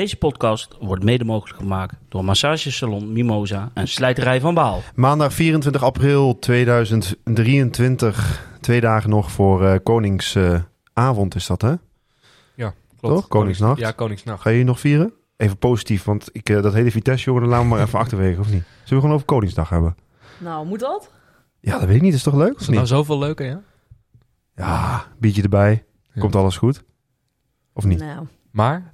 Deze 0.00 0.16
podcast 0.16 0.76
wordt 0.80 1.04
mede 1.04 1.24
mogelijk 1.24 1.58
gemaakt 1.58 1.94
door 2.08 2.24
massagesalon 2.24 3.12
Mimosa 3.12 3.70
en 3.74 3.88
slijterij 3.88 4.40
van 4.40 4.54
Baal. 4.54 4.80
Maandag 4.94 5.32
24 5.32 5.82
april 5.82 6.38
2023. 6.38 8.48
Twee 8.60 8.80
dagen 8.80 9.10
nog 9.10 9.30
voor 9.30 9.64
eh, 9.64 9.78
Koningsavond 9.82 11.34
is 11.34 11.46
dat, 11.46 11.62
hè? 11.62 11.74
Ja, 12.54 12.74
klopt. 13.00 13.14
Toch? 13.14 13.28
Koningsnacht? 13.28 13.78
Ja, 13.78 13.90
Koningsnacht. 13.90 14.42
Ga 14.42 14.50
je 14.50 14.56
hier 14.56 14.64
nog 14.64 14.80
vieren? 14.80 15.12
Even 15.36 15.58
positief, 15.58 16.04
want 16.04 16.28
ik, 16.32 16.48
eh, 16.48 16.62
dat 16.62 16.72
hele 16.72 16.90
Vitesse, 16.90 17.24
jongen, 17.24 17.42
dat 17.42 17.50
laten 17.50 17.68
we 17.68 17.74
maar 17.74 17.84
even 17.86 17.98
achterwege, 18.04 18.40
of 18.40 18.50
niet? 18.50 18.62
Zullen 18.62 18.88
we 18.88 19.00
gewoon 19.00 19.12
over 19.12 19.26
Koningsdag 19.26 19.68
hebben? 19.68 19.96
Nou, 20.38 20.66
moet 20.66 20.80
dat? 20.80 21.10
Ja, 21.60 21.78
dat 21.78 21.86
weet 21.86 21.96
ik 21.96 22.02
niet. 22.02 22.14
Is 22.14 22.22
toch 22.22 22.34
leuk, 22.34 22.54
Is 22.54 22.60
of 22.60 22.66
nou 22.68 22.78
niet? 22.78 22.88
zoveel 22.88 23.18
leuke, 23.18 23.44
ja? 23.44 23.60
Ja, 24.54 25.04
biertje 25.18 25.42
erbij. 25.42 25.84
Ja. 26.12 26.20
Komt 26.20 26.36
alles 26.36 26.56
goed? 26.56 26.82
Of 27.72 27.84
niet? 27.84 27.98
Nou, 27.98 28.26
Maar, 28.50 28.90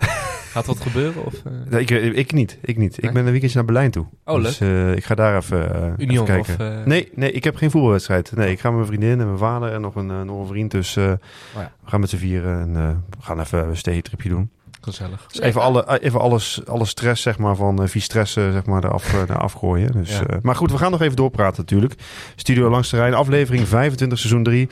gaat 0.56 0.66
wat 0.66 0.80
gebeuren? 0.80 1.24
Of, 1.24 1.34
eh, 1.44 1.52
Nee, 1.70 1.80
ik, 1.80 1.90
ik 2.14 2.32
niet. 2.32 2.58
Ik 2.62 2.76
niet. 2.76 3.02
Ik 3.02 3.12
ben 3.12 3.24
een 3.26 3.30
weekendje 3.30 3.56
naar 3.56 3.64
Berlijn 3.66 3.90
toe. 3.90 4.06
Oh, 4.24 4.42
dus, 4.42 4.60
eh, 4.60 4.94
ik 4.96 5.04
ga 5.04 5.14
daar 5.14 5.36
even, 5.36 5.74
eh, 5.74 5.82
even 5.82 5.94
Union 6.02 6.24
kijken. 6.26 6.54
of... 6.54 6.60
eh, 6.60 6.84
Nee, 6.84 7.08
nee, 7.14 7.32
ik 7.32 7.44
heb 7.44 7.56
geen 7.56 7.70
voetbalwedstrijd. 7.70 8.32
Nee, 8.36 8.50
ik 8.50 8.60
ga 8.60 8.68
met 8.68 8.76
mijn 8.76 8.88
vriendin 8.88 9.20
en 9.20 9.26
mijn 9.26 9.38
vader 9.38 9.72
en 9.72 9.80
nog 9.80 9.94
een, 9.94 10.10
eh, 10.10 10.20
nog 10.22 10.40
een 10.40 10.46
vriend. 10.46 10.70
Dus 10.70 10.96
eh, 10.96 11.04
Oh 11.04 11.10
ja. 11.54 11.72
we 11.84 11.90
gaan 11.90 12.00
met 12.00 12.10
z'n 12.10 12.16
vieren 12.16 12.60
en 12.60 12.76
eh, 12.76 12.88
we 13.18 13.22
gaan 13.22 13.40
even 13.40 13.68
een 13.68 13.76
stedentripje 13.76 14.28
doen. 14.28 14.50
Gezellig. 14.80 15.26
Dus 15.26 15.40
even, 15.40 15.60
alle, 15.60 15.84
eh, 15.84 16.06
even 16.06 16.20
alles, 16.20 16.60
alle 16.66 16.84
stress 16.84 17.22
zeg 17.22 17.38
maar, 17.38 17.56
van 17.56 17.82
uh, 17.82 17.88
stress 17.88 18.32
zeg 18.32 18.66
maar, 18.66 18.84
eraf, 18.84 19.14
eh, 19.14 19.20
eraf 19.20 19.52
gooien. 19.52 19.92
Dus, 19.92 20.18
Ja. 20.18 20.26
eh, 20.26 20.38
maar 20.42 20.54
goed, 20.54 20.70
we 20.70 20.78
gaan 20.78 20.90
nog 20.90 21.00
even 21.02 21.16
doorpraten 21.16 21.60
natuurlijk. 21.60 21.94
Studio 22.36 22.70
Langs 22.70 22.90
de 22.90 22.96
Rijn, 22.96 23.14
aflevering 23.14 23.68
25, 23.68 24.18
seizoen 24.18 24.42
3. 24.42 24.68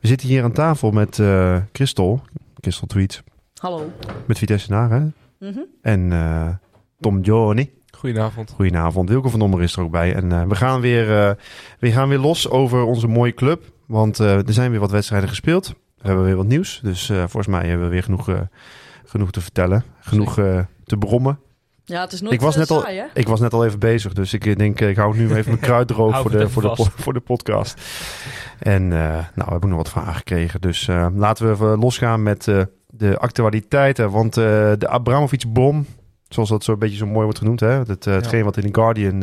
We 0.00 0.06
zitten 0.08 0.28
hier 0.28 0.42
aan 0.42 0.52
tafel 0.52 0.90
met 0.90 1.18
eh 1.18 1.56
Christel. 1.72 2.20
Christel 2.60 2.86
Tweets. 2.86 3.22
hallo. 3.60 3.92
Met 4.26 4.38
Vitesse 4.38 4.70
Naar, 4.70 5.10
Mhm. 5.40 5.58
En 5.82 6.12
eh, 6.12 6.48
Tom 7.00 7.20
Johnny. 7.20 7.70
Goedenavond. 7.96 8.50
Goedenavond, 8.50 9.08
Wilco 9.08 9.28
van 9.28 9.38
Dommer 9.38 9.62
is 9.62 9.76
er 9.76 9.82
ook 9.82 9.90
bij. 9.90 10.14
En 10.14 10.32
eh, 10.32 10.42
we, 10.42 10.54
gaan 10.54 10.80
weer, 10.80 11.18
eh, 11.28 11.34
we 11.78 11.92
gaan 11.92 12.08
weer 12.08 12.18
los 12.18 12.48
over 12.50 12.82
onze 12.82 13.06
mooie 13.06 13.34
club. 13.34 13.62
Want 13.86 14.20
eh, 14.20 14.46
er 14.46 14.52
zijn 14.52 14.70
weer 14.70 14.80
wat 14.80 14.90
wedstrijden 14.90 15.28
gespeeld. 15.28 15.68
We 15.68 16.06
hebben 16.06 16.24
weer 16.24 16.36
wat 16.36 16.46
nieuws. 16.46 16.80
Dus 16.82 17.08
eh, 17.10 17.16
volgens 17.16 17.46
mij 17.46 17.66
hebben 17.68 17.86
we 17.86 17.92
weer 17.92 18.02
genoeg, 18.02 18.28
eh, 18.28 18.40
genoeg 19.04 19.30
te 19.30 19.40
vertellen. 19.40 19.84
Genoeg 20.00 20.38
eh, 20.38 20.60
te 20.84 20.96
brommen. 20.96 21.38
Ja, 21.84 22.00
het 22.00 22.12
is 22.12 22.20
nooit 22.20 22.34
Ik 22.34 22.40
was 22.40 22.56
net 22.56 22.70
al- 22.70 22.84
hè? 22.84 23.04
Ik 23.14 23.28
was 23.28 23.40
net 23.40 23.52
al 23.52 23.64
even 23.64 23.78
bezig. 23.78 24.12
Dus 24.12 24.32
ik 24.34 24.58
denk, 24.58 24.80
ik 24.80 24.96
hou 24.96 25.16
nu 25.16 25.24
even 25.34 25.44
mijn 25.52 25.58
kruid 25.68 25.88
droog 25.88 26.20
voor, 26.20 26.30
de, 26.30 26.48
voor, 26.48 26.62
de, 26.62 26.68
vast. 26.76 26.90
voor 26.94 27.12
de 27.12 27.20
podcast. 27.20 27.80
En 28.58 28.82
eh, 28.92 28.98
nou, 29.08 29.24
we 29.34 29.50
hebben 29.50 29.68
nog 29.68 29.78
wat 29.78 29.88
vragen 29.90 30.14
gekregen. 30.14 30.60
Dus 30.60 30.88
eh, 30.88 31.06
laten 31.14 31.46
we 31.46 31.52
even 31.52 31.78
losgaan 31.78 32.22
met 32.22 32.48
eh, 32.48 32.62
de 32.92 33.18
actualiteiten. 33.18 34.10
Want 34.10 34.36
eh, 34.36 34.44
de 34.78 34.88
Abramovic-bom, 34.88 35.86
zoals 36.28 36.48
dat 36.48 36.64
zo 36.64 36.72
een 36.72 36.78
beetje 36.78 36.96
zo 36.96 37.06
mooi 37.06 37.24
wordt 37.24 37.38
genoemd. 37.38 37.60
Hè? 37.60 37.68
Het, 37.68 38.06
eh, 38.06 38.14
hetgeen 38.14 38.44
wat 38.44 38.56
in 38.56 38.62
The 38.72 38.80
Guardian 38.80 39.22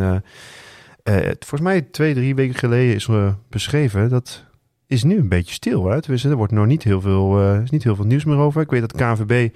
eh, 1.03 1.16
volgens 1.39 1.61
mij 1.61 1.81
twee, 1.81 2.13
drie 2.13 2.35
weken 2.35 2.56
geleden 2.56 2.95
is 2.95 3.09
beschreven. 3.50 4.09
Dat 4.09 4.44
is 4.88 5.03
nu 5.03 5.17
een 5.17 5.29
beetje 5.29 5.53
stil. 5.53 5.85
Hè? 5.90 6.01
Tenminste, 6.01 6.29
er 6.29 6.35
wordt 6.35 6.51
nog 6.51 6.66
niet 6.66 6.84
heel 6.84 7.01
veel, 7.01 7.53
is 7.62 7.69
niet 7.69 7.84
heel 7.84 7.95
veel 7.95 8.06
nieuws 8.06 8.25
meer 8.25 8.38
over. 8.38 8.62
Ik 8.62 8.69
weet 8.69 8.81
dat 8.81 8.91
KNVB 8.91 9.56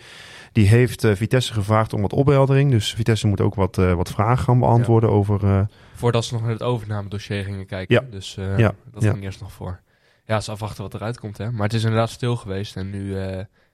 die 0.52 0.68
heeft 0.68 1.08
Vitesse 1.08 1.54
gevraagd 1.54 1.94
om 1.94 2.02
wat 2.02 2.14
opheldering. 2.14 2.72
Dus 2.72 2.94
Vitesse 2.94 3.28
moet 3.28 3.42
ook 3.42 3.56
wat, 3.56 3.76
wat 3.76 4.10
vragen 4.10 4.44
gaan 4.44 4.60
beantwoorden 4.60 5.10
over... 5.10 5.68
Voordat 5.94 6.26
ze 6.26 6.34
nog 6.34 6.42
naar 6.42 6.52
het 6.52 6.64
overnamedossier 6.64 7.44
gingen 7.44 7.66
kijken. 7.66 7.96
Ja. 7.96 8.12
Dus 8.12 8.38
Ja. 8.58 8.74
dat 8.92 9.04
ging 9.04 9.24
eerst 9.24 9.42
nog 9.42 9.52
voor. 9.52 9.80
Ja, 10.26 10.42
ze 10.42 10.52
afwachten 10.52 10.84
wat 10.84 10.94
eruit 10.94 11.20
komt, 11.20 11.38
hè. 11.38 11.52
Maar 11.52 11.64
het 11.64 11.74
is 11.74 11.84
inderdaad 11.84 12.10
stil 12.10 12.36
geweest. 12.36 12.76
En 12.76 12.90
nu, 12.90 13.16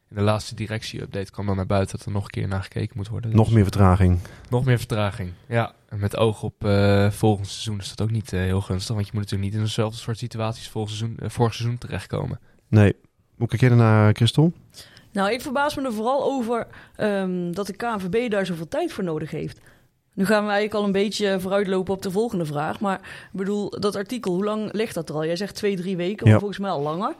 in 0.09 0.16
de 0.16 0.21
laatste 0.21 0.55
directie-update 0.55 1.31
kwam 1.31 1.45
dan 1.45 1.55
naar 1.55 1.66
buiten 1.66 1.97
dat 1.97 2.05
er 2.05 2.11
nog 2.11 2.23
een 2.23 2.29
keer 2.29 2.47
naar 2.47 2.63
gekeken 2.63 2.97
moet 2.97 3.07
worden. 3.07 3.35
nog 3.35 3.45
Dus 3.45 3.53
meer 3.55 3.63
vertraging. 3.63 4.19
nog 4.49 4.66
meer 4.66 4.77
vertraging. 4.77 5.31
Ja, 5.47 5.73
en 5.89 5.99
met 5.99 6.17
oog 6.17 6.43
op 6.43 6.66
eh, 6.66 7.09
volgend 7.11 7.47
seizoen 7.47 7.79
is 7.79 7.89
dat 7.89 8.01
ook 8.01 8.11
niet 8.11 8.33
eh, 8.33 8.39
heel 8.39 8.61
gunstig. 8.61 8.95
Want 8.95 9.05
je 9.07 9.11
moet 9.13 9.21
natuurlijk 9.23 9.49
niet 9.51 9.59
in 9.59 9.66
dezelfde 9.66 9.97
soort 9.99 10.17
situaties 10.17 10.69
volgend 10.69 10.97
seizoen, 10.97 11.17
eh, 11.19 11.29
vorig 11.29 11.53
seizoen 11.53 11.77
terechtkomen. 11.77 12.39
Nee. 12.67 12.95
Hoe 13.38 13.47
kijk 13.47 13.61
jij 13.61 13.69
ernaar, 13.69 14.13
Christel? 14.13 14.53
Nou, 15.11 15.31
ik 15.31 15.41
verbaas 15.41 15.75
me 15.75 15.83
er 15.83 15.93
vooral 15.93 16.23
over 16.23 16.67
ehm, 16.95 17.51
dat 17.51 17.67
de 17.67 17.73
KNVB 17.75 18.29
daar 18.31 18.45
zoveel 18.45 18.67
tijd 18.67 18.93
voor 18.93 19.03
nodig 19.03 19.31
heeft. 19.31 19.59
Nu 20.13 20.25
gaan 20.25 20.43
we 20.45 20.51
eigenlijk 20.51 20.73
al 20.79 20.83
een 20.85 20.91
beetje 20.91 21.39
vooruitlopen 21.39 21.93
op 21.93 22.01
de 22.01 22.11
volgende 22.11 22.45
vraag. 22.45 22.79
Maar 22.79 22.99
ik 22.99 23.29
bedoel, 23.31 23.69
dat 23.69 23.95
artikel, 23.95 24.33
hoe 24.33 24.43
lang 24.43 24.73
ligt 24.73 24.93
dat 24.93 25.09
er 25.09 25.16
al? 25.16 25.25
Jij 25.25 25.35
zegt 25.35 25.55
twee, 25.55 25.75
drie 25.75 25.97
weken, 25.97 26.25
Ja. 26.25 26.31
maar 26.31 26.39
volgens 26.39 26.59
mij 26.59 26.69
al 26.69 26.81
langer. 26.81 27.09
Oh, 27.09 27.16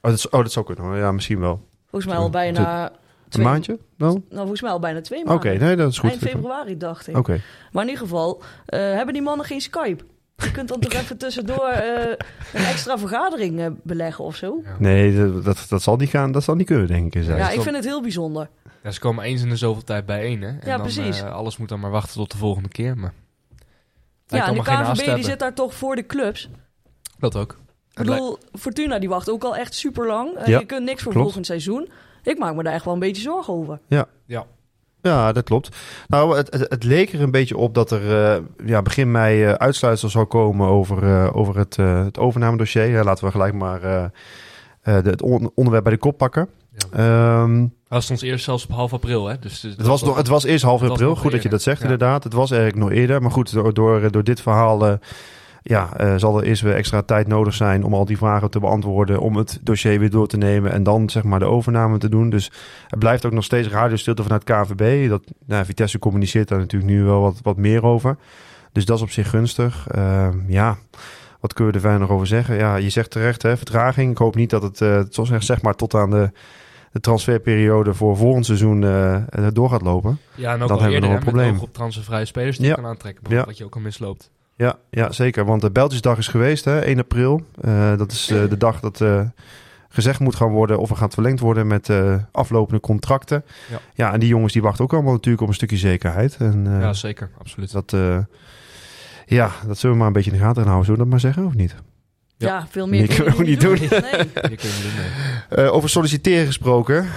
dat, 0.00 0.12
is- 0.12 0.28
oh, 0.28 0.40
dat 0.42 0.52
zou 0.52 0.66
kunnen. 0.66 0.84
hoor. 0.84 0.96
Ja, 0.96 1.12
misschien 1.12 1.40
wel. 1.40 1.68
Volgens 1.92 2.12
mij 2.12 2.22
al 2.22 2.30
bijna... 2.30 2.90
Een 2.90 3.38
twee- 3.38 3.44
maandje 3.46 3.78
dan? 3.96 4.12
Nou, 4.28 4.36
volgens 4.40 4.60
mij 4.62 4.70
al 4.70 4.78
bijna 4.78 5.00
twee 5.00 5.20
Oké, 5.24 5.32
maanden. 5.32 5.58
nee, 5.66 5.76
dat 5.76 5.90
is 5.90 5.98
goed. 5.98 6.10
Eind 6.10 6.22
februari, 6.22 6.76
dacht 6.76 7.08
ik. 7.08 7.16
Oké. 7.16 7.40
Maar 7.72 7.82
in 7.82 7.88
ieder 7.88 8.04
geval, 8.04 8.42
eh, 8.66 8.80
hebben 8.80 9.12
die 9.14 9.22
mannen 9.22 9.46
geen 9.46 9.60
Skype? 9.60 10.04
Je 10.36 10.50
kunt 10.50 10.68
dan 10.68 10.80
toch 10.88 10.92
even 10.92 11.16
tussendoor 11.18 11.68
eh, 11.68 12.08
een 12.52 12.64
extra 12.64 12.98
vergadering 12.98 13.60
eh, 13.60 13.66
beleggen 13.82 14.24
of 14.24 14.36
zo? 14.36 14.62
Nee, 14.78 15.16
dat, 15.16 15.44
dat, 15.44 15.66
dat 15.68 15.82
zal 15.82 15.96
niet 15.96 16.08
gaan. 16.08 16.32
Dat 16.32 16.42
zal 16.44 16.54
niet 16.54 16.66
kunnen, 16.66 16.86
denk 16.86 17.14
ik. 17.14 17.22
zijn. 17.24 17.38
Ja, 17.38 17.50
ik 17.50 17.60
vind 17.60 17.76
het 17.76 17.84
heel 17.84 18.02
bijzonder. 18.02 18.48
Ja, 18.82 18.90
ze 18.90 19.00
komen 19.00 19.24
eens 19.24 19.42
in 19.42 19.48
de 19.48 19.56
zoveel 19.56 19.84
tijd 19.84 20.06
bijeen, 20.06 20.42
hè. 20.42 20.48
En 20.48 20.58
Ja, 20.64 20.72
dan, 20.76 20.80
precies. 20.82 21.22
alles 21.22 21.56
moet 21.56 21.68
dan 21.68 21.80
maar 21.80 21.90
wachten 21.90 22.14
tot 22.14 22.30
de 22.32 22.38
volgende 22.38 22.68
keer. 22.68 22.98
Maar 22.98 23.12
Ja, 24.26 24.46
en 24.48 24.54
de 24.54 24.62
KNVB 24.62 25.14
die 25.14 25.24
zit 25.24 25.38
daar 25.38 25.54
toch 25.54 25.74
voor 25.74 25.96
de 25.96 26.06
clubs. 26.06 26.48
Dat 27.18 27.36
ook. 27.36 27.56
Ik 27.92 27.98
bedoel, 28.06 28.38
Fortuna 28.58 28.98
die 28.98 29.08
wacht 29.08 29.30
ook 29.30 29.44
al 29.44 29.56
echt 29.56 29.74
super 29.74 30.06
lang. 30.06 30.30
Ja, 30.46 30.58
je 30.58 30.66
kunt 30.66 30.84
niks 30.84 31.02
voor 31.02 31.12
klopt. 31.12 31.26
volgend 31.26 31.46
seizoen. 31.46 31.88
Ik 32.22 32.38
maak 32.38 32.54
me 32.54 32.62
daar 32.62 32.72
echt 32.72 32.84
wel 32.84 32.94
een 32.94 33.00
beetje 33.00 33.22
zorgen 33.22 33.54
over. 33.54 33.78
Ja, 35.02 35.32
dat 35.32 35.44
klopt. 35.44 35.76
Nou, 36.08 36.36
het, 36.36 36.52
het, 36.52 36.66
het 36.70 36.84
leek 36.84 37.12
er 37.12 37.20
een 37.20 37.30
beetje 37.30 37.56
op 37.56 37.74
dat 37.74 37.90
er 37.90 38.24
eh, 38.34 38.42
ja, 38.64 38.82
begin 38.82 39.10
mei 39.10 39.44
eh, 39.44 39.52
uitsluitsel 39.52 40.08
zou 40.08 40.24
komen 40.24 40.68
over, 40.68 41.02
eh, 41.02 41.36
over 41.36 41.58
het, 41.58 41.78
eh 41.78 42.04
het 42.04 42.18
overnamedossier. 42.18 42.86
Ja, 42.88 43.02
laten 43.04 43.24
we 43.24 43.30
gelijk 43.30 43.54
maar 43.54 43.82
eh, 43.82 44.04
eh, 44.82 45.04
de, 45.04 45.10
het 45.10 45.22
on- 45.22 45.50
onderwerp 45.54 45.84
bij 45.84 45.92
de 45.92 45.98
kop 45.98 46.18
pakken. 46.18 46.48
Ja. 46.92 47.46
Dat 47.88 48.02
stond 48.02 48.22
eerst 48.22 48.44
zelfs 48.44 48.64
op 48.64 48.70
half 48.70 48.92
april, 48.92 49.26
hè. 49.26 49.38
Dus, 49.38 49.60
dus 49.60 49.76
het, 49.76 49.86
was 49.86 50.02
nog, 50.02 50.16
het 50.16 50.28
was 50.28 50.44
eerst 50.44 50.64
half 50.64 50.82
april. 50.82 51.16
Goed 51.16 51.30
dat 51.32 51.42
je 51.42 51.48
dat 51.48 51.62
zegt, 51.62 51.78
Ja. 51.78 51.82
inderdaad. 51.84 52.24
Het 52.24 52.32
was 52.32 52.50
eigenlijk 52.50 52.82
nog 52.82 52.90
eerder. 52.98 53.22
Maar 53.22 53.30
goed, 53.30 53.52
door, 53.52 53.74
door, 53.74 54.10
door 54.10 54.24
dit 54.24 54.40
verhaal 54.40 54.86
eh, 54.86 54.92
ja, 55.62 55.96
eh, 55.96 56.14
zal 56.16 56.38
er 56.38 56.44
eerst 56.44 56.62
weer 56.62 56.74
extra 56.74 57.02
tijd 57.02 57.26
nodig 57.26 57.54
zijn 57.54 57.84
om 57.84 57.94
al 57.94 58.04
die 58.04 58.16
vragen 58.16 58.50
te 58.50 58.60
beantwoorden. 58.60 59.20
Om 59.20 59.36
het 59.36 59.60
dossier 59.62 59.98
weer 59.98 60.10
door 60.10 60.26
te 60.26 60.36
nemen 60.36 60.72
en 60.72 60.82
dan 60.82 61.10
zeg 61.10 61.22
maar 61.22 61.38
de 61.38 61.44
overname 61.44 61.98
te 61.98 62.08
doen. 62.08 62.30
Dus 62.30 62.50
het 62.88 62.98
blijft 62.98 63.26
ook 63.26 63.32
nog 63.32 63.44
steeds 63.44 63.68
radiostilte 63.68 64.22
vanuit 64.22 64.44
KVB. 64.44 65.08
Dat, 65.08 65.22
nou, 65.46 65.64
Vitesse 65.64 65.98
communiceert 65.98 66.48
daar 66.48 66.58
natuurlijk 66.58 66.92
nu 66.92 67.02
wel 67.04 67.20
wat, 67.20 67.40
wat 67.42 67.56
meer 67.56 67.82
over. 67.84 68.16
Dus 68.72 68.84
dat 68.84 68.96
is 68.96 69.02
op 69.02 69.10
zich 69.10 69.30
gunstig. 69.30 69.86
Ehm, 69.90 70.38
ja, 70.46 70.76
wat 71.40 71.52
kunnen 71.52 71.72
we 71.72 71.78
er 71.78 71.84
verder 71.84 72.00
nog 72.06 72.10
over 72.16 72.26
zeggen? 72.26 72.56
Ja, 72.56 72.76
je 72.76 72.88
zegt 72.90 73.10
terecht, 73.10 73.42
hè, 73.42 73.56
vertraging. 73.56 74.10
Ik 74.10 74.18
hoop 74.18 74.34
niet 74.34 74.50
dat 74.50 74.62
het, 74.62 74.76
zoals 75.14 75.28
zeg, 75.28 75.42
zeg 75.42 75.62
maar, 75.62 75.74
tot 75.74 75.94
aan 75.94 76.10
de, 76.10 76.30
de 76.92 77.00
transferperiode 77.00 77.94
voor 77.94 78.16
volgend 78.16 78.46
seizoen 78.46 78.84
eh, 78.84 79.16
door 79.52 79.70
gaat 79.70 79.82
lopen. 79.82 80.18
Ja, 80.34 80.54
en 80.54 80.62
ook 80.62 80.68
Dan 80.68 80.76
al 80.76 80.82
hebben 80.82 81.00
we 81.00 81.06
nog 81.06 81.16
een 81.16 81.22
probleem. 81.24 81.58
op 81.58 81.72
transfervrije 81.72 82.24
spelers 82.24 82.58
die 82.58 82.66
Ja. 82.66 82.74
kan 82.74 82.86
aantrekken. 82.86 83.24
Ja. 83.28 83.44
Wat 83.44 83.58
je 83.58 83.64
ook 83.64 83.74
al 83.74 83.80
misloopt. 83.80 84.30
Ja, 84.62 84.76
ja 84.90 85.12
zeker. 85.12 85.44
Want 85.44 85.60
de 85.60 85.70
Belgisdag 85.70 86.18
is 86.18 86.28
geweest, 86.28 86.64
hè, 86.64 86.78
1 86.80 86.98
april. 86.98 87.42
Eh, 87.60 87.96
dat 87.96 88.12
is 88.12 88.30
eh, 88.30 88.48
de 88.48 88.56
dag 88.56 88.80
dat 88.80 89.00
eh, 89.00 89.20
gezegd 89.88 90.20
moet 90.20 90.36
gaan 90.36 90.50
worden 90.50 90.78
of 90.78 90.90
er 90.90 90.96
gaat 90.96 91.14
verlengd 91.14 91.40
worden 91.40 91.66
met 91.66 91.88
eh, 91.88 92.14
aflopende 92.32 92.80
contracten. 92.80 93.44
Ja. 93.70 93.78
Ja. 93.94 94.12
en 94.12 94.20
die 94.20 94.28
jongens 94.28 94.52
die 94.52 94.62
wachten 94.62 94.84
ook 94.84 94.92
allemaal 94.92 95.12
natuurlijk 95.12 95.42
op 95.42 95.48
een 95.48 95.54
stukje 95.54 95.76
zekerheid. 95.76 96.36
En, 96.38 96.66
eh, 96.66 96.80
ja, 96.80 96.92
zeker. 96.92 97.30
Absoluut. 97.38 97.72
dat, 97.72 97.92
eh, 97.92 98.18
ja, 99.26 99.50
dat 99.66 99.78
zullen 99.78 99.90
we 99.92 99.98
maar 99.98 100.06
een 100.06 100.12
beetje 100.12 100.30
in 100.30 100.36
de 100.38 100.42
gaten 100.44 100.62
houden. 100.64 100.84
Zullen 100.84 101.00
we 101.00 101.10
dat 101.10 101.12
maar 101.22 101.32
zeggen, 101.32 101.46
of 101.46 101.54
niet? 101.54 101.74
Ja, 102.36 102.48
Ja. 102.48 102.66
veel 102.70 102.88
meer 102.88 102.98
Nee, 103.06 103.16
kunnen 103.16 103.36
we 103.36 103.42
niet 103.44 103.48
niet 103.48 103.60
doen. 103.60 103.78
Nee. 103.90 104.18
Niet 104.50 104.62
mee. 105.48 105.64
Eh, 105.66 105.72
over 105.74 105.88
solliciteren 105.88 106.46
gesproken. 106.46 107.02
We 107.02 107.08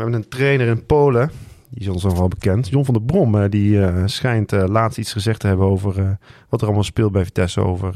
hebben 0.00 0.12
een 0.14 0.28
trainer 0.28 0.66
in 0.66 0.86
Polen. 0.86 1.30
Die 1.74 1.82
is 1.82 1.88
ons 1.88 2.02
nog 2.02 2.18
wel 2.18 2.28
bekend. 2.28 2.68
John 2.68 2.84
van 2.84 2.94
der 2.94 3.02
Brom. 3.02 3.34
eh, 3.34 3.50
die 3.50 3.84
eh, 3.84 4.02
schijnt 4.06 4.52
eh, 4.52 4.64
laatst 4.66 4.98
iets 4.98 5.12
gezegd 5.12 5.40
te 5.40 5.46
hebben 5.46 5.66
over 5.66 6.18
wat 6.48 6.60
er 6.60 6.66
allemaal 6.66 6.84
speelt 6.84 7.12
bij 7.12 7.24
Vitesse. 7.24 7.60
Over 7.60 7.94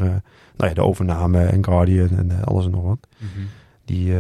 nou 0.57 0.69
ja, 0.69 0.75
de 0.75 0.83
overname 0.83 1.45
en 1.45 1.65
Guardian 1.65 2.09
en 2.09 2.45
alles 2.45 2.65
en 2.65 2.71
nog 2.71 2.83
wat. 2.83 3.09
Mhm. 3.17 3.47
Die, 3.85 4.13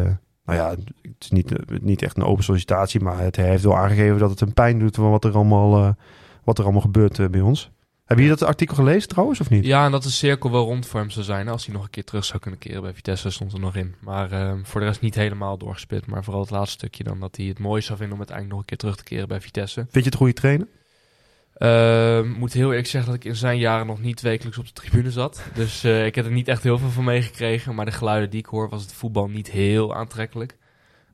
nou 0.44 0.58
ja, 0.58 0.70
het 0.70 1.14
is 1.18 1.30
niet, 1.30 1.52
niet 1.82 2.02
echt 2.02 2.16
een 2.16 2.22
open 2.22 2.44
sollicitatie. 2.44 3.00
Maar 3.00 3.18
het, 3.18 3.36
hij 3.36 3.48
heeft 3.48 3.62
wel 3.62 3.76
aangegeven 3.76 4.18
dat 4.18 4.30
het 4.30 4.40
een 4.40 4.54
pijn 4.54 4.78
doet 4.78 4.94
van 4.94 5.10
wat 5.10 5.24
er 5.24 5.34
allemaal, 5.34 5.96
wat 6.44 6.58
er 6.58 6.64
allemaal 6.64 6.82
gebeurt 6.82 7.30
bij 7.30 7.40
ons. 7.40 7.70
Heb 8.08 8.18
je 8.18 8.28
dat 8.28 8.42
artikel 8.42 8.74
gelezen 8.74 9.08
trouwens 9.08 9.40
of 9.40 9.50
niet? 9.50 9.64
Ja, 9.64 9.84
en 9.84 9.90
dat 9.90 10.02
de 10.02 10.10
cirkel 10.10 10.50
wel 10.50 10.64
rond 10.64 10.86
voor 10.86 11.00
hem 11.00 11.10
zou 11.10 11.24
zijn. 11.24 11.48
Als 11.48 11.64
hij 11.66 11.74
nog 11.74 11.84
een 11.84 11.90
keer 11.90 12.04
terug 12.04 12.24
zou 12.24 12.38
kunnen 12.38 12.60
keren 12.60 12.82
bij 12.82 12.94
Vitesse, 12.94 13.30
stond 13.30 13.52
er 13.52 13.60
nog 13.60 13.76
in. 13.76 13.94
Maar 14.00 14.32
ehm, 14.32 14.64
voor 14.64 14.80
de 14.80 14.86
rest 14.86 15.00
niet 15.00 15.14
helemaal 15.14 15.58
doorgespit. 15.58 16.06
Maar 16.06 16.24
vooral 16.24 16.42
het 16.42 16.50
laatste 16.50 16.76
stukje 16.76 17.04
dan 17.04 17.20
dat 17.20 17.36
hij 17.36 17.46
het 17.46 17.58
mooi 17.58 17.82
zou 17.82 17.98
vinden 17.98 18.12
om 18.18 18.18
uiteindelijk 18.18 18.48
nog 18.56 18.58
een 18.60 18.66
keer 18.68 18.76
terug 18.78 18.96
te 18.96 19.04
keren 19.04 19.28
bij 19.28 19.40
Vitesse. 19.40 19.80
Vind 19.80 20.04
je 20.04 20.10
het 20.10 20.14
goede 20.14 20.32
trainer? 20.32 20.66
Ehm, 21.54 22.30
moet 22.38 22.52
heel 22.52 22.68
eerlijk 22.68 22.86
zeggen 22.88 23.10
dat 23.12 23.20
ik 23.20 23.26
in 23.30 23.36
zijn 23.36 23.58
jaren 23.58 23.86
nog 23.86 24.00
niet 24.00 24.20
wekelijks 24.20 24.58
op 24.58 24.66
de 24.66 24.72
tribune 24.72 25.10
zat. 25.10 25.42
Dus 25.54 25.84
eh, 25.84 26.06
ik 26.06 26.14
heb 26.14 26.24
er 26.24 26.30
niet 26.32 26.48
echt 26.48 26.62
heel 26.62 26.78
veel 26.78 26.90
van 26.90 27.04
meegekregen. 27.04 27.74
Maar 27.74 27.84
de 27.84 27.92
geluiden 27.92 28.30
die 28.30 28.38
ik 28.40 28.46
hoor 28.46 28.68
was 28.68 28.82
het 28.82 28.92
voetbal 28.92 29.28
niet 29.28 29.50
heel 29.50 29.94
aantrekkelijk. 29.94 30.56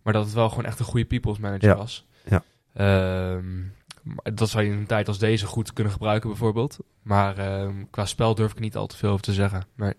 Maar 0.02 0.12
dat 0.12 0.24
het 0.24 0.34
wel 0.34 0.48
gewoon 0.48 0.64
echt 0.64 0.78
een 0.78 0.84
goede 0.84 1.06
people's 1.06 1.38
manager 1.38 1.68
Ja. 1.68 1.76
was. 1.76 2.06
Ja. 2.28 2.42
Ehm, 2.74 3.44
Dat 4.34 4.48
zou 4.48 4.64
je 4.64 4.70
in 4.70 4.76
een 4.78 4.86
tijd 4.86 5.08
als 5.08 5.18
deze 5.18 5.46
goed 5.46 5.72
kunnen 5.72 5.92
gebruiken 5.92 6.28
bijvoorbeeld. 6.28 6.78
Maar 7.02 7.38
ehm, 7.38 7.84
qua 7.90 8.04
spel 8.06 8.34
durf 8.34 8.52
ik 8.52 8.58
niet 8.60 8.76
al 8.76 8.86
te 8.86 8.96
veel 8.96 9.10
over 9.10 9.22
te 9.24 9.32
zeggen. 9.32 9.62
Nee. 9.76 9.92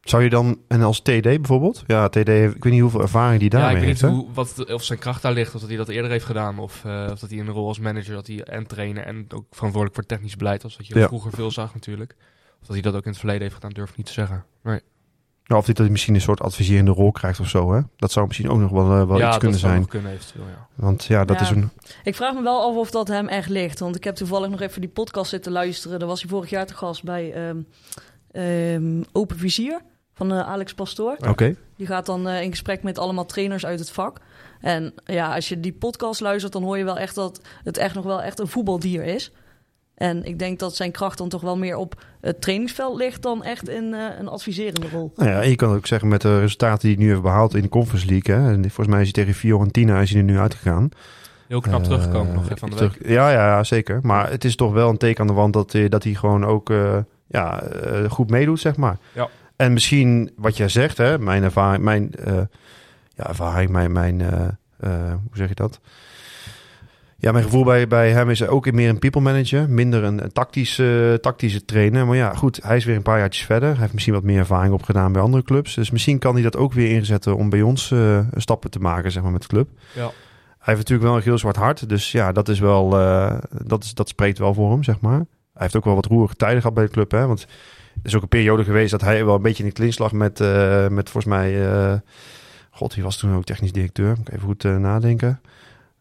Zou 0.00 0.22
je 0.22 0.30
dan, 0.30 0.60
en 0.68 0.82
als 0.82 1.00
TD 1.00 1.22
bijvoorbeeld? 1.22 1.82
Ja, 1.86 2.08
TD 2.08 2.14
heeft, 2.26 2.54
ik 2.56 2.64
weet 2.64 2.72
niet 2.72 2.82
hoeveel 2.82 3.00
ervaring 3.00 3.40
die 3.40 3.50
Ja, 3.52 3.58
daarmee 3.58 3.76
ik 3.76 3.86
weet 3.88 4.00
heeft. 4.00 4.14
niet 4.14 4.24
hoe, 4.24 4.34
wat, 4.34 4.72
of 4.72 4.84
zijn 4.84 4.98
kracht 4.98 5.22
daar 5.22 5.32
ligt, 5.32 5.54
of 5.54 5.60
dat 5.60 5.68
hij 5.68 5.78
dat 5.78 5.88
eerder 5.88 6.10
heeft 6.10 6.24
gedaan. 6.24 6.58
Of, 6.58 6.84
eh, 6.84 7.08
of 7.12 7.18
dat 7.18 7.30
hij 7.30 7.38
in 7.38 7.46
een 7.46 7.52
rol 7.52 7.66
als 7.68 7.78
manager, 7.78 8.14
dat 8.14 8.26
hij 8.26 8.42
en 8.44 8.66
trainen 8.66 9.04
en 9.06 9.24
ook 9.28 9.44
verantwoordelijk 9.50 9.94
voor 9.94 10.06
technisch 10.06 10.36
beleid 10.36 10.62
was. 10.62 10.76
Wat 10.76 10.86
je 10.86 10.98
Ja. 10.98 11.06
vroeger 11.06 11.32
veel 11.32 11.50
zag 11.50 11.74
natuurlijk. 11.74 12.16
Of 12.60 12.66
dat 12.66 12.68
hij 12.72 12.80
dat 12.80 12.94
ook 12.94 13.02
in 13.04 13.08
het 13.10 13.18
verleden 13.18 13.42
heeft 13.42 13.54
gedaan, 13.54 13.70
durf 13.70 13.90
ik 13.90 13.96
niet 13.96 14.06
te 14.06 14.12
zeggen. 14.12 14.44
Nee. 14.62 14.80
Ja, 15.50 15.56
of 15.56 15.66
dat 15.66 15.78
hij 15.78 15.88
misschien 15.88 16.14
een 16.14 16.20
soort 16.20 16.40
adviserende 16.40 16.90
rol 16.90 17.12
krijgt 17.12 17.40
of 17.40 17.48
zo. 17.48 17.72
Hè? 17.72 17.80
Dat 17.96 18.12
zou 18.12 18.26
misschien 18.26 18.50
ook 18.50 18.58
nog 18.58 18.70
wel, 18.70 19.00
eh, 19.00 19.06
wel 19.06 19.18
ja, 19.18 19.28
iets 19.28 19.38
kunnen 19.38 19.50
dat 19.50 19.60
zou 19.60 19.72
zijn. 19.72 19.78
nog 19.80 19.88
kunnen 19.88 20.12
eventueel, 20.12 20.44
ja. 20.46 20.66
Want 20.74 21.04
ja, 21.04 21.24
dat 21.24 21.36
Ja. 21.36 21.42
is 21.42 21.50
een... 21.50 21.70
Ik 22.04 22.14
vraag 22.14 22.34
me 22.34 22.42
wel 22.42 22.62
af 22.62 22.76
of 22.76 22.90
dat 22.90 23.08
hem 23.08 23.28
echt 23.28 23.48
ligt. 23.48 23.78
Want 23.78 23.96
ik 23.96 24.04
heb 24.04 24.14
toevallig 24.14 24.48
nog 24.50 24.60
even 24.60 24.80
die 24.80 24.90
podcast 24.90 25.30
zitten 25.30 25.52
luisteren. 25.52 25.98
Daar 25.98 26.08
was 26.08 26.20
hij 26.20 26.30
vorig 26.30 26.50
jaar 26.50 26.66
te 26.66 26.74
gast 26.74 27.02
bij 27.02 27.32
ehm, 27.32 27.56
ehm, 28.30 29.02
Open 29.12 29.38
Vizier 29.38 29.80
van 30.14 30.32
eh, 30.32 30.40
Alex 30.48 30.74
Pastoor. 30.74 31.16
Oké. 31.28 31.54
Die 31.76 31.86
gaat 31.86 32.06
dan 32.06 32.28
eh, 32.28 32.42
in 32.42 32.50
gesprek 32.50 32.82
met 32.82 32.98
allemaal 32.98 33.26
trainers 33.26 33.66
uit 33.66 33.78
het 33.78 33.90
vak. 33.90 34.18
En 34.60 34.94
ja, 35.04 35.34
als 35.34 35.48
je 35.48 35.60
die 35.60 35.72
podcast 35.72 36.20
luistert, 36.20 36.52
dan 36.52 36.62
hoor 36.62 36.78
je 36.78 36.84
wel 36.84 36.98
echt 36.98 37.14
dat 37.14 37.40
het 37.64 37.76
echt 37.76 37.94
nog 37.94 38.04
wel 38.04 38.22
echt 38.22 38.38
een 38.38 38.48
voetbaldier 38.48 39.04
is. 39.04 39.32
En 40.00 40.24
ik 40.24 40.38
denk 40.38 40.58
dat 40.58 40.76
zijn 40.76 40.90
kracht 40.90 41.18
dan 41.18 41.28
toch 41.28 41.40
wel 41.40 41.56
meer 41.56 41.76
op 41.76 42.02
het 42.20 42.40
trainingsveld 42.40 42.96
ligt 42.98 43.22
dan 43.22 43.44
echt 43.44 43.68
in 43.68 43.94
eh, 43.94 44.00
een 44.18 44.28
adviserende 44.28 44.88
rol. 44.88 45.12
Nou 45.16 45.30
ja, 45.30 45.42
en 45.42 45.48
je 45.48 45.56
kan 45.56 45.74
ook 45.74 45.86
zeggen 45.86 46.08
met 46.08 46.20
de 46.20 46.40
resultaten 46.40 46.80
die 46.88 46.94
hij 46.96 47.04
nu 47.04 47.10
heeft 47.10 47.22
behaald 47.22 47.54
in 47.54 47.62
de 47.62 47.68
Conference 47.68 48.06
League. 48.06 48.34
Hè? 48.34 48.52
En 48.52 48.62
volgens 48.62 48.86
mij 48.86 48.98
is 48.98 49.04
hij 49.14 49.24
tegen 49.24 49.34
Fiorentina 49.40 50.00
is 50.00 50.10
hij 50.10 50.18
er 50.18 50.24
nu 50.24 50.38
uitgegaan. 50.38 50.88
Heel 51.48 51.60
knap 51.60 51.80
Eh, 51.80 51.86
teruggekomen 51.86 52.34
nog 52.34 52.44
van 52.58 52.70
de 52.70 52.76
week. 52.76 52.92
terug- 52.92 53.08
Ja, 53.10 53.30
ja, 53.30 53.46
ja, 53.46 53.64
zeker. 53.64 54.00
Maar 54.02 54.30
het 54.30 54.44
is 54.44 54.56
toch 54.56 54.72
wel 54.72 54.88
een 54.88 54.96
teken 54.96 55.20
aan 55.20 55.26
de 55.26 55.32
wand 55.32 55.52
dat, 55.52 55.72
hij- 55.72 55.88
dat 55.88 56.04
hij 56.04 56.14
gewoon 56.14 56.44
ook 56.46 56.70
eh, 56.70 56.96
ja, 57.26 57.62
eh, 57.62 58.10
goed 58.10 58.30
meedoet, 58.30 58.60
zeg 58.60 58.76
maar. 58.76 58.96
Ja. 59.12 59.28
En 59.56 59.72
misschien 59.72 60.30
wat 60.36 60.56
jij 60.56 60.68
zegt, 60.68 60.96
hè, 60.96 61.18
mijn 61.18 61.42
ervaring, 61.42 61.84
mijn, 61.84 62.14
eh, 62.14 62.34
ja, 63.14 63.28
ervaring, 63.28 63.70
mijn, 63.70 63.92
mijn 63.92 64.20
eh, 64.20 64.40
eh, 64.80 65.10
hoe 65.10 65.36
zeg 65.36 65.48
je 65.48 65.54
dat? 65.54 65.80
Ja, 67.22 67.32
mijn 67.32 67.44
gevoel 67.44 67.64
bij, 67.64 67.86
bij 67.88 68.10
hem 68.12 68.30
is 68.30 68.46
ook 68.46 68.72
meer 68.72 68.88
een 68.88 68.98
people 68.98 69.20
manager, 69.20 69.70
minder 69.70 70.04
een, 70.04 70.22
een 70.24 70.32
tactische, 70.32 71.18
tactische 71.20 71.64
trainer. 71.64 72.06
Maar 72.06 72.16
ja, 72.16 72.34
goed, 72.34 72.60
hij 72.62 72.76
is 72.76 72.84
weer 72.84 72.96
een 72.96 73.02
paar 73.02 73.18
jaartjes 73.18 73.44
verder. 73.44 73.68
Hij 73.70 73.78
heeft 73.78 73.92
misschien 73.92 74.14
wat 74.14 74.22
meer 74.22 74.38
ervaring 74.38 74.74
opgedaan 74.74 75.12
bij 75.12 75.22
andere 75.22 75.42
clubs. 75.42 75.74
Dus 75.74 75.90
misschien 75.90 76.18
kan 76.18 76.34
hij 76.34 76.42
dat 76.42 76.56
ook 76.56 76.72
weer 76.72 76.90
inzetten 76.90 77.36
om 77.36 77.50
bij 77.50 77.62
ons 77.62 77.90
eh, 77.90 78.18
stappen 78.36 78.70
te 78.70 78.78
maken, 78.78 79.12
zeg 79.12 79.22
maar, 79.22 79.32
met 79.32 79.42
de 79.42 79.48
club. 79.48 79.68
Ja. 79.94 80.00
Hij 80.58 80.74
heeft 80.74 80.78
natuurlijk 80.78 81.08
wel 81.08 81.16
een 81.16 81.22
heel 81.22 81.38
zwart 81.38 81.56
hart. 81.56 81.88
Dus 81.88 82.12
ja, 82.12 82.32
dat 82.32 82.48
is 82.48 82.58
wel. 82.58 82.98
eh, 82.98 83.38
dat, 83.64 83.84
is, 83.84 83.94
dat 83.94 84.08
spreekt 84.08 84.38
wel 84.38 84.54
voor 84.54 84.70
hem, 84.70 84.82
zeg 84.82 85.00
maar. 85.00 85.18
Hij 85.52 85.62
heeft 85.62 85.76
ook 85.76 85.84
wel 85.84 85.94
wat 85.94 86.06
roerige 86.06 86.34
tijden 86.34 86.60
gehad 86.60 86.74
bij 86.74 86.84
de 86.84 86.90
club. 86.90 87.10
Hè? 87.10 87.26
Want 87.26 87.40
er 87.42 87.48
is 88.02 88.14
ook 88.16 88.22
een 88.22 88.28
periode 88.28 88.64
geweest 88.64 88.90
dat 88.90 89.00
hij 89.00 89.24
wel 89.24 89.34
een 89.34 89.42
beetje 89.42 89.62
in 89.62 89.68
de 89.68 89.74
klins 89.74 89.98
lag 89.98 90.12
met, 90.12 90.40
eh, 90.40 90.88
met 90.88 91.10
volgens 91.10 91.34
mij. 91.34 91.70
eh, 91.72 91.94
God, 92.70 92.94
wie 92.94 93.04
was 93.04 93.16
toen 93.16 93.34
ook 93.36 93.44
technisch 93.44 93.72
directeur? 93.72 94.08
Moet 94.08 94.28
ik 94.28 94.34
even 94.34 94.46
goed 94.46 94.64
eh, 94.64 94.76
nadenken. 94.76 95.40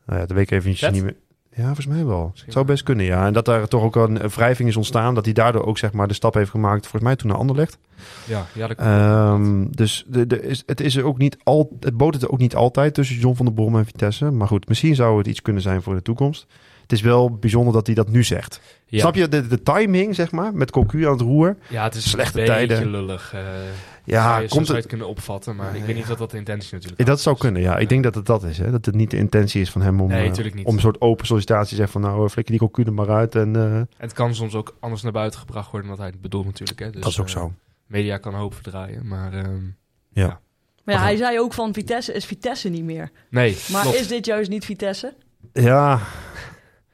Nou 0.09 0.21
ja, 0.21 0.27
de 0.27 0.33
week 0.33 0.51
eventjes 0.51 0.79
Vet? 0.79 0.91
niet 0.91 1.03
meer. 1.03 1.15
Ja, 1.55 1.65
volgens 1.65 1.87
mij 1.87 2.05
wel. 2.05 2.27
Misschien 2.31 2.51
Zou 2.51 2.65
best 2.65 2.83
kunnen, 2.83 3.05
ja. 3.05 3.25
En 3.25 3.33
dat 3.33 3.45
daar 3.45 3.67
toch 3.67 3.83
ook 3.83 3.95
een, 3.95 4.17
wrijving 4.17 4.69
is 4.69 4.75
ontstaan. 4.75 5.15
Dat 5.15 5.25
hij 5.25 5.33
daardoor 5.33 5.65
ook 5.65 5.77
zeg 5.77 5.91
maar 5.91 6.07
de 6.07 6.13
stap 6.13 6.33
heeft 6.33 6.49
gemaakt. 6.49 6.81
Volgens 6.81 7.03
mij 7.03 7.15
toen 7.15 7.29
naar 7.29 7.37
Anderlecht. 7.37 7.77
Ja, 8.25 8.45
ja, 8.53 8.67
dat 8.67 8.77
kan. 8.77 8.85
Ehm, 8.85 9.65
dus 9.71 10.05
de, 10.07 10.27
de, 10.27 10.41
is, 10.41 10.63
het, 10.65 10.81
is 10.81 10.95
er 10.95 11.05
ook 11.05 11.17
niet 11.17 11.37
al, 11.43 11.77
het 11.79 11.97
boot 11.97 12.13
het 12.13 12.29
ook 12.29 12.39
niet 12.39 12.55
altijd 12.55 12.93
tussen 12.93 13.17
John 13.17 13.35
van 13.35 13.45
der 13.45 13.55
Brom 13.55 13.77
en 13.77 13.85
Vitesse. 13.85 14.31
Maar 14.31 14.47
goed, 14.47 14.67
misschien 14.67 14.95
zou 14.95 15.17
het 15.17 15.27
iets 15.27 15.41
kunnen 15.41 15.61
zijn 15.61 15.81
voor 15.81 15.95
de 15.95 16.01
toekomst. 16.01 16.45
Het 16.89 16.97
is 16.97 17.03
wel 17.03 17.31
bijzonder 17.37 17.73
dat 17.73 17.85
hij 17.85 17.95
dat 17.95 18.09
nu 18.09 18.23
zegt. 18.23 18.59
ja. 18.85 18.99
Snap 18.99 19.15
je 19.15 19.27
de, 19.27 19.47
de 19.47 19.61
timing, 19.63 20.15
zeg 20.15 20.31
maar, 20.31 20.53
met 20.53 20.71
Cocu 20.71 21.05
aan 21.05 21.11
het 21.11 21.21
roer? 21.21 21.57
Ja, 21.67 21.83
het 21.83 21.95
is 21.95 22.09
Slechte 22.09 22.39
een 22.39 22.45
beetje 22.45 22.67
tijden. 22.67 22.89
lullig. 22.91 23.33
eh 23.33 23.41
Ja, 24.03 24.43
komt 24.47 24.67
het, 24.67 24.77
het 24.77 24.85
kunnen 24.85 25.07
opvatten, 25.07 25.55
maar 25.55 25.73
ik 25.75 25.79
Ja. 25.79 25.85
weet 25.85 25.95
niet 25.95 26.11
of 26.11 26.17
dat 26.17 26.31
de 26.31 26.37
intentie 26.37 26.73
natuurlijk 26.73 26.99
Ja, 27.01 27.05
dat 27.05 27.21
zou 27.21 27.35
is. 27.35 27.41
kunnen, 27.41 27.61
ja. 27.61 27.77
Ik 27.77 27.89
denk 27.89 28.03
dat 28.03 28.15
het 28.15 28.25
dat 28.25 28.43
is, 28.43 28.57
hè. 28.57 28.71
Dat 28.71 28.85
het 28.85 28.95
niet 28.95 29.11
de 29.11 29.17
intentie 29.17 29.61
is 29.61 29.69
van 29.71 29.81
hem 29.81 30.01
om, 30.01 30.07
Nee, 30.07 30.31
eh, 30.31 30.65
om 30.65 30.73
een 30.73 30.79
soort 30.79 31.01
open 31.01 31.25
sollicitatie 31.25 31.69
te 31.69 31.75
zeggen 31.75 32.01
van... 32.01 32.11
nou, 32.11 32.23
eh, 32.25 32.29
flikker 32.31 32.57
die 32.57 32.67
Cocu 32.67 32.83
er 32.83 32.93
maar 32.93 33.09
uit 33.09 33.35
en... 33.35 33.55
eh, 33.55 33.75
En 33.75 33.87
het 33.97 34.13
kan 34.13 34.35
soms 34.35 34.55
ook 34.55 34.75
anders 34.79 35.01
naar 35.01 35.11
buiten 35.11 35.39
gebracht 35.39 35.71
worden 35.71 35.87
dan 35.87 35.97
dat 35.97 36.05
hij 36.05 36.13
het 36.15 36.21
bedoelt 36.23 36.45
natuurlijk. 36.45 36.79
Hè. 36.79 36.89
Dus, 36.89 37.01
dat 37.01 37.11
is 37.11 37.19
ook 37.19 37.29
zo. 37.29 37.53
media 37.87 38.17
kan 38.17 38.33
hoop 38.33 38.53
verdraaien, 38.53 39.07
maar 39.07 39.33
ehm, 39.33 39.63
Ja. 40.11 40.23
ja. 40.25 40.39
Maar 40.83 40.95
ja, 40.95 41.01
Aha. 41.03 41.09
hij 41.09 41.17
zei 41.17 41.39
ook 41.39 41.53
van 41.53 41.73
Vitesse 41.73 42.13
is 42.13 42.25
Vitesse 42.25 42.69
niet 42.69 42.83
meer. 42.83 43.09
nee, 43.29 43.57
Maar 43.71 43.81
klopt. 43.81 43.97
is 43.97 44.07
dit 44.07 44.25
juist 44.25 44.49
niet 44.49 44.65
Vitesse? 44.65 45.13
Ja, 45.53 45.99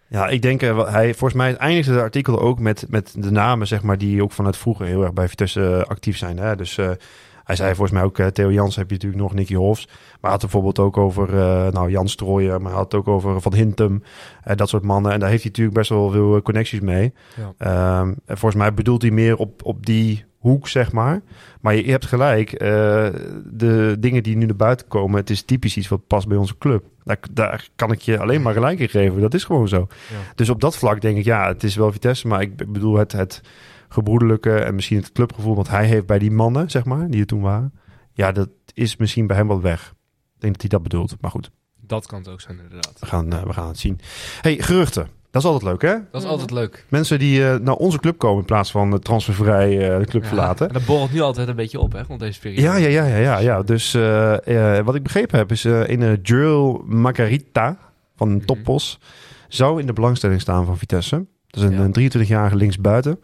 ja 0.08 0.28
ik 0.28 0.42
denk, 0.42 0.62
wel- 0.62 0.90
hij, 0.90 1.14
volgens 1.14 1.34
mij 1.34 1.56
eindigde 1.56 1.92
het 1.92 2.02
artikel 2.02 2.40
ook 2.40 2.60
met, 2.60 2.86
met 2.90 3.14
de 3.18 3.32
namen, 3.32 3.68
zeg 3.68 3.84
maar, 3.84 3.98
die 3.98 4.24
ook 4.24 4.32
vanuit 4.32 4.58
vroeger 4.58 4.86
heel 4.86 5.04
erg 5.04 5.14
bij 5.14 5.28
Vitesse 5.28 5.76
eh, 5.76 5.90
actief 5.90 6.18
zijn. 6.18 6.38
Hè? 6.38 6.56
Dus 6.56 6.78
eh, 6.78 6.90
hij 7.46 7.56
zei 7.56 7.70
volgens 7.76 7.92
mij 7.92 8.04
ook, 8.04 8.20
Theo 8.20 8.52
Jans 8.52 8.76
heb 8.76 8.88
je 8.88 8.94
natuurlijk 8.94 9.22
nog, 9.22 9.34
Nicky 9.34 9.56
Hofs. 9.56 9.86
Maar 9.86 9.96
hij 10.22 10.32
had 10.32 10.42
het 10.42 10.52
bijvoorbeeld 10.52 10.80
ook 10.80 10.98
over, 10.98 11.30
eh, 11.40 11.72
nou, 11.72 11.90
Jan 11.90 12.08
Strooijen, 12.08 12.62
maar 12.62 12.72
hij 12.72 12.80
had 12.80 12.92
het 12.92 13.02
ook 13.02 13.08
over 13.08 13.42
Van 13.42 13.54
Hintem, 13.54 14.04
eh, 14.44 14.56
dat 14.56 14.70
soort 14.70 14.84
mannen. 14.84 15.12
En 15.12 15.20
daar 15.20 15.30
heeft 15.30 15.42
hij 15.42 15.52
natuurlijk 15.52 15.78
best 15.78 15.90
wel 15.90 16.10
veel 16.10 16.42
connecties 16.42 16.80
mee. 16.80 17.14
Ja. 17.36 17.54
Ehm, 17.58 18.14
en 18.26 18.38
volgens 18.38 18.62
mij 18.62 18.74
bedoelt 18.74 19.02
hij 19.02 19.12
meer 19.12 19.36
op, 19.36 19.66
op 19.66 19.86
die 19.86 20.26
hoek, 20.50 20.68
zeg 20.68 20.92
maar. 20.92 21.22
Maar 21.62 21.76
je, 21.76 21.86
je 21.86 21.92
hebt 21.92 22.06
gelijk, 22.06 22.52
eh, 22.52 22.68
de 23.46 23.96
dingen 24.00 24.24
die 24.24 24.38
nu 24.38 24.46
naar 24.46 24.56
buiten 24.56 24.88
komen, 24.88 25.20
het 25.20 25.30
is 25.30 25.42
typisch 25.42 25.78
iets 25.78 25.88
wat 25.88 26.08
past 26.08 26.28
bij 26.28 26.38
onze 26.38 26.58
club. 26.58 26.84
Daar, 27.04 27.20
daar 27.32 27.68
kan 27.76 27.92
ik 27.92 28.02
je 28.02 28.20
alleen 28.20 28.42
maar 28.42 28.54
gelijk 28.54 28.80
in 28.80 28.90
geven. 28.90 29.22
Dat 29.22 29.34
is 29.34 29.44
gewoon 29.44 29.68
zo. 29.68 29.88
Ja. 30.12 30.18
Dus 30.36 30.50
op 30.50 30.62
dat 30.62 30.78
vlak 30.78 31.02
denk 31.02 31.18
ik, 31.18 31.24
ja, 31.24 31.48
het 31.48 31.64
is 31.64 31.76
wel 31.76 31.92
Vitesse, 31.92 32.28
maar 32.28 32.42
ik 32.42 32.72
bedoel 32.72 32.96
het, 32.98 33.12
het 33.12 33.42
gebroederlijke 33.90 34.56
en 34.58 34.76
misschien 34.76 34.98
het 34.98 35.12
clubgevoel 35.12 35.56
wat 35.56 35.70
hij 35.70 35.86
heeft 35.86 36.06
bij 36.06 36.20
die 36.20 36.32
mannen, 36.32 36.70
zeg 36.72 36.86
maar, 36.86 37.10
die 37.10 37.20
er 37.20 37.26
toen 37.26 37.42
waren. 37.42 37.74
Ja, 38.14 38.32
dat 38.32 38.50
is 38.74 38.96
misschien 38.96 39.28
bij 39.28 39.38
hem 39.38 39.48
wat 39.48 39.62
weg. 39.62 39.94
Ik 40.36 40.42
denk 40.42 40.54
dat 40.54 40.62
hij 40.62 40.70
dat 40.70 40.84
bedoelt. 40.84 41.16
Maar 41.22 41.32
goed, 41.32 41.52
Dat 41.82 42.08
kan 42.08 42.20
het 42.20 42.28
ook 42.28 42.42
zijn 42.42 42.58
inderdaad. 42.60 43.00
we 43.00 43.06
gaan, 43.06 43.34
eh, 43.34 43.44
we 43.44 43.54
gaan 43.54 43.68
het 43.68 43.80
zien. 43.80 44.00
hey, 44.42 44.58
geruchten. 44.62 45.08
Dat 45.36 45.44
is 45.44 45.50
altijd 45.50 45.72
leuk, 45.72 45.82
hè? 45.82 45.98
Dat 46.12 46.22
is 46.24 46.28
altijd 46.28 46.52
leuk. 46.52 46.86
Mensen 46.90 47.20
die 47.20 47.48
eh, 47.50 47.60
naar 47.60 47.74
onze 47.76 48.00
club 48.00 48.18
komen 48.18 48.40
in 48.40 48.46
plaats 48.46 48.72
van 48.72 49.00
transfervrij 49.00 49.92
eh, 49.92 50.00
de 50.00 50.06
club 50.06 50.22
Ja, 50.22 50.28
verlaten. 50.28 50.68
En 50.68 50.74
dat 50.74 50.86
borrelt 50.86 51.12
nu 51.14 51.22
altijd 51.22 51.48
een 51.48 51.56
beetje 51.56 51.80
op, 51.80 51.92
hè, 51.94 52.02
rond 52.08 52.20
deze 52.20 52.40
periode. 52.40 52.62
Ja, 52.62 52.76
ja, 52.76 52.88
ja, 52.88 53.06
ja, 53.06 53.18
ja, 53.18 53.38
ja. 53.38 53.62
Dus 53.62 53.94
eh, 53.94 54.80
wat 54.80 54.96
ik 54.96 55.04
begrepen 55.04 55.38
heb 55.38 55.52
is 55.52 55.64
een 55.64 56.02
een 56.02 56.20
Jurl 56.24 56.84
Margarita 56.86 57.78
van 58.16 58.30
Mhm. 58.36 58.46
Toppos 58.46 59.00
zou 59.48 59.80
in 59.80 59.86
de 59.88 59.94
belangstelling 59.94 60.42
staan 60.42 60.66
van 60.66 60.78
Vitesse. 60.78 61.26
Dat 61.48 61.64
is 61.64 61.70
een, 61.70 61.76
Ja. 61.76 61.80
een 61.84 61.92
23-jarige 62.12 62.56
linksbuiten. 62.56 63.20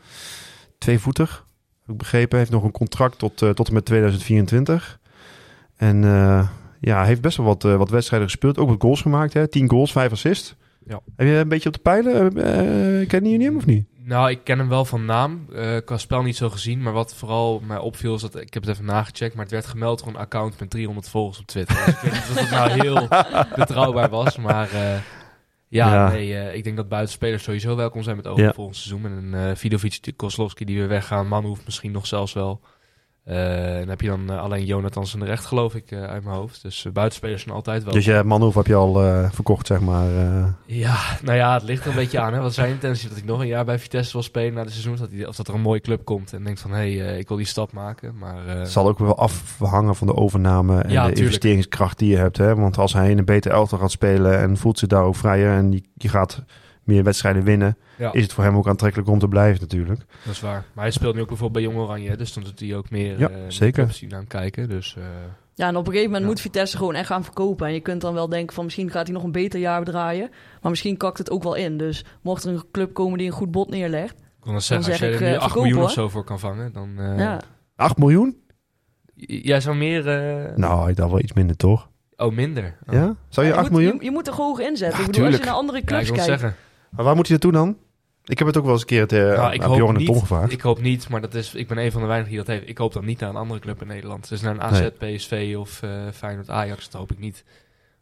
Tweevoetig, 0.77 1.45
heb 1.81 1.89
ik 1.89 1.97
begrepen. 1.97 2.37
Heeft 2.37 2.51
nog 2.51 2.63
een 2.63 2.71
contract 2.71 3.17
tot, 3.19 3.37
tot 3.37 3.67
en 3.67 3.73
met 3.73 3.85
2024. 3.85 4.99
En 5.75 6.01
ja, 6.79 7.03
heeft 7.03 7.21
best 7.21 7.37
wel 7.37 7.45
wat, 7.45 7.63
wat 7.63 7.89
wedstrijden 7.89 8.29
gespeeld. 8.29 8.57
Ook 8.57 8.69
wat 8.69 8.81
goals 8.81 9.01
gemaakt, 9.01 9.33
hè. 9.33 9.47
10 9.47 9.69
goals, 9.69 9.91
5 9.91 10.11
assists. 10.11 10.55
Ja. 10.85 10.99
Heb 11.15 11.27
je 11.27 11.33
een 11.33 11.47
beetje 11.49 11.67
op 11.69 11.75
de 11.75 11.81
pijlen? 11.81 12.37
Uh, 12.37 13.07
kennen 13.07 13.31
jullie 13.31 13.45
hem 13.45 13.57
of 13.57 13.65
niet? 13.65 13.85
Nou, 14.03 14.29
ik 14.29 14.39
ken 14.43 14.57
hem 14.59 14.69
wel 14.69 14.85
van 14.85 15.05
naam. 15.05 15.45
eh 15.53 15.77
qua 15.85 15.97
spel 15.97 16.21
niet 16.21 16.35
zo 16.35 16.49
gezien. 16.49 16.81
Maar 16.81 16.93
wat 16.93 17.15
vooral 17.15 17.59
mij 17.59 17.77
opviel 17.77 18.15
is 18.15 18.21
dat... 18.21 18.35
Ik 18.35 18.53
heb 18.53 18.63
het 18.63 18.71
even 18.71 18.85
nagecheckt. 18.85 19.33
Maar 19.33 19.43
het 19.43 19.53
werd 19.53 19.65
gemeld 19.65 19.99
door 19.99 20.07
een 20.07 20.15
account 20.15 20.59
met 20.59 20.69
300 20.69 21.09
volgers 21.09 21.39
op 21.39 21.45
Twitter. 21.45 21.75
Dus 21.85 21.87
ik 21.93 21.99
weet 22.01 22.11
niet 22.11 22.21
of 22.21 22.39
het 22.39 22.49
nou 22.51 22.69
heel 22.69 23.07
betrouwbaar 23.65 24.09
was. 24.09 24.37
Maar 24.37 24.71
eh, 24.71 24.95
ja, 25.67 25.93
Ja. 25.93 26.09
Nee, 26.09 26.35
eh, 26.37 26.55
ik 26.55 26.63
denk 26.63 26.75
dat 26.75 26.89
buitenspelers 26.89 27.43
sowieso 27.43 27.75
welkom 27.75 28.03
zijn 28.03 28.15
met 28.15 28.27
ogen 28.27 28.43
Ja. 28.43 28.53
volgend 28.53 28.75
seizoen. 28.77 29.05
En 29.05 29.11
een 29.33 29.49
uh, 29.49 29.55
Vidovic, 29.55 30.13
Kozlowski 30.15 30.65
die 30.65 30.77
weer 30.77 30.87
weggaan. 30.87 31.27
Manhoef 31.27 31.65
misschien 31.65 31.91
nog 31.91 32.07
zelfs 32.07 32.33
wel. 32.33 32.61
Eh, 33.23 33.73
en 33.73 33.79
dan 33.79 33.89
heb 33.89 34.01
je 34.01 34.07
dan 34.07 34.29
eh, 34.31 34.41
alleen 34.41 34.65
Jonathans 34.65 35.13
en 35.13 35.19
de 35.19 35.25
recht, 35.25 35.45
geloof 35.45 35.75
ik, 35.75 35.91
eh, 35.91 36.03
uit 36.03 36.23
mijn 36.23 36.35
hoofd. 36.35 36.61
Dus 36.61 36.85
uh, 36.85 36.93
buitenspelers 36.93 37.41
zijn 37.41 37.55
altijd 37.55 37.83
wel. 37.83 37.93
Dus 37.93 38.05
je 38.05 38.23
Manhoef 38.25 38.55
heb 38.55 38.67
je 38.67 38.75
al 38.75 39.03
uh, 39.05 39.31
verkocht, 39.31 39.67
zeg 39.67 39.79
maar. 39.79 40.09
Uh... 40.11 40.45
Ja, 40.65 40.97
nou 41.23 41.37
ja, 41.37 41.53
het 41.53 41.63
ligt 41.63 41.83
er 41.83 41.89
een 41.89 41.95
beetje 41.95 42.19
aan. 42.19 42.33
Hè. 42.33 42.39
Wat 42.39 42.53
zijn 42.53 42.69
intentie? 42.69 43.09
Dat 43.09 43.17
ik 43.17 43.25
nog 43.25 43.39
een 43.39 43.47
jaar 43.47 43.65
bij 43.65 43.79
Vitesse 43.79 44.11
wil 44.11 44.21
spelen 44.21 44.53
na 44.53 44.63
de 44.63 44.69
seizoen? 44.69 44.95
Dat 44.95 45.11
hij, 45.11 45.27
of 45.27 45.35
dat 45.35 45.47
er 45.47 45.53
een 45.53 45.61
mooie 45.61 45.81
club 45.81 46.05
komt 46.05 46.33
en 46.33 46.43
denkt 46.43 46.59
van, 46.59 46.71
hé, 46.71 46.77
hey, 46.77 47.13
uh, 47.13 47.17
ik 47.17 47.27
wil 47.27 47.37
die 47.37 47.45
stap 47.45 47.71
maken. 47.71 48.17
Maar, 48.17 48.45
uh... 48.47 48.53
Het 48.53 48.71
zal 48.71 48.87
ook 48.87 48.99
wel 48.99 49.17
afhangen 49.17 49.95
van 49.95 50.07
de 50.07 50.15
overname 50.15 50.81
en 50.81 50.89
Ja, 50.89 51.01
de 51.01 51.07
tuurlijk. 51.07 51.17
investeringskracht 51.17 51.97
die 51.97 52.09
je 52.09 52.17
hebt. 52.17 52.37
Hè? 52.37 52.55
Want 52.55 52.77
als 52.77 52.93
hij 52.93 53.09
in 53.09 53.17
een 53.17 53.25
beter 53.25 53.51
elftal 53.51 53.79
gaat 53.79 53.91
spelen 53.91 54.39
en 54.39 54.57
voelt 54.57 54.79
zich 54.79 54.87
daar 54.87 55.03
ook 55.03 55.15
vrijer 55.15 55.55
en 55.57 55.69
die, 55.69 55.89
die 55.95 56.09
gaat 56.09 56.43
meer 56.83 57.03
wedstrijden 57.03 57.43
winnen, 57.43 57.77
ja, 57.97 58.11
is 58.13 58.23
het 58.23 58.33
voor 58.33 58.43
hem 58.43 58.55
ook 58.55 58.67
aantrekkelijk 58.67 59.09
om 59.09 59.19
te 59.19 59.27
blijven 59.27 59.61
natuurlijk. 59.61 59.99
dat 60.25 60.33
is 60.33 60.39
waar. 60.39 60.63
Maar 60.73 60.83
hij 60.83 60.93
speelt 60.93 61.15
nu 61.15 61.21
ook 61.21 61.27
bijvoorbeeld 61.27 61.65
bij 61.65 61.73
Jong 61.73 61.85
Oranje, 61.87 62.17
dus 62.17 62.33
dan 62.33 62.43
doet 62.43 62.59
hij 62.59 62.75
ook 62.75 62.89
meer 62.89 63.19
Ja, 63.19 63.29
uh, 63.29 63.35
zeker. 63.47 63.97
hem 64.09 64.27
kijken. 64.27 64.69
Dus, 64.69 64.95
uh, 64.97 65.03
Ja, 65.55 65.67
en 65.67 65.75
op 65.75 65.85
een 65.85 65.91
gegeven 65.91 66.05
moment 66.11 66.21
Ja. 66.23 66.29
moet 66.29 66.41
Vitesse 66.41 66.77
gewoon 66.77 66.95
echt 66.95 67.07
gaan 67.07 67.23
verkopen. 67.23 67.67
En 67.67 67.73
je 67.73 67.79
kunt 67.79 68.01
dan 68.01 68.13
wel 68.13 68.29
denken 68.29 68.55
van 68.55 68.63
misschien 68.63 68.91
gaat 68.91 69.05
hij 69.05 69.15
nog 69.15 69.23
een 69.23 69.31
beter 69.31 69.59
jaar 69.59 69.83
draaien. 69.83 70.29
Maar 70.61 70.69
misschien 70.71 70.97
kakt 70.97 71.17
het 71.17 71.29
ook 71.31 71.43
wel 71.43 71.55
in. 71.55 71.77
Dus 71.77 72.05
mocht 72.21 72.43
er 72.43 72.53
een 72.53 72.63
club 72.71 72.93
komen 72.93 73.17
die 73.17 73.27
een 73.27 73.33
goed 73.33 73.51
bod 73.51 73.69
neerlegt. 73.69 74.11
ik 74.19 74.25
kon 74.39 74.51
dan 74.51 74.61
zeggen, 74.61 74.85
zeg 74.85 75.01
als 75.01 75.01
ik, 75.13 75.19
je 75.19 75.25
er 75.25 75.31
nu 75.31 75.35
eh, 75.35 75.41
8 75.41 75.41
verkopen, 75.43 75.67
miljoen 75.69 75.83
of 75.83 75.91
zo 75.91 76.09
voor 76.09 76.23
kan 76.23 76.39
vangen, 76.39 76.71
dan... 76.73 76.89
Uh, 76.99 77.17
ja. 77.19 77.41
8 77.75 77.97
miljoen? 77.97 78.37
Jij 79.15 79.61
zou 79.61 79.75
meer... 79.75 80.07
Uh... 80.49 80.55
Nou, 80.55 80.89
ik 80.89 80.95
dacht 80.95 81.09
wel 81.09 81.19
iets 81.19 81.33
minder 81.33 81.55
toch? 81.55 81.89
Oh, 82.15 82.31
minder? 82.33 82.77
Oh. 82.87 82.93
Ja? 82.93 83.15
Zou 83.29 83.45
je 83.47 83.51
je 83.53 83.57
8 83.59 83.69
moet, 83.69 83.79
miljoen? 83.79 83.97
Je, 83.99 84.03
je 84.05 84.11
moet 84.11 84.27
er 84.27 84.33
hoog 84.33 84.59
inzetten. 84.59 84.99
Ja, 84.99 85.05
ik 85.05 85.11
bedoel, 85.11 85.25
als 85.27 85.37
je 85.37 85.43
naar 85.45 85.53
andere 85.53 85.77
Ja, 85.77 85.83
ik 85.83 85.89
clubs 85.89 86.09
kijkt. 86.09 86.25
zeggen. 86.25 86.55
Maar 86.91 87.05
waar 87.05 87.15
moet 87.15 87.27
hij 87.27 87.37
naartoe 87.41 87.51
dan? 87.61 87.77
Ik 88.23 88.37
heb 88.37 88.47
het 88.47 88.57
ook 88.57 88.63
wel 88.63 88.71
eens 88.71 88.81
een 88.81 88.87
keer 88.87 89.01
het, 89.01 89.11
uh, 89.13 89.19
Nou, 89.37 89.53
ik 89.53 89.61
aan 89.61 89.67
hoop 89.67 89.77
Bjorn 89.77 89.95
en 89.97 90.03
Tom 90.05 90.13
niet. 90.13 90.21
gevraagd. 90.23 90.51
Ik 90.51 90.61
hoop 90.61 90.81
niet, 90.81 91.09
maar 91.09 91.21
dat 91.21 91.33
is, 91.33 91.53
ik 91.55 91.67
ben 91.67 91.77
een 91.77 91.91
van 91.91 92.01
de 92.01 92.07
weinigen 92.07 92.35
die 92.35 92.43
dat 92.45 92.55
heeft. 92.55 92.69
Ik 92.69 92.77
hoop 92.77 92.93
dan 92.93 93.05
niet 93.05 93.19
naar 93.19 93.29
een 93.29 93.35
andere 93.35 93.59
club 93.59 93.81
in 93.81 93.87
Nederland. 93.87 94.29
Dus 94.29 94.41
naar 94.41 94.53
een 94.53 94.61
AZ, 94.61 94.87
PSV 94.97 95.55
of 95.57 95.83
eh 95.83 96.07
Feyenoord, 96.13 96.49
Ajax, 96.49 96.89
dat 96.89 96.99
hoop 96.99 97.11
ik 97.11 97.19
niet. 97.19 97.43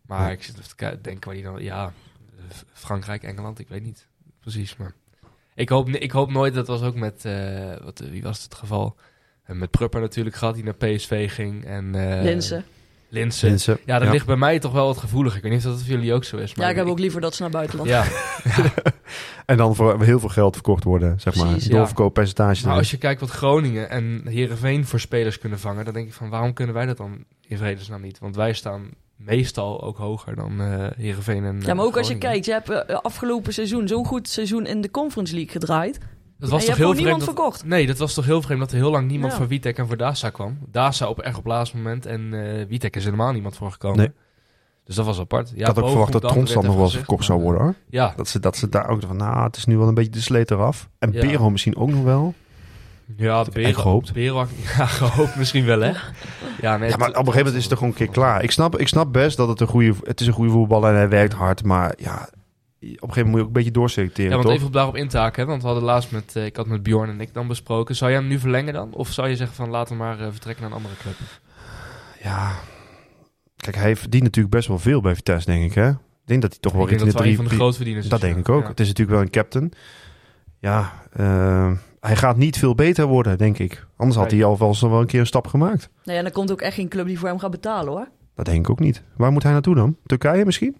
Maar 0.01 0.21
Nee. 0.25 0.31
ik 0.35 0.43
zit 0.43 0.57
even 0.59 0.77
te 0.77 0.99
denken 1.01 1.25
waar 1.25 1.33
die 1.35 1.43
dan... 1.43 1.63
Ja, 1.63 1.85
eh, 1.85 2.43
Frankrijk, 2.73 3.23
Engeland, 3.23 3.59
ik 3.59 3.67
weet 3.67 3.83
niet 3.83 4.07
precies. 4.39 4.75
Maar 4.75 4.93
ik 5.55 5.69
hoop, 5.69 5.89
ik 5.89 6.11
hoop 6.11 6.31
nooit, 6.31 6.53
dat 6.53 6.67
was 6.67 6.81
ook 6.81 6.95
met... 6.95 7.25
eh, 7.25 7.73
wat, 7.83 7.99
wie 8.11 8.23
was 8.23 8.43
het 8.43 8.53
geval? 8.53 8.95
En 9.43 9.57
met 9.57 9.71
Prupper 9.71 10.01
natuurlijk 10.01 10.35
gehad, 10.35 10.55
die 10.55 10.63
naar 10.63 10.73
PSV 10.75 11.33
ging. 11.33 11.65
En, 11.65 11.95
eh 11.95 12.23
Linsen. 13.09 13.77
Ja, 13.85 13.97
dat 13.97 14.07
Ja. 14.07 14.13
ligt 14.13 14.25
bij 14.25 14.35
mij 14.35 14.59
toch 14.59 14.71
wel 14.71 14.85
wat 14.85 14.97
gevoelig. 14.97 15.35
Ik 15.35 15.41
weet 15.41 15.51
niet 15.51 15.65
of 15.65 15.71
dat 15.71 15.81
voor 15.81 15.89
jullie 15.89 16.13
ook 16.13 16.23
zo 16.23 16.37
is. 16.37 16.55
Maar 16.55 16.65
Ja, 16.65 16.71
ik 16.71 16.77
heb 16.77 16.87
ook 16.87 16.99
liever 16.99 17.21
dat 17.21 17.35
ze 17.35 17.41
naar 17.41 17.51
buitenland. 17.51 17.89
Ja, 17.95 18.03
En 19.45 19.57
dan 19.57 19.75
voor 19.75 20.03
heel 20.03 20.19
veel 20.19 20.29
geld 20.29 20.53
verkocht 20.53 20.83
worden, 20.83 21.19
zeg 21.19 21.35
maar. 21.35 21.47
Precies, 21.47 21.67
ja. 21.67 21.75
Doorverkooppercentage. 21.75 22.67
Maar 22.67 22.77
als 22.77 22.91
je 22.91 22.97
kijkt 22.97 23.19
wat 23.21 23.29
Groningen 23.29 23.89
en 23.89 24.21
Heerenveen 24.27 24.85
voor 24.85 24.99
spelers 24.99 25.39
kunnen 25.39 25.59
vangen, 25.59 25.85
dan 25.85 25.93
denk 25.93 26.07
ik 26.07 26.13
van 26.13 26.29
waarom 26.29 26.53
kunnen 26.53 26.75
wij 26.75 26.85
dat 26.85 26.97
dan 26.97 27.23
in 27.47 27.57
vredesnaam 27.57 28.01
niet? 28.01 28.19
Want 28.19 28.35
wij 28.35 28.53
staan 28.53 28.89
meestal 29.15 29.81
ook 29.83 29.97
hoger 29.97 30.35
dan 30.35 30.61
eh 30.61 30.87
Heerenveen 30.95 31.45
en 31.45 31.61
Ja, 31.65 31.73
maar 31.73 31.85
ook 31.85 31.91
eh, 31.91 31.97
als 31.97 32.07
je 32.07 32.17
kijkt, 32.17 32.45
je 32.45 32.51
hebt 32.51 32.69
eh, 32.69 32.95
afgelopen 33.01 33.53
seizoen 33.53 33.87
zo'n 33.87 34.05
goed 34.05 34.29
seizoen 34.29 34.65
in 34.65 34.81
de 34.81 34.91
Conference 34.91 35.33
League 35.33 35.51
gedraaid. 35.51 35.97
Dat 36.39 36.49
en 36.49 36.55
was 36.55 36.65
je 36.65 36.67
toch 36.69 36.77
hebt 36.77 36.77
heel 36.77 36.87
vreemd. 36.87 36.97
niemand 36.97 37.19
Dat, 37.25 37.35
verkocht. 37.35 37.65
nee, 37.65 37.87
dat 37.87 37.97
was 37.97 38.13
toch 38.13 38.25
heel 38.25 38.41
vreemd 38.41 38.59
dat 38.59 38.71
er 38.71 38.77
heel 38.77 38.91
lang 38.91 39.07
niemand 39.07 39.31
Ja. 39.31 39.37
voor 39.37 39.47
Witek 39.47 39.77
en 39.77 39.87
voor 39.87 39.97
Dasa 39.97 40.29
kwam. 40.29 40.57
Dasa 40.71 41.07
op 41.07 41.19
echt 41.19 41.37
op 41.37 41.45
laatste 41.45 41.77
moment 41.77 42.05
en 42.05 42.33
eh 42.33 42.65
Witek 42.67 42.95
is 42.95 43.03
helemaal 43.03 43.31
niemand 43.31 43.55
voor 43.55 43.71
gekomen. 43.71 43.97
Nee. 43.97 44.11
Dus 44.85 44.95
dat 44.95 45.05
was 45.05 45.19
apart. 45.19 45.49
Ja, 45.49 45.59
ik 45.59 45.65
had 45.65 45.79
ook 45.79 45.89
verwacht 45.89 46.11
dat 46.11 46.21
werd 46.21 46.35
nog 46.53 46.75
wel 46.75 46.83
eens 46.83 46.95
verkocht 46.95 47.25
zou 47.25 47.41
worden, 47.41 47.61
hoor. 47.61 47.73
Ja, 47.89 48.13
Dat 48.15 48.27
ze, 48.27 48.39
dat 48.39 48.57
ze 48.57 48.69
daar 48.69 48.89
ook 48.89 49.01
van, 49.07 49.15
nou, 49.17 49.43
het 49.43 49.55
is 49.55 49.65
nu 49.65 49.77
wel 49.77 49.87
een 49.87 49.93
beetje 49.93 50.11
de 50.11 50.21
sleet 50.21 50.51
eraf. 50.51 50.89
En 50.99 51.11
Ja. 51.11 51.21
Bero 51.21 51.49
misschien 51.49 51.75
ook 51.77 51.89
nog 51.89 52.03
wel. 52.03 52.33
ja, 53.17 53.41
ik 53.41 53.51
Bero, 53.53 53.81
gehoopt. 53.81 54.13
Bero, 54.13 54.47
ja, 54.77 54.85
gehoopt 54.85 55.35
misschien 55.35 55.65
wel, 55.65 55.79
hè? 55.81 55.91
Ja, 56.61 56.77
nee, 56.77 56.89
Ja, 56.89 56.97
maar 56.97 57.09
op 57.09 57.15
een 57.15 57.25
gegeven 57.25 57.37
moment 57.37 57.55
is 57.55 57.63
het 57.63 57.71
er 57.71 57.77
gewoon 57.77 57.91
een 57.93 57.97
keer 57.99 58.09
klaar. 58.09 58.43
Ik 58.43 58.51
snap, 58.51 58.77
ik 58.79 58.87
snap 58.87 59.13
best 59.13 59.37
dat 59.37 59.47
het 59.47 59.59
een 59.59 59.67
goede, 59.67 59.93
het 60.03 60.21
is 60.21 60.27
een 60.27 60.33
goede 60.33 60.51
voetballer 60.51 60.89
en 60.89 60.95
hij 60.95 61.09
werkt 61.09 61.33
hard. 61.33 61.63
Maar 61.63 61.93
ja, 61.97 62.29
op 62.81 62.85
een 62.85 62.97
gegeven 62.99 63.01
moment 63.01 63.25
moet 63.25 63.35
je 63.35 63.41
ook 63.41 63.47
een 63.47 63.53
beetje 63.53 63.71
doorselecteren, 63.71 64.29
Ja, 64.29 64.35
want 64.35 64.45
toch? 64.45 64.55
even 64.55 64.67
op 64.67 64.73
daarop 64.73 64.95
in 64.95 65.07
te 65.07 65.17
haken, 65.17 65.41
hè, 65.41 65.49
want 65.49 65.61
we 65.61 65.67
hadden 65.67 65.85
laatst 65.85 66.11
met, 66.11 66.35
eh, 66.35 66.45
ik 66.45 66.55
had 66.55 66.67
met 66.67 66.83
Bjorn 66.83 67.09
en 67.09 67.21
ik 67.21 67.33
dan 67.33 67.47
besproken. 67.47 67.95
Zou 67.95 68.11
jij 68.11 68.19
hem 68.19 68.29
nu 68.29 68.39
verlengen 68.39 68.73
dan? 68.73 68.93
Of 68.93 69.11
zou 69.11 69.27
je 69.27 69.35
zeggen 69.35 69.55
van 69.55 69.69
laten 69.69 69.97
we 69.97 70.03
maar 70.03 70.19
eh, 70.19 70.27
vertrekken 70.31 70.63
naar 70.63 70.71
een 70.71 70.77
andere 70.77 70.95
club? 71.01 71.15
Ja, 72.23 72.51
kijk, 73.55 73.75
hij 73.75 73.95
verdient 73.95 74.23
natuurlijk 74.23 74.55
best 74.55 74.67
wel 74.67 74.79
veel 74.79 75.01
bij 75.01 75.15
Vitesse, 75.15 75.51
denk 75.51 75.63
ik, 75.63 75.73
hè? 75.73 75.89
Ik 75.89 76.35
denk 76.35 76.41
dat 76.41 76.51
hij 76.51 76.59
toch 76.59 76.73
wel 76.73 76.81
ik 76.81 76.89
denk 76.89 77.01
richting 77.01 77.23
dat 77.23 77.33
de 77.33 77.35
drie... 77.35 77.35
van 77.35 77.57
de 77.57 77.63
grootverdieners 77.63 78.05
is. 78.05 78.11
dat 78.11 78.21
ja. 78.21 78.27
denk 78.27 78.39
ik 78.39 78.49
ook. 78.49 78.61
Ja. 78.61 78.67
Het 78.67 78.79
is 78.79 78.87
natuurlijk 78.87 79.17
wel 79.17 79.25
een 79.25 79.31
captain. 79.31 79.71
Ja, 80.59 80.93
eh, 81.11 81.71
hij 81.99 82.15
gaat 82.15 82.37
niet 82.37 82.57
veel 82.57 82.75
beter 82.75 83.05
worden, 83.05 83.37
denk 83.37 83.59
ik. 83.59 83.87
Anders 83.97 84.17
had 84.17 84.31
hij 84.31 84.43
al 84.43 84.57
wel, 84.57 84.67
eens 84.67 84.81
wel 84.81 84.99
een 85.01 85.07
keer 85.07 85.19
een 85.19 85.25
stap 85.25 85.47
gemaakt. 85.47 85.89
Nee, 86.03 86.17
en 86.17 86.25
er 86.25 86.31
komt 86.31 86.51
ook 86.51 86.61
echt 86.61 86.75
geen 86.75 86.87
club 86.89 87.05
die 87.05 87.19
voor 87.19 87.27
hem 87.27 87.39
gaat 87.39 87.51
betalen 87.51 87.93
hoor. 87.93 88.07
Dat 88.35 88.45
denk 88.45 88.59
ik 88.59 88.69
ook 88.69 88.79
niet. 88.79 89.03
Waar 89.17 89.31
moet 89.31 89.43
hij 89.43 89.51
naartoe 89.51 89.75
dan? 89.75 89.97
Turkije 90.05 90.45
misschien? 90.45 90.77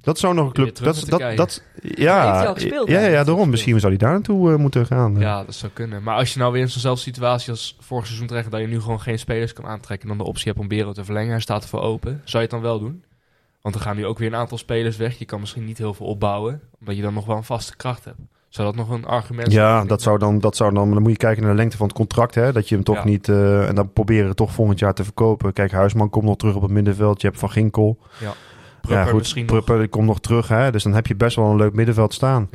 Dat 0.00 0.18
zou 0.18 0.34
nog 0.34 0.46
een 0.46 0.52
club... 0.52 0.76
Dat, 0.76 1.04
dat, 1.08 1.20
dat, 1.36 1.62
Heeft 1.80 1.98
ja, 1.98 2.36
hij 2.36 2.46
al 2.46 2.54
gespeeld, 2.54 2.88
ja, 2.88 2.94
ja, 2.94 3.00
Heeft 3.00 3.14
hij 3.14 3.24
daarom. 3.24 3.50
Misschien 3.50 3.80
zou 3.80 3.92
hij 3.92 4.00
daar 4.00 4.12
naartoe 4.12 4.52
eh, 4.52 4.58
moeten 4.58 4.86
gaan. 4.86 5.16
Ja, 5.18 5.44
dat 5.44 5.54
zou 5.54 5.72
kunnen. 5.72 6.02
Maar 6.02 6.16
als 6.16 6.32
je 6.32 6.38
nou 6.38 6.52
weer 6.52 6.62
in 6.62 6.70
zo'nzelfde 6.70 7.02
situatie 7.02 7.50
als 7.50 7.76
vorig 7.80 8.06
seizoen 8.06 8.26
terecht, 8.26 8.50
dat 8.50 8.60
je 8.60 8.66
nu 8.66 8.80
gewoon 8.80 9.00
geen 9.00 9.18
spelers 9.18 9.52
kan 9.52 9.66
aantrekken 9.66 10.08
en 10.08 10.16
dan 10.16 10.24
de 10.24 10.30
optie 10.30 10.46
hebt 10.46 10.58
om 10.58 10.68
Bero 10.68 10.92
te 10.92 11.04
verlengen, 11.04 11.30
hij 11.30 11.40
staat 11.40 11.62
ervoor 11.62 11.80
open, 11.80 12.10
zou 12.24 12.30
je 12.32 12.38
het 12.38 12.50
dan 12.50 12.60
wel 12.60 12.78
doen? 12.78 13.04
Want 13.62 13.74
er 13.74 13.80
gaan 13.80 13.96
nu 13.96 14.06
ook 14.06 14.18
weer 14.18 14.28
een 14.28 14.38
aantal 14.38 14.58
spelers 14.58 14.96
weg. 14.96 15.18
Je 15.18 15.24
kan 15.24 15.40
misschien 15.40 15.64
niet 15.64 15.78
heel 15.78 15.94
veel 15.94 16.06
opbouwen, 16.06 16.60
omdat 16.80 16.96
je 16.96 17.02
dan 17.02 17.14
nog 17.14 17.26
wel 17.26 17.36
een 17.36 17.44
vaste 17.44 17.76
kracht 17.76 18.04
hebt. 18.04 18.18
Zou 18.48 18.66
dat 18.66 18.76
nog 18.76 18.90
een 18.90 19.04
argument 19.04 19.52
zijn? 19.52 19.64
Ja, 19.64 19.84
dat 19.84 20.02
zou, 20.02 20.18
dan, 20.18 20.38
dat 20.38 20.56
zou 20.56 20.74
dan... 20.74 20.92
Dan 20.92 21.02
moet 21.02 21.10
je 21.10 21.16
kijken 21.16 21.42
naar 21.42 21.50
de 21.50 21.56
lengte 21.56 21.76
van 21.76 21.86
het 21.86 21.96
contract, 21.96 22.34
hè. 22.34 22.52
Dat 22.52 22.68
je 22.68 22.74
hem 22.74 22.84
toch 22.84 22.96
Ja. 22.96 23.04
niet... 23.04 23.28
eh, 23.28 23.68
en 23.68 23.74
dan 23.74 23.92
proberen 23.92 24.28
we 24.28 24.34
toch 24.34 24.52
volgend 24.52 24.78
jaar 24.78 24.94
te 24.94 25.04
verkopen. 25.04 25.52
Kijk, 25.52 25.70
Huisman 25.72 26.10
komt 26.10 26.24
nog 26.24 26.36
terug 26.36 26.54
op 26.54 26.62
het 26.62 26.70
middenveld. 26.70 27.20
Je 27.20 27.26
hebt 27.26 27.38
Van 27.38 27.50
Ginkel. 27.50 27.98
Prupper 28.80 29.04
ja, 29.04 29.10
goed. 29.10 29.18
misschien. 29.18 29.46
Prupper 29.46 29.88
komt 29.88 30.06
nog 30.06 30.20
terug, 30.20 30.48
hè. 30.48 30.70
Dus 30.72 30.82
dan 30.82 30.94
heb 30.94 31.06
je 31.06 31.16
best 31.16 31.36
wel 31.36 31.50
een 31.50 31.56
leuk 31.56 31.72
middenveld 31.72 32.14
staan. 32.14 32.48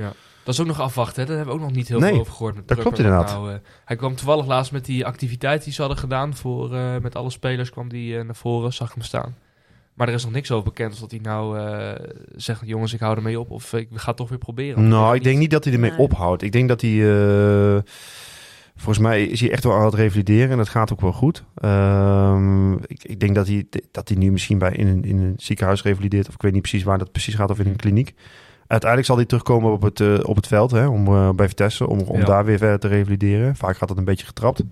Dat 0.43 0.53
is 0.53 0.59
ook 0.59 0.67
nog 0.67 0.79
afwachten, 0.79 1.21
hè? 1.21 1.27
daar 1.27 1.37
hebben 1.37 1.55
we 1.55 1.61
ook 1.61 1.67
nog 1.67 1.75
niet 1.77 1.87
heel 1.87 1.99
Nee, 1.99 2.11
veel 2.11 2.19
over 2.19 2.33
gehoord. 2.33 2.55
Met 2.55 2.67
dat 2.67 2.77
Prupper, 2.77 2.95
klopt 2.95 3.09
inderdaad. 3.13 3.39
Nou, 3.41 3.51
eh, 3.53 3.57
hij 3.85 3.95
kwam 3.95 4.15
toevallig 4.15 4.45
laatst 4.45 4.71
met 4.71 4.85
die 4.85 5.05
activiteit 5.05 5.63
die 5.63 5.73
ze 5.73 5.79
hadden 5.81 5.99
gedaan 5.99 6.35
voor, 6.35 6.73
eh, 6.75 6.97
met 7.01 7.15
alle 7.15 7.29
spelers, 7.29 7.69
kwam 7.69 7.89
die 7.89 8.17
eh, 8.17 8.25
naar 8.25 8.35
voren, 8.35 8.73
zag 8.73 8.87
ik 8.87 8.93
hem 8.93 9.03
staan. 9.03 9.35
Maar 9.93 10.07
er 10.07 10.13
is 10.13 10.23
nog 10.23 10.31
niks 10.33 10.51
over 10.51 10.63
bekend, 10.65 10.91
als 10.91 10.99
dat 10.99 11.11
hij 11.11 11.19
nou 11.23 11.59
eh, 11.59 11.91
zegt, 12.35 12.61
jongens, 12.65 12.93
ik 12.93 12.99
hou 12.99 13.15
ermee 13.15 13.39
op, 13.39 13.51
of 13.51 13.73
ik 13.73 13.87
ga 13.93 14.07
het 14.07 14.17
toch 14.17 14.29
weer 14.29 14.37
proberen. 14.37 14.87
Nou, 14.87 15.15
ik 15.15 15.23
denk 15.23 15.37
niet 15.37 15.51
dat 15.51 15.63
hij 15.63 15.73
ermee 15.73 15.89
Nee. 15.89 15.99
ophoudt. 15.99 16.41
Ik 16.41 16.51
denk 16.51 16.67
dat 16.67 16.81
hij... 16.81 16.91
volgens 18.83 19.05
mij 19.05 19.23
is 19.23 19.39
hij 19.39 19.51
echt 19.51 19.63
wel 19.63 19.73
aan 19.73 19.85
het 19.85 19.93
revalideren. 19.93 20.51
En 20.51 20.57
dat 20.57 20.69
gaat 20.69 20.91
ook 20.91 21.01
wel 21.01 21.13
goed. 21.13 21.43
Ehm, 21.55 22.73
ik, 22.73 23.03
ik 23.03 23.19
denk 23.19 23.35
dat 23.35 23.47
hij, 23.47 23.65
dat 23.91 24.07
hij 24.07 24.17
nu 24.17 24.31
misschien 24.31 24.57
bij 24.57 24.71
in 24.71 24.87
een, 24.87 25.03
in 25.03 25.17
een 25.17 25.33
ziekenhuis 25.37 25.83
revalideert. 25.83 26.27
Of 26.27 26.33
ik 26.33 26.41
weet 26.41 26.51
niet 26.53 26.61
precies 26.61 26.83
waar 26.83 26.97
dat 26.97 27.11
precies 27.11 27.35
gaat. 27.35 27.49
Of 27.49 27.59
in 27.59 27.67
een 27.67 27.75
kliniek. 27.75 28.13
Uiteindelijk 28.67 29.05
zal 29.09 29.15
hij 29.17 29.25
terugkomen 29.25 29.71
op 29.71 29.81
het, 29.81 29.99
eh, 29.99 30.13
op 30.23 30.35
het 30.35 30.47
veld. 30.47 30.71
Hè, 30.71 30.87
om, 30.87 31.07
eh, 31.07 31.29
bij 31.29 31.47
Vitesse. 31.47 31.87
Om, 31.87 31.99
om 31.99 32.19
Ja. 32.19 32.25
daar 32.25 32.45
weer 32.45 32.57
verder 32.57 32.79
te 32.79 32.87
revalideren. 32.87 33.55
Vaak 33.55 33.77
gaat 33.77 33.87
dat 33.87 33.97
een 33.97 34.05
beetje 34.05 34.25
getrapt. 34.25 34.63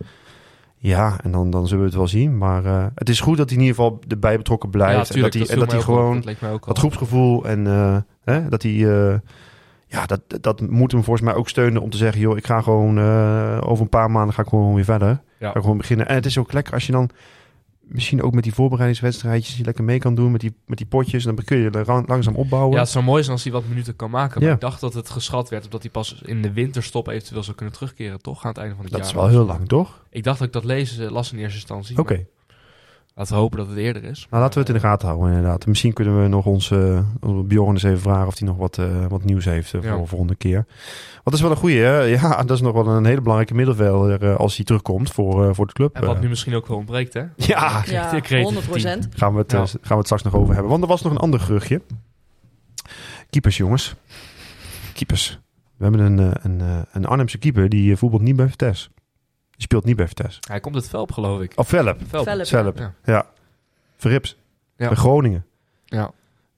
Ja, 0.78 1.20
en 1.24 1.32
dan, 1.32 1.50
dan 1.50 1.68
zullen 1.68 1.80
we 1.84 1.90
het 1.90 1.98
wel 1.98 2.08
zien. 2.08 2.38
Maar 2.38 2.66
eh, 2.66 2.86
het 2.96 3.10
is 3.10 3.20
goed 3.20 3.38
dat 3.38 3.50
hij 3.50 3.58
in 3.58 3.64
ieder 3.64 3.76
geval 3.78 4.00
erbij 4.08 4.38
betrokken 4.38 4.70
blijft. 4.70 5.16
en 5.16 5.22
dat 5.22 5.34
hij, 5.34 5.48
en 5.48 5.60
dat 5.60 5.72
hij 5.72 5.82
gewoon 5.82 6.22
dat 6.22 6.64
dat 6.66 6.78
groepsgevoel 6.78 7.46
en 7.46 7.66
hè, 8.24 8.50
dat 8.50 8.64
hij, 8.64 9.20
ja, 9.92 10.06
dat, 10.06 10.22
dat 10.42 10.62
moet 10.62 10.92
hem 10.92 11.04
volgens 11.04 11.26
mij 11.26 11.36
ook 11.36 11.50
steunen 11.50 11.82
om 11.82 11.90
te 11.90 11.98
zeggen, 11.98 12.22
joh, 12.22 12.38
ik 12.38 12.46
ga 12.46 12.62
gewoon 12.62 12.98
eh, 12.98 13.58
over 13.64 13.84
een 13.84 13.90
paar 13.90 14.12
maanden 14.12 14.34
ga 14.36 14.42
ik 14.42 14.48
gewoon 14.48 14.74
weer 14.76 14.84
verder. 14.84 15.08
Ja. 15.40 15.50
Ga 15.50 15.56
ik 15.56 15.62
gewoon 15.62 15.78
beginnen. 15.78 16.08
En 16.08 16.16
het 16.16 16.26
is 16.26 16.38
ook 16.38 16.54
lekker 16.54 16.74
als 16.74 16.86
je 16.86 16.92
dan 16.92 17.10
misschien 17.82 18.22
ook 18.22 18.34
met 18.34 18.44
die 18.44 18.54
voorbereidingswedstrijdjes 18.54 19.56
die 19.56 19.66
lekker 19.66 19.84
mee 19.84 20.00
kan 20.00 20.16
doen 20.16 20.32
met 20.32 20.42
die, 20.42 20.54
met 20.66 20.78
die 20.78 20.88
potjes. 20.88 21.24
Dan 21.24 21.36
kun 21.36 21.58
je 21.58 21.70
er 21.70 21.86
lang- 21.86 22.08
langzaam 22.08 22.36
opbouwen. 22.36 22.74
Ja, 22.74 22.80
het 22.80 22.90
zou 22.90 23.06
mooi 23.06 23.22
zijn 23.22 23.34
als 23.36 23.44
hij 23.44 23.54
wat 23.54 23.68
minuten 23.68 23.96
kan 23.96 24.10
maken. 24.10 24.40
Maar 24.40 24.50
Ja. 24.50 24.56
ik 24.56 24.62
dacht 24.62 24.82
dat 24.82 24.94
het 24.94 25.10
geschat 25.10 25.50
werd, 25.50 25.64
omdat 25.64 25.82
hij 25.82 25.92
pas 25.92 26.22
in 26.26 26.42
de 26.42 26.54
winterstop 26.54 27.08
eventueel 27.08 27.44
zou 27.44 27.56
kunnen 27.56 27.76
terugkeren, 27.76 28.22
toch? 28.22 28.44
Aan 28.44 28.50
het 28.50 28.58
einde 28.60 28.76
van 28.76 28.84
het 28.84 28.94
dat 28.94 29.02
jaar. 29.02 29.10
is 29.10 29.16
wel 29.16 29.28
heel 29.30 29.46
lang, 29.46 29.68
toch? 29.68 30.04
Ik 30.10 30.24
dacht 30.24 30.38
dat 30.40 30.48
ik 30.48 30.54
dat 30.54 30.64
lezen 30.64 31.12
las 31.12 31.32
in 31.32 31.38
eerste 31.40 31.56
instantie. 31.58 31.98
Oké. 31.98 32.26
Laten 33.22 33.36
we 33.36 33.42
hopen 33.42 33.58
dat 33.58 33.68
het 33.68 33.78
eerder 33.78 34.04
is. 34.04 34.28
Nou, 34.30 34.42
laten 34.44 34.54
we 34.54 34.60
het 34.60 34.76
in 34.76 34.82
de 34.82 34.88
gaten 34.88 35.08
houden, 35.08 35.30
inderdaad. 35.30 35.66
Misschien 35.66 35.94
kunnen 35.94 36.22
we 36.22 36.28
nog 36.28 36.46
onze 36.46 37.04
onze 37.20 37.44
Bjorn 37.44 37.74
eens 37.74 37.84
even 37.84 38.00
vragen 38.00 38.28
of 38.28 38.40
hij 38.40 38.48
nog 38.48 38.58
wat, 38.58 38.78
eh, 38.78 39.06
wat 39.10 39.24
nieuws 39.24 39.46
heeft 39.46 39.74
eh, 39.74 39.82
voor 39.82 39.90
Ja. 39.92 39.98
de 39.98 40.06
volgende 40.06 40.36
keer. 40.36 40.66
Wat 41.24 41.34
is 41.34 41.42
wel 41.42 41.52
een 41.52 41.58
goeie, 41.58 41.80
hè? 41.80 42.02
Ja, 42.22 42.44
dat 42.44 42.50
is 42.58 42.62
nog 42.62 42.74
wel 42.74 42.88
een 42.88 43.06
hele 43.06 43.22
belangrijke 43.22 43.54
middenvelder 43.54 44.24
eh, 44.24 44.36
als 44.36 44.56
hij 44.56 44.66
terugkomt 44.66 45.12
voor, 45.12 45.48
eh, 45.48 45.54
voor 45.54 45.68
de 45.68 45.74
club. 45.74 45.96
En 45.96 46.06
wat 46.06 46.22
nu 46.22 46.30
misschien 46.30 46.56
ook 46.56 46.68
wel 46.68 46.78
ontbreekt, 46.78 47.14
hè? 47.14 47.20
Ja, 47.20 47.30
Ja, 47.36 47.82
de 47.82 47.86
creativiteit. 47.88 48.44
100 48.44 48.66
procent. 48.68 49.08
gaan 49.16 49.34
we, 49.34 49.40
het, 49.40 49.52
Ja. 49.52 49.66
gaan 49.66 49.80
we 49.82 49.96
het 49.96 50.06
straks 50.06 50.24
nog 50.24 50.36
over 50.36 50.54
hebben. 50.54 50.72
Want 50.72 50.84
er 50.84 50.90
was 50.90 51.02
nog 51.02 51.12
een 51.12 51.18
ander 51.20 51.40
geruchtje. 51.40 51.82
Keepers, 53.30 53.58
jongens. 53.58 53.96
Keepers. 54.94 55.40
We 55.78 55.84
hebben 55.84 56.02
een, 56.06 56.34
een, 56.42 56.86
een 56.92 57.06
Arnhemse 57.06 57.38
keeper 57.38 57.70
die 57.70 57.96
voetbalt 57.98 58.22
niet 58.22 58.36
bij 58.36 58.50
Vitesse. 58.50 58.90
Die 59.62 59.70
speelt 59.70 59.86
niet 59.86 59.96
bij 59.96 60.08
Vitesse. 60.08 60.40
Hij 60.48 60.60
komt 60.60 60.76
het 60.76 60.90
Velp, 60.90 61.12
geloof 61.12 61.42
ik. 61.42 61.52
Of 61.56 61.68
Velp. 61.68 62.00
Velp. 62.08 62.28
Velp. 62.28 62.46
Velp. 62.48 62.78
Ja. 62.78 62.94
Ja. 63.04 63.26
Verrips. 63.98 64.38
Ja. 64.78 64.88
Bij 64.88 64.98
Groningen. 64.98 65.46
Ja. 65.86 66.12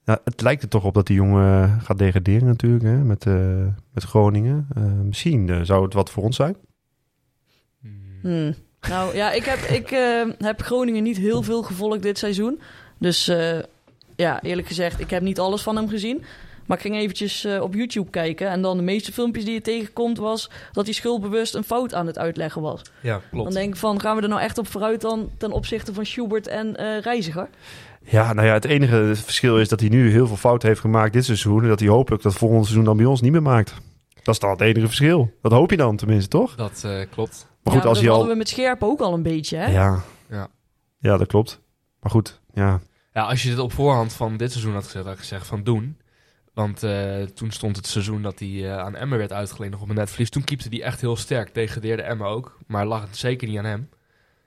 Ja, 0.05 0.19
het 0.24 0.41
lijkt 0.41 0.63
er 0.63 0.69
toch 0.69 0.83
op 0.83 0.93
dat 0.93 1.07
die 1.07 1.15
jongen 1.15 1.63
eh, 1.63 1.83
gaat 1.83 1.98
degraderen 1.98 2.48
natuurlijk 2.48 2.83
hè, 2.83 2.98
met, 2.98 3.25
eh, 3.25 3.65
met 3.93 4.03
Groningen. 4.03 4.67
Eh, 4.75 4.83
misschien 4.83 5.65
zou 5.65 5.83
het 5.83 5.93
wat 5.93 6.10
voor 6.10 6.24
ons 6.24 6.36
zijn. 6.36 6.55
Hmm. 7.81 8.19
Hmm. 8.22 8.53
Nou 8.89 9.15
ja, 9.15 9.31
ik 9.31 9.43
heb, 9.43 9.60
ik, 9.60 9.91
eh, 9.91 10.22
heb 10.38 10.62
Groningen 10.62 11.03
niet 11.03 11.17
heel 11.17 11.43
veel 11.43 11.63
gevolgd 11.63 12.01
dit 12.01 12.17
seizoen. 12.17 12.62
Dus 12.98 13.27
eh, 13.27 13.60
ja, 14.15 14.41
eerlijk 14.41 14.67
gezegd, 14.67 15.00
ik 15.00 15.10
heb 15.10 15.22
niet 15.22 15.39
alles 15.39 15.62
van 15.62 15.75
hem 15.75 15.89
gezien. 15.89 16.24
Maar 16.65 16.77
ik 16.77 16.84
ging 16.84 16.96
eventjes 16.96 17.46
eh, 17.46 17.62
op 17.62 17.74
YouTube 17.74 18.10
kijken. 18.10 18.50
En 18.50 18.62
dan 18.62 18.77
de 18.77 18.84
meeste 18.84 19.13
filmpjes 19.13 19.46
die 19.46 19.53
je 19.53 19.62
tegenkomt 19.62 20.17
was 20.17 20.50
dat 20.72 20.86
hij 20.86 20.93
schuldbewust 20.93 21.55
een 21.55 21.63
fout 21.63 21.93
aan 21.93 22.08
het 22.08 22.17
uitleggen 22.17 22.62
was. 22.62 22.82
Ja, 23.01 23.22
klopt. 23.29 23.46
Dan 23.46 23.53
denk 23.53 23.74
ik 23.74 23.79
van, 23.79 24.01
gaan 24.01 24.15
we 24.15 24.22
er 24.22 24.29
nou 24.29 24.41
echt 24.41 24.58
op 24.58 24.67
vooruit 24.67 25.01
dan 25.01 25.29
ten 25.38 25.51
opzichte 25.51 25.93
van 25.93 26.05
Schubert 26.05 26.48
en 26.48 26.75
eh, 26.75 27.00
Reiziger? 27.00 27.50
Ja, 28.05 28.34
nou 28.34 28.48
ja, 28.48 28.53
het 28.53 28.65
enige 28.65 29.12
verschil 29.15 29.60
is 29.60 29.70
dat 29.70 29.79
hij 29.79 29.89
nu 29.89 30.12
heel 30.12 30.27
veel 30.27 30.38
fouten 30.38 30.67
heeft 30.67 30.82
gemaakt 30.82 31.13
dit 31.13 31.25
seizoen. 31.25 31.62
En 31.62 31.67
dat 31.67 31.79
hij 31.79 31.89
hopelijk 31.89 32.24
dat 32.24 32.34
volgend 32.34 32.63
seizoen 32.63 32.86
dan 32.86 32.98
bij 32.98 33.05
ons 33.05 33.22
niet 33.22 33.32
meer 33.32 33.41
maakt. 33.41 33.74
Dat 34.24 34.34
is 34.34 34.39
dan 34.39 34.50
het 34.50 34.62
enige 34.62 34.86
verschil. 34.86 35.34
Dat 35.41 35.51
hoop 35.51 35.70
je 35.70 35.77
dan 35.77 35.96
tenminste, 35.96 36.29
toch? 36.29 36.55
Dat 36.55 36.84
eh, 36.86 37.01
klopt. 37.10 37.48
Maar 37.63 37.74
goed, 37.74 37.84
ja, 37.84 37.89
als 37.89 37.98
dat 37.98 38.03
hij 38.03 38.08
al... 38.08 38.15
hadden 38.15 38.34
we 38.34 38.38
met 38.38 38.50
Scherpen 38.50 38.88
ook 38.88 39.00
al 39.00 39.13
een 39.13 39.24
beetje, 39.24 39.58
hè? 39.58 39.72
Ja. 39.72 40.03
Ja. 40.29 40.48
ja, 41.00 41.17
dat 41.17 41.27
klopt. 41.27 41.62
Maar 42.00 42.12
goed, 42.12 42.41
ja. 42.53 42.82
Ja, 43.13 43.24
als 43.24 43.43
je 43.43 43.50
dit 43.50 43.60
op 43.60 43.74
voorhand 43.74 44.13
van 44.13 44.38
dit 44.38 44.51
seizoen 44.51 44.74
had 44.74 44.84
gezet, 44.84 45.03
had 45.03 45.13
ik 45.13 45.20
gezegd 45.20 45.48
van 45.48 45.63
doen. 45.63 45.98
Want 46.53 46.83
eh, 46.83 47.22
toen 47.22 47.51
stond 47.51 47.75
het 47.75 47.88
seizoen 47.88 48.22
dat 48.22 48.39
hij 48.39 48.50
eh, 48.50 48.77
aan 48.77 48.95
Emmen 48.95 49.17
werd 49.17 49.33
uitgeleend 49.33 49.72
nog 49.72 49.81
op 49.81 49.89
een 49.89 49.95
netvlies. 49.95 50.29
Toen 50.29 50.43
keepte 50.43 50.67
hij 50.69 50.81
echt 50.81 51.01
heel 51.01 51.15
sterk. 51.15 51.53
Degradeerde 51.53 52.01
Emmen 52.01 52.27
ook. 52.27 52.57
Maar 52.67 52.86
lag 52.86 53.01
het 53.01 53.17
zeker 53.17 53.48
niet 53.48 53.57
aan 53.57 53.65
hem. 53.65 53.89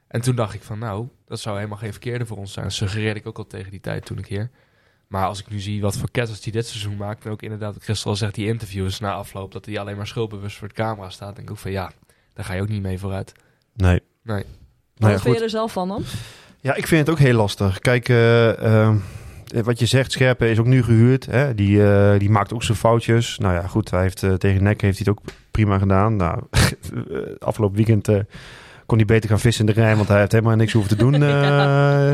En 0.08 0.20
toen 0.20 0.36
dacht 0.36 0.54
ik 0.54 0.62
van 0.62 0.78
nou, 0.78 1.08
dat 1.26 1.40
zou 1.40 1.56
helemaal 1.56 1.78
geen 1.78 1.90
verkeerde 1.90 2.26
voor 2.26 2.36
ons 2.36 2.52
zijn. 2.52 2.64
Dat 2.64 2.74
suggereerde 2.74 3.20
ik 3.20 3.26
ook 3.26 3.38
al 3.38 3.46
tegen 3.46 3.70
die 3.70 3.80
tijd 3.80 4.04
toen 4.04 4.18
ik 4.18 4.26
hier. 4.26 4.50
Maar 5.06 5.26
als 5.26 5.40
ik 5.40 5.48
nu 5.48 5.60
zie 5.60 5.80
wat 5.80 5.96
voor 5.96 6.10
ketters 6.10 6.42
hij 6.42 6.52
dit 6.52 6.66
seizoen 6.66 6.96
maakt... 6.96 7.24
en 7.24 7.30
ook 7.30 7.42
inderdaad, 7.42 7.74
wat 7.74 7.82
Christel 7.82 8.10
al 8.10 8.16
zegt, 8.16 8.34
die 8.34 8.46
interviews 8.46 9.00
na 9.00 9.12
afloop... 9.12 9.52
dat 9.52 9.66
hij 9.66 9.78
alleen 9.78 9.96
maar 9.96 10.06
schuldbewust 10.06 10.56
voor 10.56 10.68
de 10.68 10.74
camera 10.74 11.10
staat... 11.10 11.34
denk 11.36 11.48
ik 11.48 11.54
ook 11.54 11.60
van 11.60 11.70
ja, 11.70 11.92
daar 12.32 12.44
ga 12.44 12.52
je 12.52 12.62
ook 12.62 12.68
niet 12.68 12.82
mee 12.82 12.98
vooruit. 12.98 13.32
Nee. 13.74 14.00
Nee. 14.22 14.44
Wat 14.44 14.46
Nou 14.96 15.12
ja, 15.12 15.18
vind 15.18 15.20
goed. 15.20 15.36
je 15.36 15.42
er 15.42 15.50
zelf 15.50 15.72
van 15.72 15.88
dan? 15.88 16.04
Ja, 16.60 16.74
ik 16.74 16.86
vind 16.86 17.06
het 17.06 17.10
ook 17.10 17.22
heel 17.22 17.36
lastig. 17.36 17.78
Kijk, 17.78 18.08
eh, 18.08 18.84
eh, 18.84 18.96
wat 19.64 19.78
je 19.78 19.86
zegt, 19.86 20.12
Scherpen 20.12 20.48
is 20.48 20.58
ook 20.58 20.66
nu 20.66 20.82
gehuurd. 20.82 21.26
Hè? 21.26 21.54
Die, 21.54 21.84
eh, 21.84 22.18
die 22.18 22.30
maakt 22.30 22.52
ook 22.52 22.62
zijn 22.62 22.78
foutjes. 22.78 23.38
Nou 23.38 23.54
ja, 23.54 23.66
goed, 23.66 23.90
hij 23.90 24.02
heeft, 24.02 24.22
eh, 24.22 24.32
tegen 24.32 24.62
Nek 24.62 24.80
heeft 24.80 24.98
hij 24.98 25.06
het 25.08 25.18
ook 25.18 25.32
prima 25.50 25.78
gedaan. 25.78 26.16
Nou, 26.16 26.42
afgelopen 27.38 27.76
weekend 27.76 28.08
eh, 28.08 28.18
kon 28.86 28.96
hij 28.96 29.06
beter 29.06 29.28
gaan 29.28 29.40
vissen 29.40 29.66
in 29.66 29.74
de 29.74 29.80
Rijn, 29.80 29.96
want 29.96 30.08
hij 30.08 30.18
heeft 30.18 30.32
helemaal 30.32 30.56
niks 30.56 30.72
hoeven 30.72 30.96
te 30.96 31.04
doen. 31.04 31.14
eh. 31.22 32.12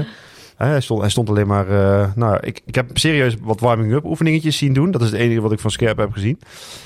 Hij, 0.69 0.81
stond, 0.81 1.01
hij 1.01 1.11
stond 1.11 1.29
alleen 1.29 1.47
maar... 1.47 1.69
eh, 1.69 2.11
nou, 2.15 2.39
ik, 2.41 2.61
ik 2.67 2.75
heb 2.75 2.99
serieus 2.99 3.37
wat 3.41 3.61
warming-up 3.61 4.05
oefeningetjes 4.05 4.57
zien 4.57 4.73
doen. 4.73 4.91
Dat 4.91 5.03
is 5.03 5.11
het 5.11 5.21
enige 5.21 5.41
wat 5.41 5.53
ik 5.53 5.59
van 5.61 5.71
Scherpen 5.71 6.05
heb 6.05 6.13
gezien. 6.13 6.41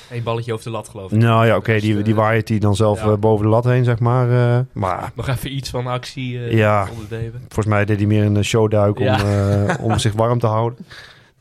Eén 0.09 0.23
balletje 0.23 0.53
over 0.53 0.65
de 0.65 0.71
lat, 0.71 0.89
geloof 0.89 1.11
ik. 1.11 1.17
Nou 1.19 1.45
ja, 1.45 1.55
oké, 1.55 1.73
Dus, 1.73 1.81
die, 1.81 1.97
eh, 1.97 2.03
die 2.03 2.15
waait 2.15 2.49
hij 2.49 2.57
dan 2.59 2.75
zelf 2.75 2.99
ja. 3.03 3.07
eh, 3.11 3.17
boven 3.17 3.45
de 3.45 3.51
lat 3.51 3.63
heen, 3.63 3.83
zeg 3.83 3.99
maar. 3.99 4.31
eh. 4.57 4.63
maar 4.73 5.11
Nog 5.15 5.27
even 5.27 5.55
iets 5.55 5.69
van 5.69 5.87
actie 5.87 6.39
eh 6.39 6.51
Ja. 6.51 6.87
onderdeven. 6.91 7.39
Volgens 7.39 7.65
mij 7.65 7.85
deed 7.85 7.97
hij 7.97 8.05
meer 8.07 8.23
een 8.25 8.43
showduik 8.43 8.99
om, 8.99 9.05
Ja. 9.05 9.65
eh, 9.65 9.83
om 9.83 9.97
zich 9.97 10.13
warm 10.13 10.39
te 10.39 10.47
houden. 10.47 10.85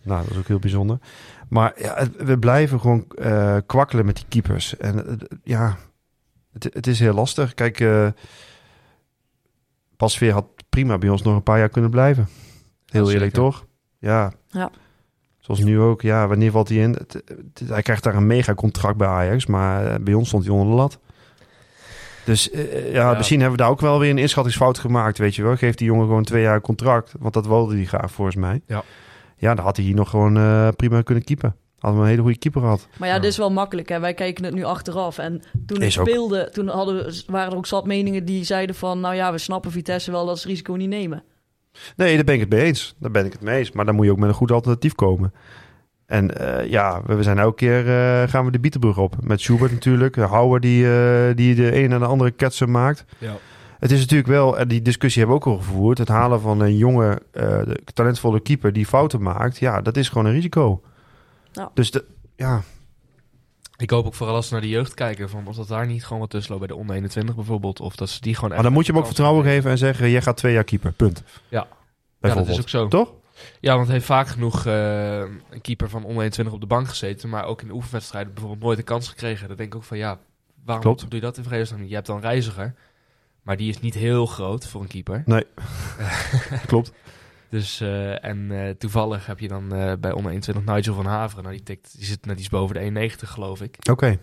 Nou, 0.03 0.23
dat 0.23 0.31
is 0.31 0.37
ook 0.39 0.49
heel 0.49 0.59
bijzonder. 0.59 0.99
Maar 1.49 1.73
ja, 1.77 2.07
we 2.19 2.39
blijven 2.39 2.81
gewoon 2.81 3.05
eh, 3.19 3.57
kwakkelen 3.67 4.05
met 4.07 4.17
die 4.17 4.25
keepers. 4.29 4.77
En 4.77 5.07
eh, 5.09 5.15
ja, 5.45 5.77
het, 6.53 6.69
het 6.73 6.87
is 6.87 7.01
heel 7.01 7.15
lastig. 7.15 7.55
Kijk, 7.55 7.81
eh 7.81 8.07
Pasveer 9.97 10.33
had 10.33 10.45
prima 10.77 10.99
bij 10.99 11.09
ons 11.09 11.23
nog 11.23 11.35
een 11.35 11.43
paar 11.43 11.59
jaar 11.59 11.69
kunnen 11.69 11.91
blijven. 11.91 12.29
Heel 12.87 13.01
eerlijk, 13.11 13.35
zeker. 13.35 13.51
toch? 13.51 13.67
Ja. 13.99 14.33
Ja. 14.49 14.71
Zoals 15.39 15.61
nu 15.61 15.81
ook. 15.81 16.03
Ja, 16.03 16.27
wanneer 16.29 16.51
valt 16.51 16.69
hij 16.69 16.79
in? 16.79 16.93
Het- 16.93 17.13
het- 17.13 17.69
hij 17.69 17.83
krijgt 17.83 18.03
daar 18.03 18.15
een 18.15 18.27
mega 18.27 18.55
contract 18.55 18.97
bij 18.97 19.09
Ajax. 19.09 19.47
Maar 19.47 19.87
eh, 19.87 19.99
bij 20.01 20.15
ons 20.15 20.29
stond 20.29 20.45
hij 20.45 20.53
onder 20.53 20.69
de 20.69 20.75
lat. 20.75 20.99
Dus 22.25 22.51
eh, 22.51 22.93
ja, 22.93 23.11
Ja. 23.11 23.17
misschien 23.17 23.41
hebben 23.41 23.57
we 23.59 23.63
daar 23.63 23.73
ook 23.73 23.81
wel 23.81 23.99
weer 23.99 24.11
een 24.11 24.19
inschattingsfout 24.19 24.79
gemaakt, 24.79 25.19
weet 25.19 25.35
je 25.35 25.43
wel. 25.43 25.57
Geeft 25.57 25.79
die 25.79 25.87
jongen 25.87 26.07
gewoon 26.07 26.25
twee 26.25 26.43
jaar 26.43 26.61
contract, 26.61 27.13
want 27.19 27.35
dat 27.35 27.47
wilde 27.47 27.75
hij 27.75 27.85
graag 27.85 28.11
volgens 28.11 28.37
mij. 28.37 28.61
Ja. 28.67 28.83
Ja, 29.37 29.55
dan 29.55 29.65
had 29.65 29.77
hij 29.77 29.85
hier 29.85 29.95
nog 29.95 30.11
gewoon 30.11 30.37
eh, 30.37 30.69
prima 30.77 31.03
kunnen 31.03 31.25
keepen. 31.25 31.57
Hadden 31.79 32.01
we 32.01 32.07
een 32.07 32.11
hele 32.13 32.23
goede 32.23 32.39
keeper 32.39 32.61
gehad. 32.61 32.89
Maar 32.99 33.09
ja, 33.09 33.15
Ja. 33.15 33.21
dit 33.21 33.31
is 33.31 33.37
wel 33.37 33.51
makkelijk. 33.51 33.89
Hè? 33.89 34.01
Wij 34.01 34.15
kijken 34.15 34.45
het 34.45 34.55
nu 34.55 34.65
achteraf. 34.65 35.19
En 35.19 35.43
toen 35.67 35.83
ook. 35.83 35.91
speelde, 35.91 36.51
toen 36.53 36.69
hadden, 36.69 36.95
we- 36.97 37.23
waren 37.27 37.51
er 37.53 37.57
ook 37.57 37.67
zat 37.67 37.87
meningen 37.87 38.25
die 38.25 38.45
zeiden 38.45 38.75
van... 38.77 39.01
nou 39.01 39.15
ja, 39.15 39.33
we 39.33 39.39
snappen 39.39 39.71
Vitesse 39.71 40.11
wel 40.11 40.27
dat 40.27 40.39
ze 40.39 40.49
risico 40.49 40.73
niet 40.75 40.89
nemen. 40.89 41.23
Nee, 41.97 42.15
daar 42.15 42.25
ben 42.25 42.35
ik 42.35 42.41
het 42.41 42.49
mee 42.51 42.63
eens. 42.65 42.95
Daar 42.99 43.11
ben 43.11 43.25
ik 43.25 43.33
het 43.33 43.41
mee 43.43 43.59
eens. 43.59 43.73
Maar 43.73 43.85
dan 43.85 43.95
moet 43.95 44.05
je 44.05 44.11
ook 44.11 44.19
met 44.19 44.29
een 44.29 44.35
goed 44.35 44.51
alternatief 44.53 44.95
komen. 44.95 45.33
En 46.07 46.39
eh, 46.39 46.71
ja, 46.71 47.03
we 47.07 47.15
we 47.15 47.23
zijn 47.23 47.39
elke 47.39 47.55
keer 47.57 47.79
eh, 47.89 48.29
gaan 48.29 48.45
we 48.45 48.51
de 48.51 48.59
Bietenbrug 48.61 48.99
op. 48.99 49.15
Met 49.21 49.41
Schubert 49.41 49.73
natuurlijk. 49.73 50.17
Houwer 50.17 50.61
die, 50.61 50.85
eh, 50.99 51.35
die 51.37 51.55
de 51.55 51.77
een 51.83 51.93
en 51.93 51.99
de 51.99 52.05
andere 52.07 52.31
ketsen 52.31 52.71
maakt. 52.71 53.05
Ja. 53.19 53.33
Het 53.79 53.91
is 53.91 54.01
natuurlijk 54.01 54.29
wel, 54.29 54.59
en 54.59 54.69
die 54.69 54.83
discussie 54.83 55.23
hebben 55.23 55.41
we 55.41 55.47
ook 55.47 55.53
al 55.57 55.63
gevoerd. 55.63 55.99
Het 55.99 56.09
halen 56.09 56.41
van 56.41 56.61
een 56.61 56.77
jonge, 56.77 57.23
eh, 57.33 57.61
talentvolle 57.95 58.41
keeper 58.41 58.73
die 58.73 58.87
fouten 58.87 59.23
maakt. 59.23 59.59
Ja, 59.59 59.81
dat 59.81 59.97
is 59.97 60.09
gewoon 60.09 60.27
een 60.27 60.33
risico. 60.33 60.81
Ja. 61.57 61.71
Dus 61.75 61.91
de, 61.91 62.05
ja, 62.37 62.63
Ik 63.77 63.91
hoop 63.91 64.07
ook 64.07 64.15
vooral 64.15 64.37
als 64.37 64.47
ze 64.47 64.53
naar 64.53 64.63
de 64.63 64.69
jeugd 64.69 64.95
kijken... 64.95 65.29
Van 65.31 65.47
of 65.47 65.57
dat 65.57 65.69
daar 65.69 65.87
niet 65.87 66.05
gewoon 66.05 66.21
wat 66.21 66.31
tussen 66.31 66.53
loopt 66.53 66.67
bij 66.67 66.75
de 66.77 66.81
onder 66.81 66.95
21 66.97 67.35
bijvoorbeeld. 67.35 67.81
Of 67.81 67.97
dat 67.97 68.09
ze 68.11 68.21
die 68.21 68.35
gewoon 68.35 68.51
maar 68.51 68.63
dan 68.63 68.73
moet 68.73 68.87
je 68.87 68.93
hem 68.93 69.01
ook 69.01 69.07
vertrouwen 69.07 69.43
geven. 69.43 69.57
geven 69.57 69.71
en 69.71 69.79
zeggen: 69.79 70.11
jij 70.11 70.23
gaat 70.23 70.37
twee 70.37 70.53
jaar 70.53 70.65
keeper. 70.65 70.93
Punt. 70.93 71.23
Ja. 71.27 71.35
Ja, 71.49 71.61
dat 71.61 71.69
Bijvoorbeeld. 72.21 72.57
is 72.57 72.63
ook 72.63 72.69
zo. 72.69 72.89
Toch? 72.89 73.13
Ja, 73.61 73.75
want 73.75 73.85
hij 73.85 73.95
heeft 73.95 74.07
vaak 74.07 74.29
genoeg 74.29 74.67
eh, 74.67 75.19
een 75.21 75.61
keeper 75.63 75.89
van 75.91 76.01
onder 76.05 76.19
21 76.19 76.55
op 76.55 76.61
de 76.61 76.67
bank 76.67 76.89
gezeten. 76.89 77.29
Maar 77.29 77.45
ook 77.45 77.61
in 77.63 77.67
de 77.69 77.75
oefenwedstrijden 77.75 78.33
bijvoorbeeld 78.33 78.63
nooit 78.63 78.77
de 78.79 78.85
kans 78.85 79.09
gekregen. 79.09 79.49
Dan 79.49 79.57
denk 79.57 79.69
ik 79.73 79.77
ook 79.77 79.85
van 79.85 79.99
ja, 79.99 80.19
waarom 80.65 80.85
Klopt. 80.85 81.01
doe 81.01 81.09
je 81.15 81.21
dat 81.21 81.37
in 81.37 81.45
vredesnaam 81.45 81.81
niet? 81.81 81.89
Je 81.89 81.95
hebt 81.95 82.07
dan 82.07 82.21
Reiziger. 82.21 82.75
Maar 83.43 83.57
die 83.57 83.69
is 83.69 83.81
niet 83.81 83.95
heel 83.95 84.27
groot 84.27 84.67
voor 84.67 84.81
een 84.81 84.87
keeper. 84.87 85.23
Nee. 85.27 85.45
Klopt. 86.67 86.93
Dus, 87.57 87.81
eh, 87.81 88.25
en 88.25 88.51
eh, 88.51 88.71
toevallig 88.71 89.27
heb 89.27 89.39
je 89.39 89.49
dan 89.49 89.75
eh, 89.75 89.93
bij 90.01 90.13
onder 90.13 90.31
21 90.31 90.75
Nigel 90.75 90.95
van 90.95 91.07
Haveren. 91.07 91.43
Nou, 91.45 91.57
die, 91.57 91.65
tikt, 91.65 91.97
die 91.97 92.07
zit 92.07 92.27
net 92.27 92.39
iets 92.39 92.49
boven 92.49 92.75
de 92.75 93.11
1,90 93.11 93.29
geloof 93.29 93.63
ik. 93.63 93.77
Oké. 93.91 94.19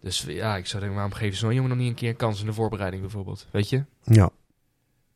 Dus 0.00 0.24
ja, 0.28 0.56
ik 0.56 0.66
zou 0.66 0.78
denken, 0.78 0.94
waarom 0.94 1.18
geven 1.18 1.34
ze 1.34 1.40
zo'n 1.40 1.54
jongen 1.54 1.70
nog 1.70 1.78
niet 1.78 1.88
een 1.88 1.94
keer 1.94 2.08
een 2.08 2.16
kans 2.16 2.40
in 2.40 2.46
de 2.46 2.52
voorbereiding 2.52 3.02
bijvoorbeeld? 3.02 3.46
Weet 3.50 3.68
je? 3.68 3.84
Ja. 4.04 4.30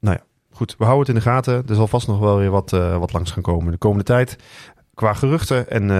Nou 0.01 0.17
ja, 0.17 0.25
goed. 0.51 0.75
We 0.79 0.85
houden 0.85 1.07
het 1.07 1.17
in 1.17 1.23
de 1.23 1.31
gaten. 1.31 1.67
Er 1.69 1.75
zal 1.75 1.87
vast 1.87 2.07
nog 2.07 2.19
wel 2.19 2.37
weer 2.37 2.51
wat, 2.51 2.71
wat 2.71 3.13
langs 3.13 3.31
gaan 3.31 3.43
komen 3.43 3.73
de 3.73 3.79
komende 3.79 4.05
tijd. 4.05 4.37
Qua 4.95 5.13
geruchten 5.13 5.71
en 5.71 5.91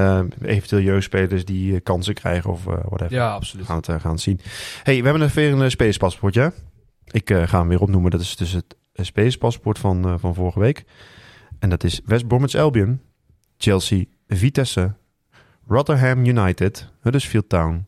eventueel 0.43 0.83
jeugdspelers 0.83 1.45
die 1.45 1.81
kansen 1.81 2.15
krijgen 2.15 2.51
of 2.51 2.65
whatever. 2.65 3.13
Ja, 3.13 3.33
absoluut. 3.33 3.67
We 3.67 3.73
gaan 3.73 3.83
het 3.95 4.03
gaan 4.03 4.19
zien. 4.19 4.41
hey, 4.83 4.99
we 4.99 5.09
hebben 5.09 5.29
er 5.29 5.35
weer 5.35 5.53
een 5.53 5.71
spacepaspoortje. 5.71 6.41
hè? 6.41 6.49
Ik 7.11 7.49
ga 7.49 7.59
hem 7.59 7.69
weer 7.69 7.81
opnoemen. 7.81 8.11
Dat 8.11 8.21
is 8.21 8.37
dus 8.37 8.53
het 8.53 8.77
spacepaspoort 8.95 9.79
van, 9.79 10.21
van 10.21 10.35
vorige 10.35 10.59
week. 10.59 10.85
En 11.59 11.69
dat 11.69 11.85
is 11.85 12.01
West 12.05 12.29
Bromwich 12.29 12.55
Albion, 12.55 13.01
Chelsea, 13.59 14.05
Vitesse, 14.29 14.95
Rotherham 15.67 16.25
United, 16.25 16.89
Huddersfield 17.01 17.49
Town, 17.49 17.87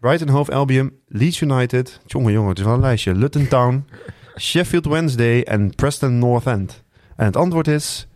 Brighton 0.00 0.28
Hove 0.28 0.52
Albion, 0.52 0.92
Leeds 1.06 1.40
United, 1.40 2.00
jongen 2.06 2.32
jongen, 2.32 2.48
het 2.48 2.58
is 2.58 2.64
wel 2.64 2.74
een 2.74 2.80
lijstje, 2.80 3.14
Luton 3.14 3.48
Town, 3.48 3.84
Sheffield 4.38 4.86
Wednesday 4.86 5.42
en 5.42 5.74
Preston 5.74 6.18
North 6.18 6.46
End. 6.46 6.82
En 7.16 7.24
het 7.24 7.36
antwoord 7.36 7.68
is 7.68 8.06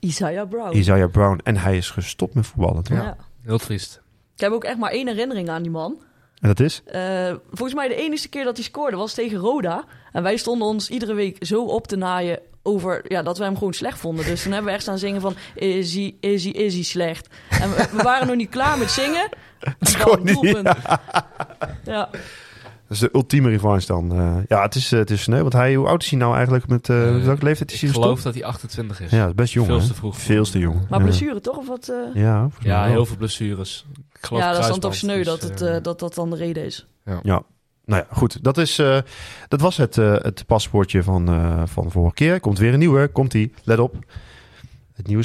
Isaiah 0.00 0.48
Brown. 0.48 0.76
Isaiah 0.76 1.10
Brown. 1.10 1.40
En 1.42 1.56
hij 1.56 1.76
is 1.76 1.90
gestopt 1.90 2.34
met 2.34 2.46
voetballen. 2.46 2.82
toch? 2.82 2.96
Ja. 2.96 3.16
Heel 3.42 3.58
triest. 3.58 4.02
Ik 4.34 4.40
heb 4.40 4.52
ook 4.52 4.64
echt 4.64 4.78
maar 4.78 4.90
één 4.90 5.06
herinnering 5.06 5.48
aan 5.48 5.62
die 5.62 5.70
man. 5.70 6.02
En 6.40 6.48
dat 6.48 6.60
is? 6.60 6.82
Eh, 6.86 7.34
volgens 7.50 7.74
mij 7.74 7.88
de 7.88 7.94
enige 7.94 8.28
keer 8.28 8.44
dat 8.44 8.56
hij 8.56 8.64
scoorde 8.64 8.96
was 8.96 9.14
tegen 9.14 9.38
Roda. 9.38 9.84
En 10.12 10.22
wij 10.22 10.36
stonden 10.36 10.68
ons 10.68 10.90
iedere 10.90 11.14
week 11.14 11.44
zo 11.46 11.64
op 11.64 11.86
te 11.86 11.96
naaien 11.96 12.38
over 12.66 13.04
ja, 13.08 13.22
dat 13.22 13.38
we 13.38 13.44
hem 13.44 13.54
gewoon 13.58 13.72
slecht 13.72 13.98
vonden. 13.98 14.24
Dus 14.24 14.42
toen 14.42 14.52
hebben 14.52 14.68
we 14.70 14.74
echt 14.74 14.82
staan 14.82 14.98
zingen 14.98 15.20
van 15.20 15.34
is 15.54 15.94
hij, 15.94 16.16
is 16.20 16.44
hij, 16.44 16.52
is 16.52 16.74
hij 16.74 16.82
slecht. 16.82 17.28
En 17.50 17.70
we, 17.70 17.88
we 17.96 18.02
waren 18.02 18.26
nog 18.26 18.36
niet 18.36 18.50
klaar 18.50 18.78
met 18.78 18.90
zingen. 18.90 19.28
Scoort 19.80 20.16
Bam, 20.16 20.24
niet. 20.24 20.34
doelpunt. 20.42 20.68
Ja. 21.84 22.08
Dat 22.88 22.92
is 22.96 22.98
de 22.98 23.08
ultieme 23.12 23.48
revanche 23.48 23.86
dan. 23.86 24.12
Eh, 24.12 24.36
ja, 24.48 24.62
het 24.62 24.74
is, 24.74 24.92
eh, 24.92 24.98
het 24.98 25.10
is 25.10 25.22
sneu. 25.22 25.40
Want 25.40 25.52
hij, 25.52 25.74
hoe 25.74 25.86
oud 25.86 26.02
is 26.02 26.10
hij 26.10 26.18
nou 26.18 26.34
eigenlijk? 26.34 26.66
Met 26.68 26.88
uh, 26.88 27.16
Eh, 27.16 27.24
welke 27.24 27.44
leeftijd 27.44 27.70
is 27.70 27.76
Ik 27.76 27.82
hij 27.82 27.90
geloof 27.90 28.14
gestopt? 28.14 28.24
dat 28.34 28.42
hij 28.42 28.52
28 28.52 29.00
is. 29.00 29.10
Ja, 29.10 29.18
dat 29.18 29.28
is 29.28 29.34
best 29.34 29.52
jong. 29.52 29.66
Veel 29.66 29.78
te 29.86 29.94
vroeg. 29.94 30.18
Veel 30.18 30.44
te 30.44 30.58
jong. 30.58 30.88
Maar 30.88 30.98
Ja. 30.98 31.04
blessure 31.04 31.40
toch? 31.40 31.56
Of 31.56 31.66
wat, 31.66 31.88
eh? 31.88 32.22
Ja, 32.22 32.48
Ja, 32.60 32.84
heel 32.86 33.06
veel 33.06 33.16
blessures. 33.16 33.86
Ik 34.12 34.26
geloof 34.26 34.42
ja, 34.42 34.52
dat 34.52 34.60
is 34.60 34.66
dan 34.66 34.80
toch 34.80 34.94
sneu 34.94 35.16
dus, 35.16 35.26
dat, 35.26 35.42
het, 35.42 35.84
dat 35.84 35.98
dat 35.98 36.14
dan 36.14 36.30
de 36.30 36.36
reden 36.36 36.64
is. 36.64 36.86
Nou 37.84 38.04
ja, 38.08 38.16
goed. 38.16 38.44
Dat, 38.44 38.58
is, 38.58 38.78
eh, 38.78 38.98
dat 39.48 39.60
was 39.60 39.76
het, 39.76 39.98
eh, 39.98 40.12
het 40.12 40.46
paspoortje 40.46 41.02
van, 41.02 41.28
eh, 41.28 41.62
van 41.66 41.90
vorige 41.90 42.14
keer. 42.14 42.40
Komt 42.40 42.58
weer 42.58 42.72
een 42.72 42.78
nieuwe. 42.78 43.08
Komt 43.08 43.34
ie. 43.34 43.52
Let 43.64 43.78
op. 43.78 43.96
Het 44.92 45.06
nieuwe. 45.06 45.24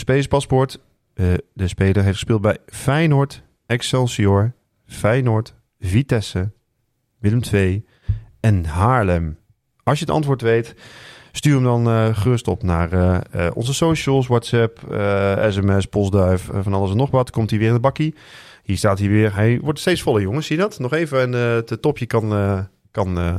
Eh, 1.14 1.26
de 1.54 1.68
speler 1.68 2.04
heeft 2.04 2.18
gespeeld 2.18 2.42
bij 2.42 2.58
Feyenoord, 2.66 3.44
Excelsior, 3.66 4.54
Feyenoord, 4.86 5.54
Vitesse, 5.80 6.52
Willem 7.20 7.42
II 7.54 7.86
en 8.40 8.66
Haarlem. 8.66 9.38
Als 9.84 10.00
je 10.00 10.06
het 10.06 10.14
antwoord 10.14 10.42
weet, 10.42 10.76
stuur 11.32 11.54
hem 11.54 11.64
dan 11.64 12.16
gerust 12.16 12.48
op 12.48 12.64
naar 12.64 13.24
onze 13.54 13.74
socials, 13.74 14.28
WhatsApp, 14.28 14.80
sms, 15.50 15.86
postduif, 15.86 16.50
van 16.52 16.74
alles 16.74 16.92
en 16.92 16.98
nog 16.98 17.12
wat. 17.12 17.32
Komt 17.32 17.50
hij 17.50 17.60
weer 17.60 17.68
in 17.68 17.74
de 17.74 17.80
bakkie. 17.80 18.16
Hier 18.70 18.78
staat 18.78 19.00
hij 19.00 19.10
weer. 19.10 19.36
Hij 19.36 19.60
wordt 19.62 19.80
steeds 19.80 20.02
voller, 20.02 20.22
jongens. 20.22 20.48
Zie 20.48 20.56
je 20.56 20.62
dat? 20.62 20.80
Nog 20.80 20.94
even. 20.94 21.22
En 21.22 21.34
eh, 21.34 21.56
het 21.56 21.82
topje 21.82 22.06
kan... 22.06 22.34
eh, 22.34 22.60
kan 22.92 23.18
eh, 23.18 23.38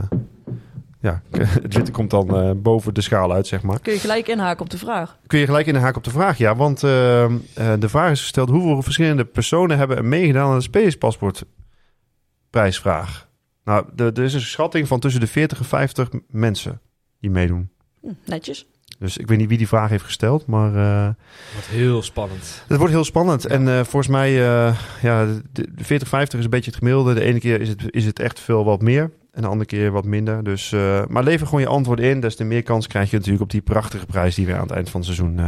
ja, 1.00 1.22
het 1.62 1.74
witte 1.74 1.90
komt 1.90 2.10
dan 2.10 2.58
boven 2.62 2.94
de 2.94 3.00
schaal 3.00 3.32
uit, 3.32 3.46
zeg 3.46 3.62
maar. 3.62 3.80
Kun 3.80 3.92
je 3.92 3.98
gelijk 3.98 4.28
inhaken 4.28 4.62
op 4.62 4.70
de 4.70 4.78
vraag. 4.78 5.18
Kun 5.26 5.38
je 5.38 5.44
gelijk 5.44 5.66
in 5.66 5.72
de 5.72 5.78
haak 5.78 5.96
op 5.96 6.04
de 6.04 6.10
vraag, 6.10 6.38
ja. 6.38 6.56
Want 6.56 6.82
eh, 6.82 7.24
eh, 7.24 7.32
de 7.78 7.88
vraag 7.88 8.10
is 8.10 8.20
gesteld... 8.20 8.48
hoeveel 8.48 8.82
verschillende 8.82 9.24
personen 9.24 9.78
hebben 9.78 10.08
meegedaan 10.08 10.50
aan 10.50 10.56
de 10.56 10.62
spelerspaspoortprijsvraag? 10.62 13.28
Nou, 13.64 13.86
er 13.96 14.18
is 14.18 14.34
een 14.34 14.40
schatting 14.40 14.88
van 14.88 15.00
tussen 15.00 15.20
de 15.20 15.26
40 15.26 15.58
en 15.58 15.64
50 15.64 16.08
mensen 16.28 16.80
die 17.20 17.30
meedoen. 17.30 17.70
Hm, 18.00 18.12
netjes. 18.24 18.66
Dus 19.00 19.16
ik 19.16 19.26
weet 19.28 19.38
niet 19.38 19.48
wie 19.48 19.58
die 19.58 19.68
vraag 19.68 19.90
heeft 19.90 20.04
gesteld, 20.04 20.46
maar... 20.46 20.74
eh, 20.74 21.06
Wat 21.54 21.64
heel 21.66 22.02
spannend. 22.02 22.64
Het 22.68 22.76
wordt 22.78 22.92
heel 22.92 23.04
spannend. 23.04 23.42
Ja. 23.42 23.48
En 23.48 23.68
eh, 23.68 23.74
volgens 23.74 24.06
mij, 24.06 24.28
eh 24.28 24.74
ja, 25.02 25.26
de, 25.52 25.68
de 25.74 25.84
40-50 25.84 26.38
is 26.38 26.44
een 26.44 26.50
beetje 26.50 26.70
het 26.70 26.76
gemiddelde. 26.78 27.14
De 27.14 27.20
ene 27.24 27.38
keer 27.38 27.60
is 27.60 27.68
het, 27.68 27.82
is 27.86 28.04
het 28.04 28.18
echt 28.18 28.40
veel 28.40 28.64
wat 28.64 28.82
meer. 28.82 29.10
En 29.32 29.42
de 29.42 29.48
andere 29.48 29.66
keer 29.66 29.90
wat 29.90 30.04
minder. 30.04 30.44
Dus, 30.44 30.70
maar 31.08 31.22
lever 31.22 31.46
gewoon 31.46 31.60
je 31.60 31.66
antwoord 31.66 32.00
in. 32.00 32.20
Des 32.20 32.36
te 32.36 32.44
meer 32.44 32.62
kans 32.62 32.86
krijg 32.86 33.10
je 33.10 33.16
natuurlijk 33.16 33.42
op 33.42 33.50
die 33.50 33.60
prachtige 33.60 34.06
prijs 34.06 34.34
die 34.34 34.46
we 34.46 34.54
aan 34.54 34.60
het 34.62 34.70
eind 34.70 34.90
van 34.90 35.00
het 35.00 35.14
seizoen 35.14 35.40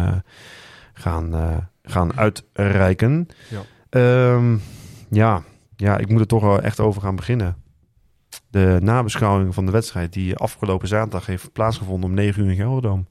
gaan, 0.93 1.35
gaan 1.83 2.19
uitreiken. 2.19 3.29
Ja. 3.49 3.61
Ehm, 3.91 4.57
ja. 5.11 5.43
ja, 5.77 5.99
ik 5.99 6.09
moet 6.09 6.21
er 6.21 6.27
toch 6.27 6.43
wel 6.43 6.61
echt 6.61 6.81
over 6.81 7.03
gaan 7.03 7.17
beginnen. 7.17 7.57
De 8.51 8.79
nabeschouwing 8.83 9.55
van 9.55 9.67
de 9.67 9.73
wedstrijd 9.73 10.13
die 10.13 10.37
afgelopen 10.37 10.89
zaterdag 10.89 11.27
heeft 11.27 11.53
plaatsgevonden 11.53 12.09
om 12.11 12.15
9 12.17 12.43
uur 12.43 12.51
in 12.51 12.57
Gelderdoom. 12.57 13.07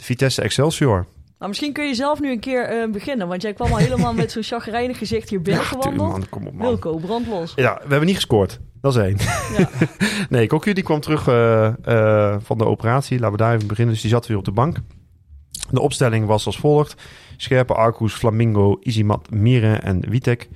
De 0.00 0.06
Vitesse 0.06 0.42
Excelsior. 0.42 1.06
Maar 1.38 1.48
misschien 1.48 1.72
kun 1.72 1.86
je 1.86 1.94
zelf 1.94 2.20
nu 2.20 2.30
een 2.30 2.40
keer 2.40 2.64
eh, 2.64 2.90
beginnen. 2.90 3.28
Want 3.28 3.42
jij 3.42 3.52
kwam 3.52 3.70
al 3.70 3.76
helemaal 3.76 4.14
met 4.14 4.32
zo'n 4.32 4.42
chagrijnig 4.52 4.98
gezicht 4.98 5.30
hier 5.30 5.42
binnen 5.42 5.64
gewandeld. 5.64 6.10
man, 6.10 6.28
kom 6.28 6.46
op, 6.46 6.52
man. 6.52 6.66
Wilco, 6.66 6.96
brand 6.96 7.26
los. 7.26 7.52
Ja, 7.56 7.74
we 7.74 7.88
hebben 7.88 8.06
niet 8.06 8.14
gescoord. 8.14 8.60
Dat 8.80 8.96
is 8.96 9.02
één. 9.02 9.16
Ja. 9.58 9.68
Nee, 10.28 10.46
Kokju 10.46 10.72
die 10.72 10.84
kwam 10.84 11.00
terug 11.00 11.28
eh, 11.28 11.66
eh, 11.66 12.36
van 12.40 12.58
de 12.58 12.64
operatie. 12.64 13.18
Laten 13.18 13.32
we 13.32 13.42
daar 13.42 13.54
even 13.54 13.66
beginnen. 13.66 13.92
Dus 13.92 14.02
die 14.02 14.10
zat 14.10 14.26
weer 14.26 14.36
op 14.36 14.44
de 14.44 14.52
bank. 14.52 14.76
De 15.70 15.80
opstelling 15.80 16.26
was 16.26 16.46
als 16.46 16.58
volgt. 16.58 17.02
Scherpe, 17.36 17.74
Arcus, 17.74 18.14
Flamingo, 18.14 18.76
Izimat, 18.80 19.30
Miren 19.30 19.82
en 19.82 20.00
Witek. 20.08 20.48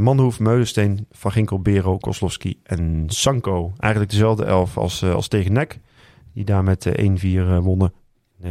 Manhoef, 0.00 0.40
Meulensteen, 0.40 1.06
Van 1.10 1.32
Ginkel, 1.32 1.60
Bero, 1.60 1.96
Koslowski 1.96 2.60
en 2.62 3.04
Sanko. 3.06 3.72
Eigenlijk 3.78 4.12
dezelfde 4.12 4.44
elf 4.44 4.78
als, 4.78 5.04
als 5.04 5.28
tegen 5.28 5.52
NEC. 5.52 5.78
Die 6.34 6.44
daar 6.44 6.64
met 6.64 6.86
eh, 6.86 7.10
1-4 7.10 7.22
eh, 7.22 7.58
wonnen 7.58 7.92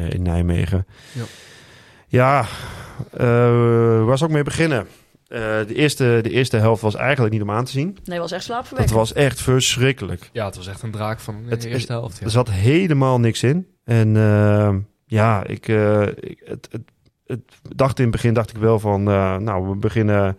in 0.10 0.22
Nijmegen. 0.22 0.86
Ja. 1.12 1.24
Ja, 2.08 2.46
eh, 3.14 4.06
waar 4.06 4.18
zou 4.18 4.30
ik 4.30 4.36
mee 4.36 4.44
beginnen? 4.44 4.88
Eh, 5.28 5.40
de, 5.68 5.74
eerste, 5.76 6.20
de 6.24 6.30
eerste 6.30 6.58
helft 6.58 6.82
was 6.82 6.96
eigenlijk 6.96 7.34
niet 7.34 7.42
om 7.42 7.52
aan 7.52 7.66
te 7.66 7.72
zien. 7.72 7.98
Nee, 8.04 8.20
was 8.20 8.32
echt 8.32 8.40
Dat 8.48 8.50
slaapverwekkend. 8.56 8.98
was 8.98 9.14
echt 9.14 9.42
verschrikkelijk. 9.42 10.30
Ja, 10.34 10.46
het 10.46 10.56
was 10.56 10.68
echt 10.68 10.82
een 10.82 10.92
draak 10.92 11.20
van 11.20 11.36
de 11.44 11.50
Het- 11.50 11.64
eerste 11.64 11.92
helft. 11.92 12.18
Ja. 12.20 12.26
Er 12.26 12.32
zat 12.32 12.50
helemaal 12.52 13.20
niks 13.20 13.44
in. 13.44 13.68
En 13.84 14.16
eh, 14.18 14.76
ja, 15.06 15.46
ik, 15.46 15.68
eh, 15.68 16.02
ik 16.02 16.42
het, 16.46 16.68
het, 16.72 16.82
het 17.28 17.42
dacht 17.76 17.98
in 17.98 18.04
het 18.04 18.14
begin 18.14 18.34
dacht 18.34 18.50
ik 18.50 18.58
wel 18.58 18.80
van, 18.80 19.08
eh, 19.10 19.38
nou, 19.38 19.70
we 19.70 19.76
beginnen 19.76 20.38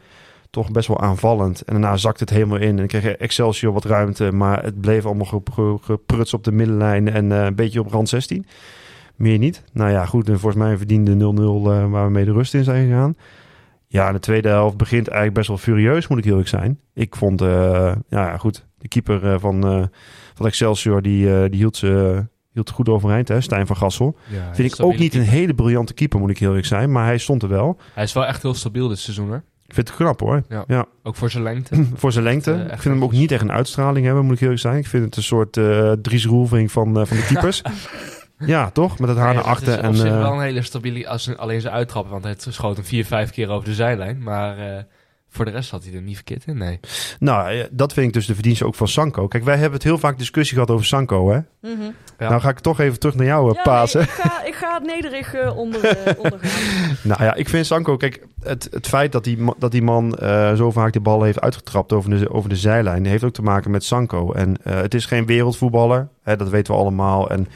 toch 0.51 0.71
best 0.71 0.89
wel 0.89 1.01
aanvallend. 1.01 1.61
En 1.63 1.73
daarna 1.73 1.97
zakt 1.97 2.21
het 2.21 2.31
helemaal 2.31 2.59
in. 2.59 2.79
En 2.79 2.87
kreeg 2.87 3.05
Excelsior 3.05 3.73
wat 3.73 3.85
ruimte, 3.85 4.33
maar 4.33 4.63
het 4.65 4.81
bleef 4.81 5.05
allemaal 5.07 5.27
ge- 5.27 5.41
ge- 5.53 5.79
gepruts 5.81 6.35
op 6.35 6.45
de 6.45 6.53
middenlijn 6.53 7.09
en 7.13 7.33
eh, 7.33 7.45
een 7.45 7.55
beetje 7.55 7.81
op 7.81 7.91
rand 7.93 8.09
16. 8.09 8.47
Meer 9.17 9.39
niet. 9.39 9.63
Nou 9.73 9.91
ja, 9.91 10.07
goed. 10.07 10.29
En 10.29 10.39
volgens 10.39 10.63
mij 10.63 10.77
verdiende 10.77 11.15
0-0 11.15 11.17
eh, 11.17 11.91
waar 11.91 12.05
we 12.05 12.11
mee 12.11 12.25
de 12.25 12.33
rust 12.33 12.55
in 12.55 12.65
zijn 12.65 12.87
gegaan. 12.87 13.17
Ja, 13.87 14.13
de 14.13 14.19
tweede 14.19 14.49
helft 14.49 14.77
begint 14.77 15.07
eigenlijk 15.07 15.37
best 15.37 15.49
wel 15.49 15.59
furieus, 15.59 16.09
moet 16.09 16.19
ik 16.19 16.25
heel 16.25 16.33
eerlijk 16.33 16.51
zijn. 16.51 16.81
Ik 16.95 17.17
vond, 17.17 17.41
eh, 17.41 17.49
ja, 18.09 18.27
ja, 18.27 18.37
goed, 18.37 18.67
de 18.79 18.89
keeper 18.89 19.33
eh, 19.33 19.39
van, 19.39 19.89
van 20.35 20.47
Excelsior, 20.47 21.03
die, 21.03 21.49
die 21.49 21.59
hield 21.59 21.77
ze 21.77 22.25
hield 22.53 22.71
goed 22.71 22.89
overeind, 22.89 23.29
hè, 23.29 23.41
Stijn 23.41 23.67
van 23.67 23.77
Gassel. 23.77 24.17
Ja, 24.29 24.55
Vind 24.55 24.73
ik 24.73 24.85
ook 24.85 24.99
niet 24.99 25.15
een 25.15 25.23
hele 25.23 25.55
briljante 25.55 25.95
keeper, 25.95 26.21
moet 26.21 26.31
ik 26.31 26.39
heel 26.39 26.49
eerlijk 26.49 26.67
zijn. 26.67 26.93
Maar 26.93 27.05
hij 27.05 27.19
stond 27.19 27.43
er 27.43 27.49
wel. 27.49 27.79
Hij 27.95 28.05
is 28.05 28.13
wel 28.13 28.27
echt 28.27 28.43
heel 28.43 28.55
stabiel 28.55 28.89
dit 28.89 28.99
seizoen, 28.99 29.31
hè? 29.31 29.37
Ik 29.67 29.75
vind 29.75 29.89
het 29.89 29.97
knap 29.97 30.21
hoor. 30.21 30.43
Ook 31.03 31.17
voor 31.17 31.31
zijn 31.31 31.43
lengte. 31.43 31.85
Voor 31.95 32.13
zijn 32.13 32.25
lengte. 32.25 32.53
Ik 32.53 32.81
vind 32.81 32.95
hem 32.95 33.05
ook 33.05 33.13
niet 33.13 33.33
echt 33.33 33.43
een 33.43 33.53
uitstraling 33.53 34.07
hebben, 34.07 34.25
moet 34.25 34.33
ik 34.33 34.39
heel 34.39 34.49
eerlijk 34.49 34.67
zijn. 34.67 34.79
Ik 34.79 34.87
vind 34.87 35.05
het 35.05 35.17
een 35.17 35.23
soort 35.23 35.57
eh 35.57 35.93
Dries 35.93 36.27
Roelving 36.27 36.73
van, 36.73 36.99
eh, 37.01 37.07
van 37.07 37.17
de 37.17 37.25
keepers. 37.25 37.63
ja, 38.39 38.71
toch? 38.71 38.99
Met 38.99 39.09
het 39.09 39.19
haar 39.19 39.27
Nee, 39.27 39.35
naar 39.35 39.45
dat 39.45 39.63
is 39.63 39.69
achter. 39.69 39.79
op 39.79 39.85
En, 39.85 39.95
zich 39.97 40.11
eh, 40.11 40.19
wel 40.19 40.33
een 40.33 40.41
hele 40.41 40.63
stabiele... 40.63 41.09
Als, 41.09 41.37
alleen 41.37 41.61
zijn 41.61 41.75
uittrappen, 41.75 42.13
want 42.13 42.25
hij 42.25 42.35
schoot 42.39 42.77
hem 42.77 42.85
vier, 42.85 43.05
vijf 43.05 43.31
keer 43.31 43.49
over 43.49 43.69
de 43.69 43.75
zijlijn. 43.75 44.23
Maar 44.23 44.59
eh, 44.59 44.83
voor 45.29 45.45
de 45.45 45.51
rest 45.51 45.71
had 45.71 45.85
hij 45.85 45.95
er 45.95 46.03
niet 46.03 46.15
verkeerd 46.15 46.45
in, 46.47 46.57
nee. 46.59 46.81
nou, 47.19 47.51
eh, 47.51 47.65
dat 47.71 47.93
vind 47.93 48.07
ik 48.07 48.13
dus 48.13 48.27
de 48.27 48.35
verdienste 48.35 48.67
ook 48.67 48.75
van 48.75 48.89
Sanko. 48.89 49.29
Kijk, 49.29 49.45
wij 49.45 49.55
hebben 49.57 49.73
het 49.73 49.83
heel 49.83 49.99
vaak 49.99 50.19
discussie 50.19 50.55
gehad 50.55 50.71
over 50.71 50.87
Sanko, 50.87 51.31
hè? 51.31 51.39
Mhm. 51.61 51.83
Ja. 52.19 52.29
Nou 52.29 52.41
ga 52.41 52.49
ik 52.49 52.59
toch 52.59 52.81
even 52.81 52.99
terug 52.99 53.15
naar 53.15 53.27
jou 53.27 53.55
Ja, 53.55 53.63
pasen. 53.63 54.01
nee, 54.01 54.09
ik, 54.09 54.15
ga, 54.15 54.45
ik 54.45 54.55
ga 54.55 54.75
het 54.75 54.87
nederig 54.87 55.55
onder, 55.55 55.97
ondergaan. 56.23 56.97
Nou 57.03 57.23
ja, 57.25 57.35
ik 57.35 57.49
vind 57.49 57.67
Sanko, 57.67 57.97
kijk, 57.97 58.27
het, 58.43 58.69
het 58.71 58.87
feit 58.87 59.13
dat 59.13 59.25
die, 59.25 59.39
dat 59.59 59.71
die 59.71 59.83
man 59.83 60.15
eh, 60.15 60.55
zo 60.55 60.71
vaak 60.71 60.93
de 60.93 61.01
bal 61.01 61.23
heeft 61.23 61.41
uitgetrapt 61.41 61.93
over 61.93 62.11
de, 62.11 62.31
over 62.31 62.49
de 62.49 62.57
zijlijn, 62.57 63.07
heeft 63.07 63.25
ook 63.25 63.33
te 63.33 63.43
maken 63.43 63.71
met 63.71 63.85
Sanko. 63.85 64.33
En 64.33 64.57
eh, 64.63 64.75
het 64.77 64.95
is 64.95 65.07
geen 65.07 65.27
wereldvoetballer, 65.27 66.09
hè, 66.23 66.37
dat 66.37 66.49
weten 66.49 66.75
we 66.75 66.81
allemaal. 66.81 67.31
En 67.31 67.49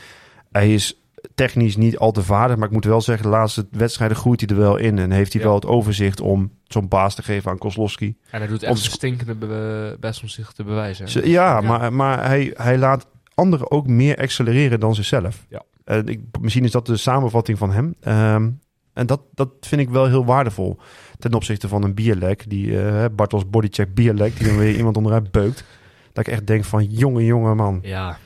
hij 0.51 0.75
is 0.75 0.95
technisch 1.35 1.77
niet 1.77 1.99
al 1.99 2.13
te 2.13 2.23
vaardig, 2.23 2.57
maar 2.57 2.67
ik 2.67 2.73
moet 2.75 2.85
wel 2.85 3.01
zeggen, 3.01 3.25
de 3.25 3.37
laatste 3.37 3.67
wedstrijden 3.71 4.17
groeit 4.17 4.41
hij 4.41 4.49
er 4.49 4.57
wel 4.57 4.77
in. 4.77 4.99
En 4.99 5.11
heeft 5.11 5.33
hij 5.33 5.43
Ja. 5.43 5.47
wel 5.49 5.57
het 5.57 5.67
overzicht 5.67 6.21
om 6.21 6.51
zo'n 6.65 6.89
baas 6.89 7.15
te 7.15 7.23
geven 7.23 7.51
aan 7.51 7.59
Koslowski. 7.59 8.17
En 8.31 8.39
hij 8.39 8.49
doet 8.49 8.63
Om 8.63 8.69
echt 8.69 8.85
een 8.85 8.91
stinkende 8.91 9.35
be- 9.35 9.97
best 10.01 10.23
om 10.23 10.29
zich 10.29 10.53
te 10.53 10.65
bewijzen. 10.65 11.29
Ja, 11.31 11.61
Ja. 11.61 11.61
maar, 11.61 11.93
maar 11.93 12.27
hij, 12.27 12.51
hij 12.57 12.79
laat 12.79 13.07
anderen 13.35 13.71
ook 13.71 13.87
meer 13.87 14.17
accelereren 14.17 14.81
dan 14.81 14.95
zichzelf. 14.95 15.47
Ja. 15.49 15.63
En 15.85 16.09
ik, 16.09 16.21
misschien 16.41 16.65
is 16.65 16.71
dat 16.71 16.87
de 16.87 16.97
samenvatting 16.97 17.59
van 17.59 17.73
hem. 17.73 17.95
Ehm, 18.01 18.51
en 18.93 19.07
dat, 19.07 19.21
dat 19.35 19.51
vind 19.61 19.81
ik 19.81 19.89
wel 19.89 20.07
heel 20.07 20.25
waardevol. 20.25 20.79
Ten 21.19 21.35
opzichte 21.35 21.69
van 21.69 21.83
een 21.83 21.95
bierlek, 21.95 22.45
die 22.51 22.81
eh 22.83 23.05
Bartels 23.13 23.51
bodycheck 23.51 23.95
bierlek, 23.95 24.37
die 24.39 24.47
dan 24.47 24.57
weer 24.59 24.77
iemand 24.81 24.97
onderuit 24.97 25.31
beukt. 25.31 25.65
Dat 26.13 26.27
ik 26.27 26.33
echt 26.33 26.47
denk 26.47 26.65
van, 26.65 26.85
jonge, 26.85 27.25
jonge 27.25 27.55
man. 27.55 27.79
Ja, 27.83 28.19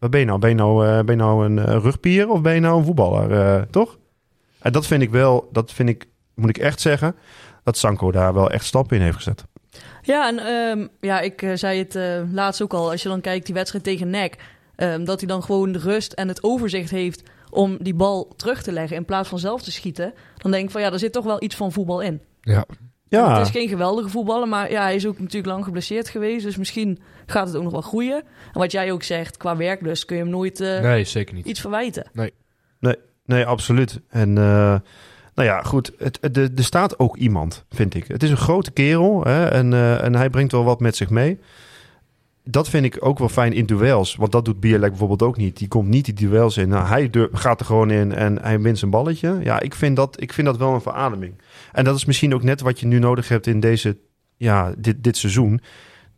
Wat 0.00 0.10
ben 0.10 0.20
je 0.20 0.26
nou? 0.26 0.38
Ben 0.38 0.48
je 0.50 0.56
nou, 0.56 0.86
eh, 0.86 1.04
ben 1.04 1.16
je 1.16 1.22
nou 1.22 1.44
een 1.44 1.58
eh, 1.58 1.76
rugpier 1.82 2.28
of 2.28 2.40
ben 2.40 2.54
je 2.54 2.60
nou 2.60 2.78
een 2.78 2.84
voetballer? 2.84 3.32
eh, 3.32 3.62
toch? 3.70 3.98
En 4.58 4.72
dat 4.72 4.86
vind 4.86 5.02
ik 5.02 5.10
wel, 5.10 5.48
dat 5.52 5.72
vind 5.72 5.88
ik, 5.88 6.06
moet 6.34 6.48
ik 6.48 6.58
echt 6.58 6.80
zeggen, 6.80 7.14
dat 7.64 7.76
Sanko 7.76 8.10
daar 8.12 8.34
wel 8.34 8.50
echt 8.50 8.64
stappen 8.64 8.96
in 8.96 9.02
heeft 9.02 9.16
gezet. 9.16 9.44
Ja, 10.02 10.28
en 10.28 10.38
ehm, 10.38 10.86
ja, 11.00 11.20
ik 11.20 11.50
zei 11.54 11.78
het 11.78 11.94
eh, 11.96 12.20
laatst 12.32 12.62
ook 12.62 12.72
al. 12.74 12.90
Als 12.90 13.02
je 13.02 13.08
dan 13.08 13.20
kijkt 13.20 13.46
die 13.46 13.54
wedstrijd 13.54 13.84
tegen 13.84 14.10
NEC... 14.10 14.36
ehm, 14.76 15.04
dat 15.04 15.18
hij 15.20 15.28
dan 15.28 15.42
gewoon 15.42 15.72
de 15.72 15.78
rust 15.78 16.12
en 16.12 16.28
het 16.28 16.42
overzicht 16.42 16.90
heeft... 16.90 17.22
om 17.50 17.76
die 17.80 17.94
bal 17.94 18.32
terug 18.36 18.62
te 18.62 18.72
leggen 18.72 18.96
in 18.96 19.04
plaats 19.04 19.28
van 19.28 19.38
zelf 19.38 19.62
te 19.62 19.72
schieten. 19.72 20.14
Dan 20.36 20.50
denk 20.50 20.64
ik 20.64 20.70
van 20.70 20.80
ja, 20.80 20.92
er 20.92 20.98
zit 20.98 21.12
toch 21.12 21.24
wel 21.24 21.42
iets 21.42 21.56
van 21.56 21.72
voetbal 21.72 22.00
in. 22.00 22.20
ja. 22.40 22.64
Ja, 23.08 23.36
Het 23.38 23.46
is 23.46 23.52
geen 23.52 23.68
geweldige 23.68 24.08
voetballer, 24.08 24.48
maar 24.48 24.70
ja, 24.70 24.82
hij 24.82 24.94
is 24.94 25.06
ook 25.06 25.18
natuurlijk 25.18 25.46
lang 25.46 25.64
geblesseerd 25.64 26.08
geweest. 26.08 26.44
Dus 26.44 26.56
misschien 26.56 26.98
gaat 27.30 27.46
het 27.46 27.56
ook 27.56 27.62
nog 27.62 27.72
wel 27.72 27.80
groeien. 27.80 28.16
En 28.52 28.58
wat 28.60 28.72
jij 28.72 28.92
ook 28.92 29.02
zegt, 29.02 29.36
qua 29.36 29.56
werklust 29.56 30.04
kun 30.04 30.16
je 30.16 30.22
hem 30.22 30.30
nooit 30.30 30.60
eh, 30.60 30.80
nee, 30.80 31.04
zeker 31.04 31.34
niet. 31.34 31.46
iets 31.46 31.60
verwijten. 31.60 32.06
Nee, 33.24 33.46
absoluut. 33.46 34.00
En 34.08 34.28
eh, 34.38 34.44
nou 35.34 35.48
ja, 35.48 35.62
goed. 35.62 35.92
Het, 35.98 36.18
het- 36.20 36.36
er 36.36 36.50
er 36.56 36.64
staat 36.64 36.98
ook 36.98 37.16
iemand, 37.16 37.64
vind 37.70 37.94
ik. 37.94 38.04
Het 38.08 38.22
is 38.22 38.30
een 38.30 38.36
grote 38.36 38.70
kerel 38.70 39.24
hè, 39.24 39.46
en, 39.46 39.72
eh, 39.72 40.04
en 40.04 40.14
hij 40.14 40.30
brengt 40.30 40.52
wel 40.52 40.64
wat 40.64 40.80
met 40.80 40.96
zich 40.96 41.10
mee. 41.10 41.38
Dat 42.44 42.68
vind 42.68 42.84
ik 42.84 42.96
ook 43.00 43.18
wel 43.18 43.28
fijn 43.28 43.52
in 43.52 43.66
duels. 43.66 44.16
Want 44.16 44.32
dat 44.32 44.44
doet 44.44 44.60
Bierlek 44.60 44.88
bijvoorbeeld 44.90 45.22
ook 45.22 45.36
niet. 45.36 45.56
Die 45.56 45.68
komt 45.68 45.88
niet 45.88 46.04
die 46.04 46.14
duels 46.14 46.56
in. 46.56 46.68
Nou, 46.68 46.86
hij 46.86 47.10
gaat 47.32 47.60
er 47.60 47.66
gewoon 47.66 47.90
in 47.90 48.14
en 48.14 48.38
hij 48.42 48.60
wint 48.60 48.78
zijn 48.78 48.90
balletje. 48.90 49.38
Ja, 49.42 49.60
ik 49.60 49.74
vind, 49.74 49.96
dat, 49.96 50.20
ik 50.22 50.32
vind 50.32 50.46
dat 50.46 50.56
wel 50.56 50.74
een 50.74 50.80
verademing. 50.80 51.34
En 51.72 51.84
dat 51.84 51.96
is 51.96 52.04
misschien 52.04 52.34
ook 52.34 52.42
net 52.42 52.60
wat 52.60 52.80
je 52.80 52.86
nu 52.86 52.98
nodig 52.98 53.28
hebt 53.28 53.46
in 53.46 53.60
deze, 53.60 53.96
ja, 54.36 54.72
dit, 54.78 55.04
dit 55.04 55.16
seizoen. 55.16 55.60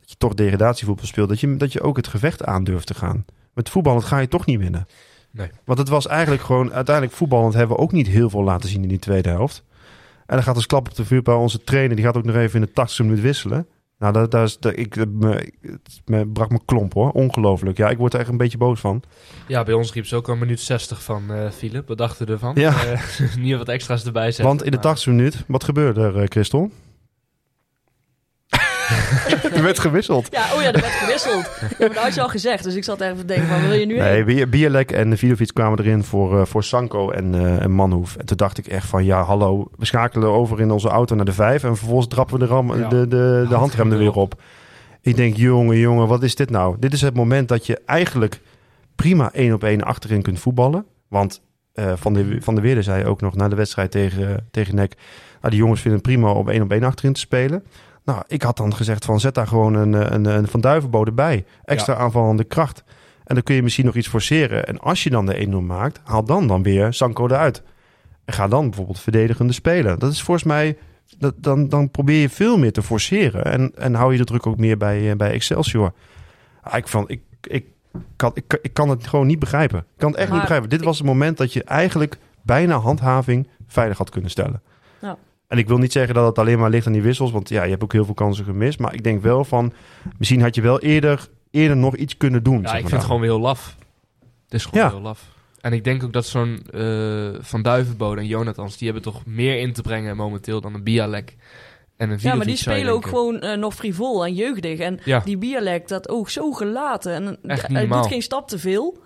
Dat 0.02 0.10
je 0.10 0.16
toch 0.16 0.34
degradatievoetbal 0.34 1.06
speelt. 1.06 1.28
Dat 1.28 1.40
je, 1.40 1.56
dat 1.56 1.72
je 1.72 1.80
ook 1.82 1.96
het 1.96 2.06
gevecht 2.08 2.44
aan 2.44 2.64
durft 2.64 2.86
te 2.86 2.94
gaan. 2.94 3.24
Met 3.54 3.68
voetbal 3.68 4.00
ga 4.00 4.18
je 4.18 4.28
toch 4.28 4.46
niet 4.46 4.58
winnen. 4.58 4.86
Nee. 5.30 5.48
Want 5.64 5.78
het 5.78 5.88
was 5.88 6.06
eigenlijk 6.06 6.42
gewoon, 6.42 6.72
uiteindelijk 6.72 7.16
voetballend 7.16 7.54
hebben 7.54 7.76
we 7.76 7.82
ook 7.82 7.92
niet 7.92 8.06
heel 8.06 8.30
veel 8.30 8.42
laten 8.42 8.68
zien 8.68 8.82
in 8.82 8.88
die 8.88 8.98
tweede 8.98 9.28
helft. 9.28 9.64
En 10.26 10.34
dan 10.34 10.42
gaat 10.42 10.54
als 10.54 10.66
klap 10.66 10.88
op 10.88 10.94
de 10.94 11.04
vuurpijl 11.04 11.38
onze 11.38 11.64
trainer, 11.64 11.96
die 11.96 12.04
gaat 12.04 12.16
ook 12.16 12.24
nog 12.24 12.36
even 12.36 12.60
in 12.60 12.66
de 12.66 12.72
80 12.72 13.04
minuut 13.04 13.20
wisselen. 13.20 13.66
Nou, 13.98 14.12
dat, 14.12 14.30
dat 14.30 14.48
is, 14.48 14.58
dat, 14.58 14.76
ik, 14.76 14.94
dat 14.94 15.08
me, 15.08 15.52
het 15.60 16.00
me 16.04 16.26
brak 16.26 16.50
me 16.50 16.60
klomp 16.64 16.92
hoor. 16.94 17.10
Ongelooflijk. 17.10 17.76
Ja, 17.76 17.88
ik 17.88 17.98
word 17.98 18.14
er 18.14 18.20
echt 18.20 18.28
een 18.28 18.36
beetje 18.36 18.58
boos 18.58 18.80
van. 18.80 19.02
Ja, 19.48 19.62
bij 19.62 19.74
ons 19.74 19.92
riep 19.92 20.06
ze 20.06 20.16
ook 20.16 20.26
al 20.26 20.32
een 20.32 20.38
minuut 20.38 20.60
60 20.60 21.02
van 21.02 21.32
eh 21.32 21.50
Philip. 21.50 21.88
Wat 21.88 21.98
dachten 21.98 22.26
we 22.26 22.32
ervan? 22.32 22.54
Ja. 22.54 22.74
Niet 23.38 23.56
wat 23.56 23.68
extra's 23.68 24.04
erbij 24.04 24.24
zetten. 24.26 24.44
Want 24.44 24.62
in 24.62 24.70
de 24.70 24.76
maar- 24.76 24.86
80 24.86 25.06
minuut, 25.06 25.44
wat 25.46 25.64
gebeurde 25.64 26.00
er, 26.00 26.16
eh, 26.18 26.26
Christel? 26.28 26.70
er 29.56 29.62
werd 29.62 29.78
gewisseld. 29.78 30.28
Ja, 30.30 30.54
oh 30.54 30.62
ja, 30.62 30.72
er 30.72 30.80
werd 30.80 30.92
gewisseld. 30.92 31.50
Ja, 31.60 31.66
maar 31.78 31.88
dat 31.88 32.02
had 32.02 32.14
je 32.14 32.22
al 32.22 32.28
gezegd. 32.28 32.64
Dus 32.64 32.74
ik 32.74 32.84
zat 32.84 33.00
even 33.00 33.16
te 33.16 33.24
denken, 33.24 33.48
waar 33.48 33.60
wil 33.60 33.72
je 33.72 33.86
nu 33.86 33.98
Nee, 33.98 34.24
heen? 34.24 34.50
Bierlek 34.50 34.90
en 34.92 35.18
Vidovic 35.18 35.50
kwamen 35.54 35.78
erin 35.78 36.04
voor, 36.04 36.40
eh, 36.40 36.46
voor 36.46 36.64
Sanko 36.64 37.10
en, 37.10 37.34
eh 37.34 37.62
en 37.62 37.70
Manhoef. 37.70 38.16
En 38.16 38.26
toen 38.26 38.36
dacht 38.36 38.58
ik 38.58 38.66
echt 38.66 38.86
van, 38.86 39.04
ja, 39.04 39.22
hallo, 39.22 39.70
we 39.78 39.84
schakelen 39.84 40.28
over 40.28 40.60
in 40.60 40.70
onze 40.70 40.88
auto 40.88 41.14
naar 41.14 41.24
de 41.24 41.32
vijf. 41.32 41.64
En 41.64 41.76
vervolgens 41.76 42.08
trappen 42.08 42.38
we 42.38 42.44
de, 42.46 42.50
ram, 42.50 42.78
Ja. 42.78 42.88
de, 42.88 43.08
de, 43.08 43.46
de 43.48 43.54
handrem 43.54 43.92
er 43.92 43.98
weer 43.98 44.12
op. 44.14 44.42
Ik 45.00 45.16
denk, 45.16 45.36
jongen, 45.36 45.78
jongen, 45.78 46.06
wat 46.08 46.22
is 46.22 46.34
dit 46.34 46.50
nou? 46.50 46.76
Dit 46.78 46.92
is 46.92 47.00
het 47.00 47.14
moment 47.14 47.48
dat 47.48 47.66
je 47.66 47.80
eigenlijk 47.86 48.40
prima 48.96 49.30
één 49.32 49.52
op 49.54 49.64
één 49.64 49.82
achterin 49.82 50.22
kunt 50.22 50.38
voetballen. 50.40 50.84
Want 51.08 51.40
eh, 51.72 51.92
van, 51.96 52.12
de, 52.14 52.36
van 52.40 52.54
de 52.54 52.60
Weerde 52.60 52.82
zei 52.82 53.04
ook 53.04 53.20
nog 53.20 53.34
na 53.34 53.48
de 53.48 53.56
wedstrijd 53.56 53.90
tegen, 53.90 54.48
tegen 54.50 54.74
NEC... 54.74 54.94
Nou, 55.40 55.54
die 55.54 55.62
jongens 55.62 55.80
vinden 55.80 56.00
het 56.00 56.08
prima 56.08 56.30
om 56.32 56.48
één 56.48 56.62
op 56.62 56.70
één 56.72 56.82
achterin 56.82 57.12
te 57.12 57.20
spelen. 57.20 57.64
Nou, 58.04 58.22
ik 58.26 58.42
had 58.42 58.56
dan 58.56 58.74
gezegd 58.74 59.04
van 59.04 59.20
zet 59.20 59.34
daar 59.34 59.46
gewoon 59.46 59.74
een, 59.74 59.94
eh, 59.94 60.10
een, 60.10 60.24
een 60.24 60.48
Van 60.48 60.60
Duivenbode 60.60 61.12
bij. 61.12 61.44
Extra 61.64 61.94
aanvallende 61.94 62.44
kracht. 62.44 62.84
En 63.24 63.34
dan 63.34 63.42
kun 63.44 63.54
je 63.54 63.62
misschien 63.62 63.84
nog 63.84 63.94
iets 63.96 64.08
forceren. 64.08 64.66
En 64.66 64.78
als 64.78 65.02
je 65.02 65.10
dan 65.10 65.26
de 65.26 65.46
1-0 65.46 65.60
maakt, 65.62 66.00
haal 66.04 66.24
dan 66.24 66.46
dan 66.46 66.62
weer 66.62 66.92
Sanko 66.92 67.26
eruit. 67.26 67.62
En 68.24 68.34
ga 68.34 68.48
dan 68.48 68.64
bijvoorbeeld 68.68 69.00
verdedigende 69.00 69.52
spelen. 69.52 69.98
Dat 69.98 70.12
is 70.12 70.22
volgens 70.22 70.46
mij... 70.46 70.76
Dat, 71.18 71.34
dan, 71.36 71.68
dan 71.68 71.90
probeer 71.90 72.20
je 72.20 72.28
veel 72.28 72.58
meer 72.58 72.72
te 72.72 72.82
forceren. 72.82 73.44
En, 73.44 73.72
en 73.74 73.94
hou 73.94 74.12
je 74.12 74.18
de 74.18 74.24
druk 74.24 74.46
ook 74.46 74.56
meer 74.58 74.76
bij, 74.76 75.10
eh, 75.10 75.16
bij 75.16 75.30
Excelsior. 75.30 75.92
Ah, 76.62 76.76
ik, 76.76 76.88
van, 76.88 77.04
ik, 77.08 77.20
ik, 77.40 77.64
kan, 78.16 78.30
ik, 78.34 78.44
kan- 78.46 78.58
ik 78.62 78.72
kan 78.72 78.88
het 78.88 79.06
gewoon 79.06 79.26
niet 79.26 79.38
begrijpen. 79.38 79.78
Ik 79.78 79.84
kan 79.96 80.08
het 80.10 80.18
echt 80.18 80.28
Maar 80.28 80.36
niet 80.38 80.46
begrijpen. 80.46 80.70
Dit 80.70 80.78
ik- 80.80 80.84
was 80.86 80.98
het 80.98 81.06
moment 81.06 81.36
dat 81.36 81.52
je 81.52 81.64
eigenlijk 81.64 82.18
bijna 82.42 82.76
handhaving 82.76 83.48
veilig 83.66 83.98
had 83.98 84.10
kunnen 84.10 84.30
stellen. 84.30 84.62
Ja. 85.00 85.16
En 85.52 85.58
ik 85.58 85.68
wil 85.68 85.78
niet 85.78 85.92
zeggen 85.92 86.14
dat 86.14 86.26
het 86.26 86.38
alleen 86.38 86.58
maar 86.58 86.70
ligt 86.70 86.86
aan 86.86 86.92
die 86.92 87.02
wissels. 87.02 87.30
Want 87.30 87.48
ja, 87.48 87.62
je 87.62 87.70
hebt 87.70 87.82
ook 87.82 87.92
heel 87.92 88.04
veel 88.04 88.14
kansen 88.14 88.44
gemist. 88.44 88.78
Maar 88.78 88.94
ik 88.94 89.04
denk 89.04 89.22
wel 89.22 89.44
van... 89.44 89.72
Misschien 90.18 90.40
had 90.42 90.54
je 90.54 90.60
wel 90.62 90.80
eerder, 90.80 91.28
eerder 91.50 91.76
nog 91.76 91.96
iets 91.96 92.16
kunnen 92.16 92.42
doen. 92.42 92.60
Ja, 92.62 92.68
zeg 92.68 92.76
ik 92.76 92.80
maar 92.80 92.80
vind 92.90 92.92
het 92.92 93.04
gewoon 93.04 93.20
weer 93.20 93.30
heel 93.30 93.40
laf. 93.40 93.76
Het 94.44 94.54
is 94.54 94.64
gewoon 94.64 94.84
Ja. 94.84 94.90
heel 94.90 95.00
laf. 95.00 95.28
En 95.60 95.72
ik 95.72 95.84
denk 95.84 96.02
ook 96.04 96.12
dat 96.12 96.26
zo'n 96.26 96.62
eh, 96.70 97.28
Van 97.40 97.62
Duivenbode 97.62 98.20
en 98.20 98.26
Jonathans... 98.26 98.76
die 98.76 98.84
hebben 98.90 99.12
toch 99.12 99.26
meer 99.26 99.58
in 99.58 99.72
te 99.72 99.82
brengen 99.82 100.16
momenteel 100.16 100.60
dan 100.60 100.74
een 100.74 100.82
Bialek 100.82 101.36
en 101.96 102.10
een 102.10 102.18
Ja, 102.20 102.34
maar 102.34 102.46
die 102.46 102.56
spelen 102.56 102.92
ook 102.92 103.06
gewoon 103.06 103.40
eh, 103.40 103.58
nog 103.58 103.74
frivol 103.74 104.24
en 104.24 104.34
jeugdig. 104.34 104.78
En 104.78 105.00
Ja. 105.04 105.20
die 105.24 105.38
Bialek, 105.38 105.88
dat 105.88 106.08
ook 106.08 106.30
zo 106.30 106.52
gelaten. 106.52 107.12
En 107.12 107.26
Echt 107.26 107.62
niet 107.68 107.76
hij 107.76 107.80
normaal. 107.86 108.02
doet 108.02 108.10
geen 108.12 108.22
stap 108.22 108.48
te 108.48 108.58
veel. 108.58 108.98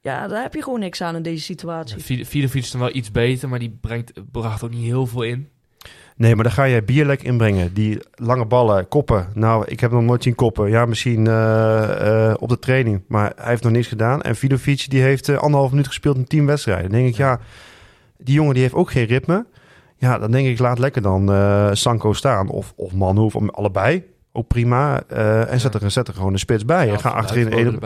Ja, 0.00 0.28
daar 0.28 0.42
heb 0.42 0.54
je 0.54 0.62
gewoon 0.62 0.80
niks 0.80 1.00
aan 1.02 1.16
in 1.16 1.22
deze 1.22 1.44
situatie. 1.44 2.16
Ja, 2.16 2.24
Vidovic 2.24 2.62
is 2.62 2.70
dan 2.70 2.80
wel 2.80 2.94
iets 2.94 3.10
beter, 3.10 3.48
maar 3.48 3.58
die 3.58 3.78
brengt, 3.80 4.12
bracht 4.32 4.62
ook 4.64 4.70
niet 4.70 4.84
heel 4.84 5.06
veel 5.06 5.22
in. 5.22 5.48
Nee, 6.22 6.34
maar 6.34 6.44
dan 6.44 6.52
ga 6.52 6.64
je 6.64 6.82
Bierlek 6.82 7.22
inbrengen. 7.22 7.74
Die 7.74 7.98
lange 8.14 8.44
ballen, 8.44 8.88
koppen. 8.88 9.26
Nou, 9.34 9.64
ik 9.66 9.80
heb 9.80 9.90
nog 9.90 10.02
nooit 10.02 10.22
zien 10.22 10.34
koppen. 10.34 10.70
Ja, 10.70 10.86
misschien 10.86 11.26
eh, 11.26 12.30
eh, 12.30 12.34
op 12.38 12.48
de 12.48 12.58
training. 12.58 13.02
Maar 13.08 13.32
hij 13.36 13.50
heeft 13.50 13.62
nog 13.62 13.72
niks 13.72 13.86
gedaan. 13.86 14.22
En 14.22 14.36
Vidovic 14.36 14.90
die 14.90 15.02
heeft 15.02 15.28
eh, 15.28 15.36
anderhalf 15.36 15.70
minuut 15.70 15.86
gespeeld 15.86 16.16
in 16.16 16.24
tien 16.24 16.46
wedstrijden. 16.46 16.90
Dan 16.90 16.98
denk 16.98 17.08
ik, 17.08 17.16
ja, 17.16 17.40
die 18.18 18.34
jongen 18.34 18.54
die 18.54 18.62
heeft 18.62 18.74
ook 18.74 18.90
geen 18.90 19.06
ritme. 19.06 19.46
Ja, 19.96 20.18
dan 20.18 20.30
denk 20.30 20.46
ik, 20.46 20.58
laat 20.58 20.78
lekker 20.78 21.02
dan 21.02 21.30
Sanko 21.76 22.12
staan. 22.12 22.48
Of, 22.48 22.72
of 22.76 22.92
Manhoef, 22.92 23.36
om 23.36 23.48
allebei. 23.48 24.04
Ook 24.32 24.46
prima. 24.46 25.02
En 25.46 25.60
zet, 25.60 25.74
er, 25.74 25.90
zet 25.90 26.08
er 26.08 26.14
gewoon 26.14 26.32
een 26.32 26.38
spits 26.38 26.64
bij. 26.64 26.86
Ja, 26.86 26.92
en 26.92 27.00
ga 27.00 27.10
achterin 27.10 27.52
een 27.52 27.80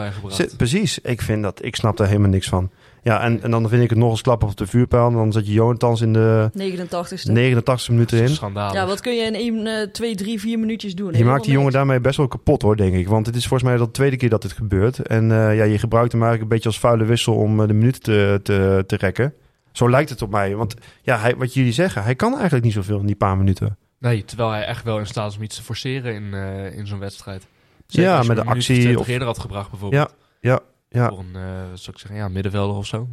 precies, 0.57 0.99
ik 0.99 1.21
vind 1.21 1.43
dat, 1.43 1.63
ik 1.63 1.75
snap 1.75 1.97
daar 1.97 2.07
helemaal 2.07 2.29
niks 2.29 2.49
van. 2.49 2.71
Ja, 3.07 3.21
en, 3.21 3.41
en 3.43 3.51
dan 3.51 3.69
vind 3.69 3.83
ik 3.83 3.89
het 3.89 3.97
nog 3.99 4.11
eens 4.11 4.21
klap 4.21 4.43
op 4.43 4.57
de 4.57 4.67
vuurpijl. 4.67 5.11
Dan 5.11 5.31
zet 5.31 5.47
je 5.47 5.53
Jonathans 5.53 6.01
in 6.01 6.13
de 6.13 6.49
89ste. 6.57 7.31
89 7.31 7.89
minuten 7.89 8.21
in. 8.21 8.29
Schandalig. 8.29 8.73
Ja, 8.73 8.85
wat 8.85 9.01
kun 9.01 9.15
je 9.15 9.23
in 9.23 9.63
1, 9.65 9.91
2, 9.91 10.15
3, 10.15 10.39
4 10.39 10.59
minuutjes 10.59 10.95
doen? 10.95 11.13
Je 11.13 11.25
maakt 11.25 11.43
die 11.43 11.53
jongen 11.53 11.71
daarmee 11.71 11.99
best 11.99 12.17
wel 12.17 12.27
kapot 12.27 12.61
hoor, 12.61 12.75
denk 12.75 12.93
ik. 12.95 13.07
Want 13.07 13.25
het 13.25 13.35
is 13.35 13.47
volgens 13.47 13.69
mij 13.69 13.79
de 13.79 13.91
tweede 13.91 14.15
keer 14.17 14.29
dat 14.29 14.41
dit 14.41 14.51
gebeurt. 14.51 14.99
En 14.99 15.31
eh, 15.31 15.57
ja, 15.57 15.63
je 15.63 15.77
gebruikt 15.79 16.11
hem 16.11 16.21
eigenlijk 16.21 16.41
een 16.41 16.55
beetje 16.57 16.69
als 16.69 16.79
vuile 16.79 17.05
wissel 17.05 17.35
om 17.35 17.61
eh, 17.61 17.67
de 17.67 17.73
minuten 17.73 18.01
te, 18.01 18.39
te, 18.43 18.83
te 18.87 18.95
rekken. 18.95 19.33
Zo 19.71 19.89
lijkt 19.89 20.09
het 20.09 20.21
op 20.21 20.29
mij. 20.31 20.55
Want 20.55 20.73
ja, 21.01 21.17
hij, 21.17 21.35
wat 21.35 21.53
jullie 21.53 21.71
zeggen, 21.71 22.03
hij 22.03 22.15
kan 22.15 22.33
eigenlijk 22.33 22.63
niet 22.63 22.73
zoveel 22.73 22.99
in 22.99 23.05
die 23.05 23.15
paar 23.15 23.37
minuten. 23.37 23.77
Nee, 23.99 24.25
terwijl 24.25 24.49
hij 24.51 24.63
echt 24.65 24.83
wel 24.83 24.99
in 24.99 25.05
staat 25.05 25.31
is 25.31 25.37
om 25.37 25.43
iets 25.43 25.55
te 25.55 25.63
forceren 25.63 26.13
in, 26.13 26.33
eh, 26.33 26.77
in 26.77 26.87
zo'n 26.87 26.99
wedstrijd. 26.99 27.47
Ja, 27.87 28.17
als 28.17 28.27
je 28.27 28.33
met 28.33 28.43
de 28.43 28.49
actie 28.49 28.75
of 28.75 28.81
20 28.81 28.99
of- 29.01 29.07
eerder 29.07 29.27
had 29.27 29.39
gebracht 29.39 29.69
bijvoorbeeld. 29.69 30.09
Ja, 30.41 30.49
ja. 30.51 30.59
Voor 30.89 31.19
een, 31.19 31.35
eh, 31.35 31.69
wat 31.69 31.79
zou 31.79 31.95
ik 31.95 31.99
zeggen, 32.01 32.15
ja, 32.15 32.27
middenvelder 32.27 32.75
of 32.77 32.85
zo. 32.85 33.07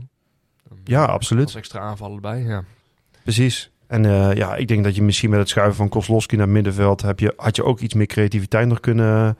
Dan, 0.68 0.78
Ja, 0.84 1.02
eh, 1.06 1.12
absoluut. 1.12 1.44
Als 1.44 1.54
extra 1.54 1.80
aanvallen 1.80 2.14
erbij, 2.14 2.42
ja. 2.42 2.64
Precies. 3.22 3.70
En 3.86 4.04
eh, 4.04 4.32
ja, 4.34 4.54
ik 4.56 4.68
denk 4.68 4.84
dat 4.84 4.94
je 4.96 5.02
misschien 5.02 5.30
met 5.30 5.38
het 5.38 5.48
schuiven 5.48 5.76
van 5.76 5.88
Kozlowski 5.88 6.36
naar 6.36 6.48
middenveld... 6.48 7.02
Heb 7.02 7.20
je, 7.20 7.32
had 7.36 7.56
je 7.56 7.64
ook 7.64 7.80
iets 7.80 7.94
meer 7.94 8.06
creativiteit 8.06 8.68
nog 8.68 8.80
kunnen, 8.80 9.36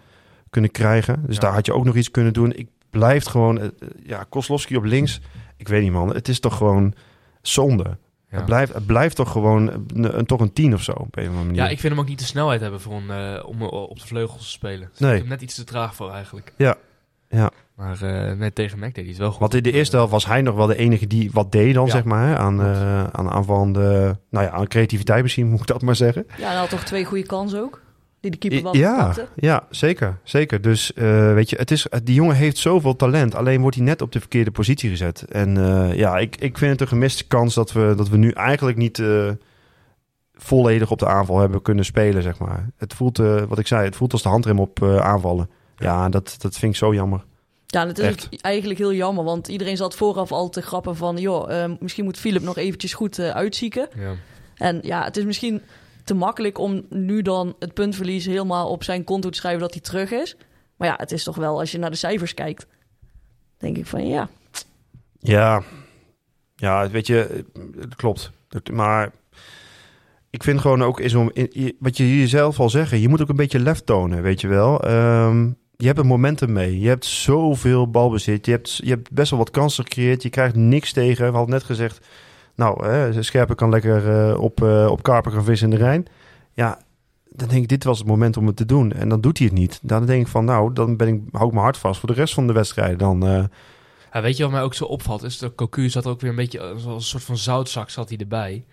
kunnen 0.50 0.70
krijgen. 0.70 1.22
Dus 1.26 1.34
Ja. 1.34 1.40
daar 1.40 1.52
had 1.52 1.66
je 1.66 1.72
ook 1.74 1.84
nog 1.84 1.96
iets 1.96 2.10
kunnen 2.10 2.32
doen. 2.32 2.52
Ik 2.52 2.68
blijf 2.90 3.24
gewoon... 3.24 3.72
ja, 4.02 4.26
Kozlowski 4.28 4.76
op 4.76 4.84
links. 4.84 5.20
Ik 5.56 5.68
weet 5.68 5.82
niet 5.82 5.92
man, 5.92 6.14
het 6.14 6.28
is 6.28 6.40
toch 6.40 6.56
gewoon 6.56 6.94
zonde. 7.42 7.96
Ja. 8.30 8.36
Het, 8.36 8.44
blijft, 8.44 8.72
het 8.74 8.86
blijft 8.86 9.16
toch 9.16 9.30
gewoon 9.30 9.68
een, 9.94 10.18
een- 10.18 10.26
toch 10.26 10.40
een 10.40 10.52
tien 10.52 10.74
of 10.74 10.82
zo 10.82 10.92
op 10.92 11.16
een 11.16 11.22
of 11.22 11.28
andere 11.28 11.44
manier. 11.46 11.62
Ja, 11.62 11.68
ik 11.68 11.80
vind 11.80 11.92
hem 11.92 12.02
ook 12.02 12.08
niet 12.08 12.18
de 12.18 12.24
snelheid 12.24 12.60
hebben 12.60 12.80
voor 12.80 12.94
een, 12.94 13.44
om 13.44 13.62
op 13.62 13.98
de 14.00 14.06
vleugels 14.06 14.42
te 14.42 14.48
spelen. 14.50 14.88
Dus 14.90 14.98
Nee. 14.98 15.12
Ik 15.12 15.18
heb 15.18 15.28
net 15.28 15.42
iets 15.42 15.54
te 15.54 15.64
traag 15.64 15.94
voor 15.94 16.10
eigenlijk. 16.12 16.52
Ja, 16.56 16.76
ja. 17.28 17.50
Maar 17.76 18.02
eh, 18.02 18.37
net 18.37 18.54
tegen 18.54 18.78
Mac 18.78 18.94
deed 18.94 18.96
hij 19.04 19.06
het 19.12 19.18
wel 19.18 19.30
goed. 19.30 19.40
Want 19.40 19.54
in 19.54 19.62
de 19.62 19.72
eerste 19.72 19.96
helft 19.96 20.12
was 20.12 20.26
hij 20.26 20.42
nog 20.42 20.54
wel 20.54 20.66
de 20.66 20.76
enige 20.76 21.06
die 21.06 21.30
wat 21.32 21.52
deed 21.52 21.74
dan, 21.74 21.84
Ja. 21.87 21.90
zeg 21.90 22.04
maar. 22.04 22.28
hè, 22.28 22.37
Aan, 22.37 22.60
eh 22.62 23.04
aan 23.04 23.30
aanvallende... 23.30 24.18
Nou 24.30 24.44
ja, 24.44 24.50
aan 24.50 24.66
creativiteit 24.66 25.22
misschien, 25.22 25.46
moet 25.50 25.60
ik 25.60 25.66
dat 25.66 25.82
maar 25.82 25.96
zeggen. 25.96 26.26
Ja, 26.38 26.48
hij 26.48 26.56
had 26.56 26.70
toch 26.70 26.84
twee 26.84 27.04
goede 27.04 27.26
kansen 27.26 27.60
ook? 27.60 27.82
Die 28.20 28.30
de 28.30 28.37
keeper 28.38 28.62
wel 28.62 28.76
ja, 28.76 29.04
pakte. 29.04 29.28
ja, 29.37 29.66
zeker. 29.70 30.18
zeker. 30.22 30.60
Dus 30.60 30.92
eh, 30.92 31.32
weet 31.34 31.50
je, 31.50 31.56
het 31.56 31.70
is, 31.70 31.87
die 32.04 32.14
jongen 32.14 32.37
heeft 32.37 32.56
zoveel 32.56 32.96
talent. 32.96 33.34
Alleen 33.34 33.60
wordt 33.60 33.76
hij 33.76 33.84
net 33.84 34.02
op 34.02 34.12
de 34.12 34.20
verkeerde 34.20 34.50
positie 34.50 34.90
gezet. 34.90 35.22
En 35.22 35.56
eh, 35.56 35.94
ja, 35.96 36.18
ik, 36.18 36.37
ik 36.37 36.58
vind 36.58 36.70
het 36.72 36.80
een 36.80 36.87
gemiste 36.88 37.26
kans 37.26 37.54
dat 37.54 37.72
we, 37.72 37.94
dat 37.96 38.08
we 38.08 38.16
nu 38.16 38.30
eigenlijk 38.30 38.76
niet 38.76 38.98
eh, 38.98 39.30
volledig 40.34 40.90
op 40.90 40.98
de 40.98 41.06
aanval 41.06 41.38
hebben 41.38 41.62
kunnen 41.62 41.84
spelen, 41.84 42.22
zeg 42.22 42.38
maar. 42.38 42.70
Het 42.76 42.94
voelt, 42.94 43.18
eh, 43.18 43.42
wat 43.42 43.58
ik 43.58 43.66
zei, 43.66 43.84
het 43.84 43.96
voelt 43.96 44.12
als 44.12 44.22
de 44.22 44.28
handrem 44.28 44.58
op 44.60 44.82
eh, 44.82 44.96
aanvallen. 44.96 45.50
Ja, 45.76 46.08
dat, 46.08 46.34
dat 46.38 46.56
vind 46.58 46.72
ik 46.72 46.78
zo 46.78 46.94
jammer. 46.94 47.24
Ja, 47.74 47.84
dat 47.84 47.98
is 47.98 48.04
Echt. 48.04 48.28
eigenlijk 48.40 48.78
heel 48.78 48.92
jammer, 48.92 49.24
want 49.24 49.48
iedereen 49.48 49.76
zat 49.76 49.94
vooraf 49.94 50.32
al 50.32 50.48
te 50.48 50.62
grappen 50.62 50.96
van... 50.96 51.16
joh, 51.16 51.62
eh, 51.62 51.72
misschien 51.80 52.04
moet 52.04 52.18
Philip 52.18 52.42
nog 52.42 52.56
eventjes 52.56 52.94
goed 52.94 53.18
eh, 53.18 53.30
uitzieken. 53.30 53.88
Ja. 53.96 54.14
En 54.56 54.78
ja, 54.82 55.04
het 55.04 55.16
is 55.16 55.24
misschien 55.24 55.62
te 56.04 56.14
makkelijk 56.14 56.58
om 56.58 56.87
nu 56.88 57.22
dan 57.22 57.56
het 57.58 57.74
puntverlies 57.74 58.26
helemaal 58.26 58.70
op 58.70 58.84
zijn 58.84 59.04
konto 59.04 59.28
te 59.28 59.38
schrijven 59.38 59.60
dat 59.60 59.72
hij 59.72 59.82
terug 59.82 60.10
is. 60.10 60.37
Maar 60.76 60.88
ja, 60.88 60.94
het 60.96 61.12
is 61.12 61.24
toch 61.24 61.37
wel, 61.37 61.58
als 61.58 61.72
je 61.72 61.78
naar 61.78 61.90
de 61.90 61.96
cijfers 61.96 62.34
kijkt, 62.34 62.66
denk 63.58 63.76
ik 63.76 63.87
van 63.87 64.06
ja. 64.06 64.28
Ja, 65.18 65.62
ja 66.56 66.90
weet 66.90 67.06
je, 67.06 67.44
het 67.80 67.96
klopt. 67.96 68.30
Maar 68.72 69.12
ik 70.30 70.42
vind 70.42 70.60
gewoon 70.60 70.82
ook, 70.82 71.00
is 71.00 71.14
om, 71.14 71.32
wat 71.78 71.96
je 71.96 72.04
hier 72.04 72.28
zelf 72.28 72.60
al 72.60 72.70
zeggen, 72.70 73.00
je 73.00 73.08
moet 73.08 73.22
ook 73.22 73.28
een 73.28 73.37
beetje 73.37 73.60
lef 73.60 73.80
tonen, 73.80 74.22
weet 74.22 74.40
je 74.40 74.48
wel. 74.48 74.82
Ehm, 74.82 75.50
je 75.84 75.90
hebt 75.90 76.02
een 76.02 76.12
momentum 76.12 76.52
mee. 76.52 76.80
Je 76.80 76.88
hebt 76.88 77.04
zoveel 77.04 77.90
balbezit. 77.90 78.46
Je 78.46 78.52
hebt, 78.52 78.76
je 78.76 78.88
hebt 78.88 79.10
best 79.12 79.30
wel 79.30 79.38
wat 79.38 79.50
kansen 79.50 79.84
gecreëerd. 79.84 80.22
Je 80.22 80.30
krijgt 80.30 80.54
niks 80.54 80.92
tegen. 80.92 81.26
We 81.26 81.36
hadden 81.36 81.54
net 81.54 81.64
gezegd, 81.64 82.06
nou, 82.54 82.86
hè, 82.86 83.22
Scherpen 83.22 83.56
kan 83.56 83.70
lekker 83.70 84.30
eh, 84.30 84.40
op, 84.40 84.62
eh, 84.62 84.86
op 84.90 85.02
karper 85.02 85.32
gaan 85.32 85.44
vissen 85.44 85.70
in 85.70 85.78
de 85.78 85.84
Rijn. 85.84 86.06
Ja, 86.52 86.78
dan 87.30 87.48
denk 87.48 87.62
ik, 87.62 87.68
dit 87.68 87.84
was 87.84 87.98
het 87.98 88.06
moment 88.06 88.36
om 88.36 88.46
het 88.46 88.56
te 88.56 88.64
doen. 88.64 88.92
En 88.92 89.08
dan 89.08 89.20
doet 89.20 89.38
hij 89.38 89.46
het 89.46 89.56
niet. 89.56 89.78
Dan 89.82 90.06
denk 90.06 90.22
ik 90.22 90.28
van, 90.28 90.44
nou, 90.44 90.72
dan 90.72 90.96
ben 90.96 91.08
ik, 91.08 91.20
hou 91.32 91.46
ik 91.46 91.52
mijn 91.52 91.64
hart 91.64 91.76
vast 91.76 92.00
voor 92.00 92.08
de 92.08 92.14
rest 92.14 92.34
van 92.34 92.46
de 92.46 92.52
wedstrijd. 92.52 92.98
Dan, 92.98 93.26
eh, 93.26 93.44
Ja, 94.12 94.22
weet 94.22 94.36
je 94.36 94.42
wat 94.42 94.52
mij 94.52 94.62
ook 94.62 94.74
zo 94.74 94.84
opvalt? 94.84 95.22
Is 95.22 95.38
dat 95.38 95.54
Cocu 95.54 95.88
zat 95.88 96.06
ook 96.06 96.20
weer 96.20 96.30
een 96.30 96.36
beetje 96.36 96.60
als 96.60 96.84
een 96.84 97.00
soort 97.00 97.22
van 97.22 97.36
zoutzak 97.36 97.90
zat 97.90 98.08
hij 98.08 98.18
erbij. 98.18 98.64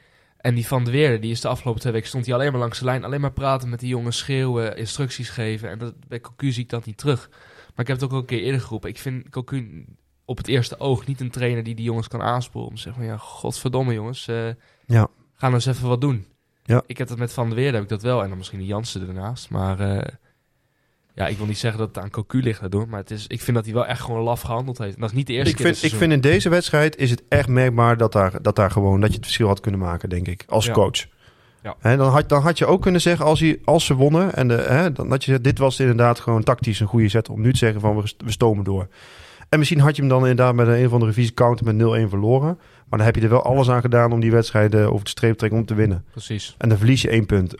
En 0.41 0.55
die 0.55 0.67
Van 0.67 0.83
de 0.83 0.91
Weerde, 0.91 1.19
die 1.19 1.31
is 1.31 1.41
de 1.41 1.47
afgelopen 1.47 1.81
twee 1.81 1.93
weken 1.93 2.07
stond 2.07 2.25
hij 2.25 2.35
alleen 2.35 2.51
maar 2.51 2.59
langs 2.59 2.79
de 2.79 2.85
lijn. 2.85 3.03
Alleen 3.03 3.21
maar 3.21 3.31
praten 3.31 3.69
met 3.69 3.79
die 3.79 3.89
jongens, 3.89 4.17
schreeuwen, 4.17 4.77
instructies 4.77 5.29
geven. 5.29 5.69
En 5.69 5.77
dat, 5.79 5.93
bij 6.07 6.19
Cocu 6.21 6.51
zie 6.51 6.63
ik 6.63 6.69
dat 6.69 6.85
niet 6.85 6.97
terug. 6.97 7.29
Maar 7.29 7.79
ik 7.85 7.87
heb 7.87 7.95
het 7.95 8.03
ook 8.03 8.11
al 8.11 8.17
een 8.17 8.25
keer 8.25 8.41
eerder 8.41 8.61
geroepen. 8.61 8.89
Ik 8.89 8.97
vind 8.99 9.29
Cocu 9.29 9.85
op 10.25 10.37
het 10.37 10.47
eerste 10.47 10.79
oog 10.79 11.05
niet 11.07 11.19
een 11.21 11.29
trainer 11.31 11.63
die 11.63 11.75
die 11.75 11.85
jongens 11.85 12.07
kan 12.07 12.21
aansporen. 12.21 12.67
Om 12.67 12.75
te 12.75 12.81
zeggen 12.81 13.01
van 13.01 13.11
ja, 13.11 13.17
godverdomme 13.17 13.93
jongens, 13.93 14.27
eh, 14.27 14.47
Ja. 14.85 15.07
ga 15.33 15.41
nou 15.41 15.53
eens 15.53 15.65
even 15.65 15.87
wat 15.87 16.01
doen. 16.01 16.25
Ja. 16.63 16.83
Ik 16.85 16.97
heb 16.97 17.07
dat 17.07 17.17
met 17.17 17.33
Van 17.33 17.47
der 17.47 17.55
Weerde, 17.55 17.73
heb 17.73 17.83
ik 17.83 17.89
dat 17.89 18.01
wel. 18.01 18.21
En 18.23 18.27
dan 18.29 18.37
misschien 18.37 18.59
de 18.59 18.65
Jansen 18.65 19.07
ernaast. 19.07 19.49
Maar 19.49 19.79
eh, 19.79 20.13
ja, 21.21 21.27
ik 21.27 21.37
wil 21.37 21.45
niet 21.45 21.57
zeggen 21.57 21.79
dat 21.79 21.95
het 21.95 22.03
aan 22.03 22.09
Cocu 22.09 22.41
ligt 22.41 22.59
daardoor. 22.59 22.87
Maar 22.89 22.99
het 22.99 23.11
is, 23.11 23.27
ik 23.27 23.41
vind 23.41 23.55
dat 23.55 23.65
hij 23.65 23.73
wel 23.73 23.85
echt 23.85 24.01
gewoon 24.01 24.21
laf 24.23 24.41
gehandeld 24.41 24.77
heeft. 24.77 24.95
En 24.95 25.01
dat 25.01 25.09
is 25.09 25.15
niet 25.15 25.27
de 25.27 25.33
eerste 25.33 25.49
ik 25.49 25.55
keer 25.55 25.65
vind, 25.65 25.83
ik 25.83 25.99
vind 25.99 26.11
in 26.11 26.21
deze 26.21 26.49
wedstrijd 26.49 26.95
is 26.97 27.09
het 27.09 27.23
echt 27.27 27.47
merkbaar 27.47 27.97
dat 27.97 28.11
daar, 28.11 28.41
dat 28.41 28.55
daar 28.55 28.71
gewoon 28.71 29.01
dat 29.01 29.09
je 29.09 29.15
het 29.15 29.25
verschil 29.25 29.47
had 29.47 29.59
kunnen 29.59 29.79
maken, 29.79 30.09
denk 30.09 30.27
ik, 30.27 30.43
als 30.47 30.65
Ja. 30.65 30.71
coach. 30.73 31.05
Ja. 31.63 31.75
Hè, 31.79 31.97
dan, 31.97 32.11
had, 32.11 32.29
dan 32.29 32.41
had 32.41 32.57
je 32.57 32.65
ook 32.65 32.81
kunnen 32.81 33.01
zeggen 33.01 33.25
als, 33.25 33.39
hij, 33.39 33.59
als 33.63 33.85
ze 33.85 33.93
wonnen 33.93 34.33
en 34.33 34.47
de, 34.47 34.53
hè, 34.53 34.91
dan 34.91 35.09
had 35.09 35.23
je 35.23 35.41
dit 35.41 35.57
was 35.57 35.79
inderdaad 35.79 36.19
gewoon 36.19 36.43
tactisch 36.43 36.79
een 36.79 36.87
goede 36.87 37.07
zet 37.07 37.29
om 37.29 37.41
nu 37.41 37.51
te 37.51 37.57
zeggen 37.57 37.81
van 37.81 37.95
we, 37.95 38.13
we 38.17 38.31
stomen 38.31 38.63
door. 38.63 38.87
En 39.49 39.59
misschien 39.59 39.79
had 39.79 39.95
je 39.95 40.01
hem 40.01 40.09
dan 40.09 40.19
inderdaad 40.19 40.55
met 40.55 40.67
een, 40.67 40.85
of 40.85 40.93
andere 40.93 41.13
vieze 41.13 41.33
counter 41.33 41.75
met 41.75 42.05
0-1 42.05 42.09
verloren. 42.09 42.59
Maar 42.89 42.97
dan 42.99 43.07
heb 43.07 43.15
je 43.15 43.21
er 43.21 43.29
wel 43.29 43.43
alles 43.43 43.69
aan 43.69 43.81
gedaan 43.81 44.11
om 44.11 44.19
die 44.19 44.31
wedstrijd 44.31 44.75
eh, 44.75 44.91
over 44.91 45.03
de 45.03 45.09
streep 45.09 45.31
te 45.31 45.37
trekken 45.37 45.59
om 45.59 45.65
te 45.65 45.73
winnen. 45.73 46.05
Precies. 46.11 46.55
En 46.57 46.69
dan 46.69 46.77
verlies 46.77 47.01
je 47.01 47.09
één 47.09 47.25
punt 47.25 47.55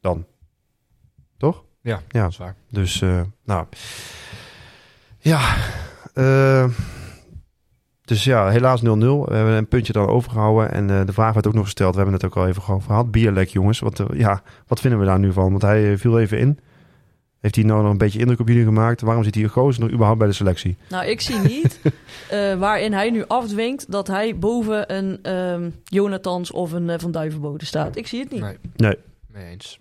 dan. 0.00 0.26
Toch? 1.38 1.64
Ja, 1.84 2.00
Ja. 2.08 2.22
dat 2.22 2.30
is 2.30 2.36
waar. 2.36 2.54
Dus, 2.70 3.02
eh, 3.02 3.20
nou. 3.44 3.66
Ja. 5.18 5.54
eh, 6.14 6.68
dus 8.04 8.24
ja, 8.24 8.48
helaas 8.48 8.82
0-0. 8.82 8.84
We 9.28 9.34
hebben 9.34 9.54
een 9.54 9.68
puntje 9.68 9.92
dan 9.92 10.06
overgehouden. 10.08 10.72
En 10.72 10.90
eh, 10.90 11.06
de 11.06 11.12
vraag 11.12 11.34
werd 11.34 11.46
ook 11.46 11.54
nog 11.54 11.64
gesteld. 11.64 11.90
We 11.90 11.96
hebben 12.00 12.14
het 12.14 12.24
ook 12.24 12.36
al 12.36 12.46
even 12.48 12.62
gehad. 12.62 13.10
Bierlek, 13.10 13.48
jongens. 13.48 13.78
Wat, 13.80 14.02
ja, 14.14 14.42
wat 14.66 14.80
vinden 14.80 14.98
we 15.00 15.06
daar 15.06 15.18
nu 15.18 15.32
van? 15.32 15.50
Want 15.50 15.62
hij 15.62 15.98
viel 15.98 16.18
even 16.20 16.38
in. 16.38 16.58
Heeft 17.40 17.56
hij 17.56 17.64
nou 17.64 17.82
nog 17.82 17.90
een 17.90 17.98
beetje 17.98 18.18
indruk 18.18 18.40
op 18.40 18.48
jullie 18.48 18.64
gemaakt? 18.64 19.00
Waarom 19.00 19.24
zit 19.24 19.34
hier 19.34 19.50
Goos 19.50 19.78
nog 19.78 19.88
überhaupt 19.90 20.18
bij 20.18 20.28
de 20.28 20.34
selectie? 20.34 20.76
Nou, 20.88 21.06
ik 21.06 21.20
zie 21.20 21.38
niet 21.38 21.80
eh, 22.30 22.54
waarin 22.54 22.92
hij 22.92 23.10
nu 23.10 23.24
afdwingt 23.26 23.90
dat 23.92 24.06
hij 24.06 24.38
boven 24.38 24.94
een 24.96 25.18
ehm 25.22 25.70
Jonathans 25.84 26.50
of 26.50 26.72
een 26.72 27.00
Van 27.00 27.10
Duivenbode 27.10 27.64
staat. 27.64 27.96
Ik 27.96 28.06
zie 28.06 28.20
het 28.20 28.30
niet. 28.30 28.40
Nee. 28.40 28.56
Nee. 28.76 28.96
Nee 29.32 29.50
eens. 29.50 29.78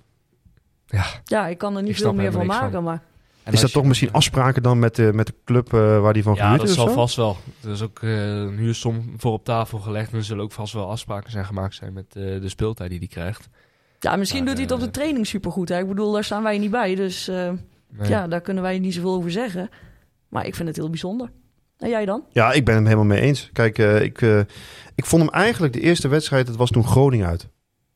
Ja, 1.26 1.48
ik 1.48 1.58
kan 1.58 1.78
er 1.78 1.84
niet 1.84 1.96
veel 1.98 2.14
meer 2.14 2.32
van 2.32 2.46
maken, 2.46 2.84
maar... 2.84 3.02
En 3.44 3.54
is 3.54 3.60
dat 3.62 3.70
je- 3.70 3.76
toch 3.78 3.86
misschien 3.86 4.12
afspraken 4.12 4.64
dan 4.64 4.80
met 4.80 4.96
de, 4.96 5.10
met 5.14 5.28
de 5.28 5.34
club 5.46 5.74
eh, 5.74 6.00
waar 6.02 6.14
die 6.14 6.24
van 6.24 6.34
Ja, 6.36 6.42
gehuurd 6.42 6.60
dat 6.60 6.70
is? 6.70 6.76
zal 6.76 6.88
zo? 6.88 6.94
vast 6.94 7.16
wel. 7.16 7.38
Er 7.64 7.70
is 7.72 7.82
ook 7.82 8.00
eh, 8.02 8.26
een 8.26 8.58
huursom 8.58 9.14
voor 9.18 9.32
op 9.32 9.44
tafel 9.46 9.78
gelegd. 9.80 10.12
En 10.12 10.18
er 10.18 10.24
zullen 10.24 10.44
ook 10.44 10.52
vast 10.52 10.74
wel 10.74 10.90
afspraken 10.90 11.32
zijn 11.32 11.46
gemaakt 11.46 11.76
zijn 11.76 11.94
met 11.94 12.06
eh, 12.16 12.24
de 12.24 12.50
speeltijd 12.50 12.90
die 12.90 13.00
hij 13.00 13.08
krijgt. 13.08 13.50
Ja, 14.00 14.16
misschien 14.16 14.44
Maar, 14.44 14.56
doet 14.56 14.58
hij 14.68 14.76
het 14.76 14.84
op 14.84 14.94
de 14.94 15.00
training 15.00 15.28
supergoed. 15.28 15.70
Hè? 15.70 15.80
Ik 15.80 15.88
bedoel, 15.88 16.12
daar 16.12 16.24
staan 16.24 16.44
wij 16.44 16.58
niet 16.58 16.72
bij. 16.72 16.96
Dus 16.96 17.28
eh, 17.28 17.36
Nee. 17.90 18.10
ja, 18.10 18.28
daar 18.28 18.42
kunnen 18.42 18.64
wij 18.64 18.80
niet 18.80 18.94
zoveel 18.94 19.14
over 19.14 19.32
zeggen. 19.32 19.70
Maar 20.30 20.46
ik 20.46 20.56
vind 20.56 20.68
het 20.68 20.78
heel 20.78 20.90
bijzonder. 20.90 21.30
En 21.78 21.90
jij 21.90 22.06
dan? 22.06 22.24
Ja, 22.30 22.52
ik 22.52 22.66
ben 22.66 22.76
hem 22.76 22.84
helemaal 22.84 23.06
mee 23.06 23.22
eens. 23.22 23.50
Kijk, 23.54 23.78
eh, 23.78 24.02
ik, 24.02 24.22
ik 24.96 25.06
vond 25.06 25.22
hem 25.24 25.32
eigenlijk 25.32 25.74
de 25.74 25.80
eerste 25.80 26.08
wedstrijd, 26.08 26.48
dat 26.48 26.56
was 26.56 26.70
toen 26.70 26.86
Groningen 26.86 27.28
uit. 27.28 27.48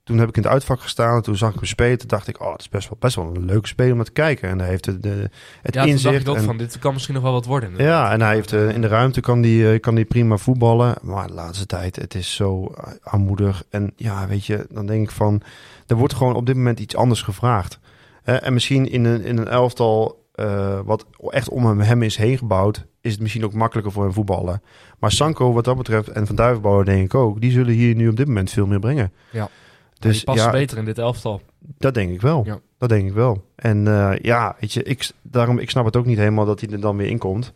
Toen 0.08 0.18
heb 0.18 0.30
ik 0.30 0.38
in 0.38 0.44
het 0.44 0.52
uitvak 0.52 0.82
gestaan. 0.82 1.16
En 1.16 1.22
toen 1.22 1.36
zag 1.36 1.50
ik 1.50 1.56
hem 1.56 1.66
spelen. 1.66 1.98
Toen 1.98 2.08
dacht 2.08 2.28
ik, 2.28 2.42
oh, 2.42 2.52
het 2.52 2.62
is 2.62 2.70
best 2.70 2.90
wel, 2.90 2.98
best 3.00 3.16
wel 3.16 3.36
een 3.36 3.46
leuke 3.46 3.68
speler 3.68 3.94
om 3.94 4.04
te 4.04 4.12
kijken. 4.12 4.50
En 4.50 4.60
hij 4.60 4.68
heeft 4.68 4.84
de, 4.84 5.00
de, 5.00 5.30
het 5.62 5.74
ja, 5.74 5.86
dacht 5.86 6.06
ik 6.06 6.28
ook 6.28 6.36
en- 6.36 6.44
van, 6.44 6.58
dit 6.58 6.80
kan 6.80 6.94
misschien 6.94 7.14
nog 7.14 7.24
wel 7.24 7.32
wat 7.32 7.46
worden. 7.46 7.74
Ja, 7.78 8.12
en 8.12 8.22
hij 8.22 8.34
heeft 8.34 8.54
eh, 8.54 8.70
in 8.70 8.82
de 8.82 8.88
ruimte 8.88 9.22
kan 9.22 9.42
die, 9.42 9.72
eh, 9.72 9.80
kan 9.80 9.96
die 9.96 10.06
prima 10.06 10.38
voetballen. 10.38 10.96
Maar 11.02 11.28
de 11.28 11.34
laatste 11.34 11.66
tijd, 11.66 11.96
het 11.96 12.16
is 12.16 12.36
zo 12.36 12.74
armoedig. 13.04 13.64
En 13.70 13.94
ja, 13.96 14.28
weet 14.28 14.46
je, 14.46 14.66
dan 14.70 14.86
denk 14.86 15.04
ik 15.04 15.12
van... 15.12 15.42
Er 15.88 15.96
wordt 15.96 16.14
gewoon 16.14 16.36
op 16.36 16.46
dit 16.46 16.56
moment 16.56 16.80
iets 16.80 16.96
anders 16.96 17.22
gevraagd. 17.22 17.80
En 18.24 18.54
misschien 18.54 18.90
in 18.92 19.06
een, 19.06 19.24
in 19.24 19.38
een 19.38 19.48
elftal 19.48 20.26
eh, 20.34 20.80
wat 20.86 21.06
echt 21.30 21.50
om 21.50 21.66
hem 21.80 22.04
is 22.04 22.18
heen 22.18 22.38
gebouwd... 22.38 22.86
is 23.02 23.12
het 23.12 23.22
misschien 23.22 23.46
ook 23.46 23.54
makkelijker 23.54 23.94
voor 23.94 24.04
hem 24.04 24.14
voetballen. 24.14 24.62
Maar 25.00 25.12
Sanko, 25.12 25.54
wat 25.54 25.66
dat 25.66 25.78
betreft, 25.78 26.08
en 26.08 26.28
Van 26.28 26.36
Duivenbouwer 26.36 26.86
denk 26.86 27.06
ik 27.06 27.16
ook... 27.16 27.42
die 27.42 27.52
zullen 27.52 27.74
hier 27.74 27.96
nu 27.96 28.08
op 28.08 28.16
dit 28.16 28.28
moment 28.28 28.52
veel 28.52 28.66
meer 28.66 28.80
brengen. 28.80 29.12
Ja. 29.30 29.50
Dus 30.00 30.16
die 30.16 30.24
past 30.24 30.44
ja, 30.44 30.50
beter 30.52 30.78
in 30.78 30.86
dit 30.86 30.98
elftal. 30.98 31.42
dat 31.78 31.94
denk 31.94 32.12
ik 32.12 32.22
wel. 32.22 32.46
Ja. 32.46 32.60
Dat 32.78 32.90
denk 32.90 33.08
ik 33.08 33.14
wel. 33.14 33.46
En 33.56 33.88
eh, 33.88 34.20
ja, 34.22 34.56
weet 34.60 34.74
je, 34.74 34.84
ik, 34.84 35.12
daarom, 35.22 35.60
ik 35.60 35.70
snap 35.70 35.86
het 35.86 35.96
ook 35.96 36.06
niet 36.06 36.18
helemaal 36.18 36.46
dat 36.46 36.60
hij 36.60 36.70
er 36.70 36.80
dan 36.80 36.98
weer 36.98 37.08
in 37.08 37.18
komt. 37.18 37.54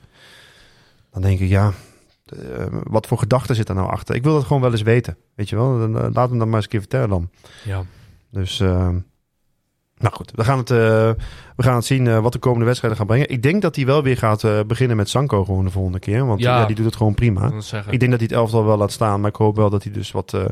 Dan 1.12 1.22
denk 1.22 1.40
ik, 1.40 1.50
ja, 1.50 1.72
eh, 2.26 2.66
wat 2.84 3.08
voor 3.08 3.18
gedachten 3.18 3.56
zit 3.56 3.70
er 3.70 3.76
nou 3.76 3.90
achter? 3.90 4.16
Ik 4.16 4.24
wil 4.24 4.34
dat 4.34 4.44
gewoon 4.44 4.62
wel 4.62 4.72
eens 4.72 4.82
weten. 4.82 5.18
Weet 5.36 5.50
je 5.50 5.56
wel, 5.56 5.80
dan, 5.80 5.98
eh, 5.98 6.08
laat 6.14 6.30
hem 6.30 6.38
dan 6.40 6.48
maar 6.48 6.56
eens 6.56 6.64
een 6.66 6.72
keer 6.72 6.80
vertellen 6.80 7.10
dan. 7.10 7.30
Ja. 7.64 7.84
Dus, 8.32 8.62
nou 10.02 10.14
goed, 10.16 10.32
we 10.36 10.44
gaan 10.44 10.58
het, 10.58 10.70
eh, 10.72 10.78
we 11.56 11.64
gaan 11.64 11.76
het 11.76 11.86
zien 11.86 12.22
wat 12.22 12.34
de 12.34 12.40
komende 12.40 12.66
wedstrijden 12.66 13.00
gaan 13.00 13.08
brengen. 13.08 13.30
Ik 13.30 13.44
denk 13.44 13.62
dat 13.62 13.76
hij 13.76 13.86
wel 13.86 14.04
weer 14.04 14.18
gaat 14.18 14.44
eh, 14.44 14.60
beginnen 14.68 14.98
met 14.98 15.10
Sanko 15.10 15.46
gewoon 15.46 15.66
de 15.66 15.72
volgende 15.72 16.00
keer. 16.00 16.26
Want 16.26 16.40
Ja. 16.40 16.60
ja. 16.60 16.66
die 16.66 16.76
doet 16.76 16.86
het 16.86 16.96
gewoon 16.96 17.14
prima. 17.14 17.52
Ik 17.90 18.00
denk 18.00 18.12
dat 18.12 18.20
hij 18.20 18.30
het 18.30 18.32
elftal 18.32 18.66
wel 18.66 18.78
laat 18.78 18.92
staan, 18.92 19.20
maar 19.22 19.30
ik 19.30 19.36
hoop 19.36 19.56
wel 19.56 19.70
dat 19.70 19.84
hij 19.84 19.92
dus 19.92 20.12
wat, 20.12 20.34
eh, 20.34 20.46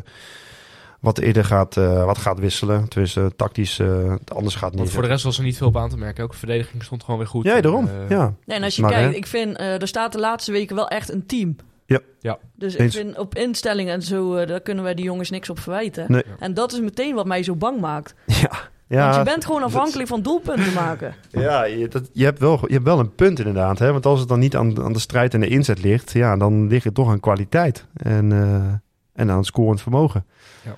wat 0.99 1.17
eerder 1.17 1.45
gaat, 1.45 1.77
eh, 1.77 2.05
wat 2.05 2.17
gaat 2.17 2.39
wisselen. 2.39 2.87
Tenminste, 2.87 3.31
tactisch 3.35 3.79
eh, 3.79 4.15
anders 4.33 4.55
gaat 4.55 4.69
Want 4.71 4.83
niet. 4.83 4.91
voor 4.91 5.01
de 5.01 5.07
rest 5.07 5.23
was 5.23 5.37
er 5.37 5.43
niet 5.43 5.57
veel 5.57 5.67
op 5.67 5.77
aan 5.77 5.89
te 5.89 5.97
merken. 5.97 6.23
Ook 6.23 6.31
de 6.31 6.37
verdediging 6.37 6.83
stond 6.83 7.03
gewoon 7.03 7.19
weer 7.19 7.29
goed. 7.29 7.45
Ja, 7.45 7.61
daarom. 7.61 7.87
Eh, 7.87 8.09
ja. 8.09 8.33
Nee, 8.45 8.57
en 8.57 8.63
als 8.63 8.75
je 8.75 8.81
Maar, 8.81 8.91
kijkt, 8.91 9.11
hè? 9.11 9.15
ik 9.15 9.27
vind, 9.27 9.57
eh, 9.57 9.81
er 9.81 9.87
staat 9.87 10.11
de 10.11 10.19
laatste 10.19 10.51
weken 10.51 10.75
wel 10.75 10.87
echt 10.87 11.11
een 11.11 11.25
team. 11.25 11.55
Ja. 11.85 11.99
Ja. 12.19 12.37
Dus 12.55 12.77
Eens. 12.77 12.95
ik 12.95 13.01
vind 13.01 13.17
op 13.17 13.35
instellingen 13.35 13.93
en 13.93 14.01
zo, 14.01 14.45
daar 14.45 14.61
kunnen 14.61 14.83
wij 14.83 14.93
die 14.93 15.05
jongens 15.05 15.29
niks 15.29 15.49
op 15.49 15.59
verwijten. 15.59 16.05
Nee. 16.07 16.23
En 16.39 16.53
dat 16.53 16.71
is 16.73 16.79
meteen 16.79 17.15
wat 17.15 17.25
mij 17.25 17.43
zo 17.43 17.55
bang 17.55 17.79
maakt. 17.79 18.13
Ja, 18.91 18.97
Want 19.01 19.13
ja, 19.13 19.19
je 19.19 19.25
bent 19.25 19.45
gewoon 19.45 19.63
afhankelijk 19.63 20.07
van 20.09 20.21
doelpunten 20.21 20.73
maken. 20.73 21.15
ja 21.31 21.63
je, 21.63 21.87
dat, 21.87 22.09
je, 22.13 22.23
hebt 22.23 22.39
wel, 22.39 22.59
je 22.67 22.73
hebt 22.73 22.85
wel 22.85 22.99
een 22.99 23.15
punt 23.15 23.39
inderdaad. 23.39 23.79
Hè? 23.79 23.91
Want 23.91 24.05
als 24.05 24.19
het 24.19 24.29
dan 24.29 24.39
niet 24.39 24.55
aan, 24.55 24.83
aan 24.83 24.93
de 24.93 24.99
strijd 24.99 25.33
en 25.33 25.39
de 25.39 25.47
inzet 25.47 25.83
ligt, 25.83 26.11
ja, 26.11 26.37
dan 26.37 26.67
ligt 26.67 26.83
het 26.83 26.93
toch 26.93 27.09
aan 27.09 27.19
kwaliteit. 27.19 27.85
En, 27.93 28.31
eh, 28.31 29.21
en 29.21 29.31
aan 29.31 29.37
het 29.37 29.45
scorend 29.45 29.81
vermogen. 29.81 30.25
Ja. 30.65 30.75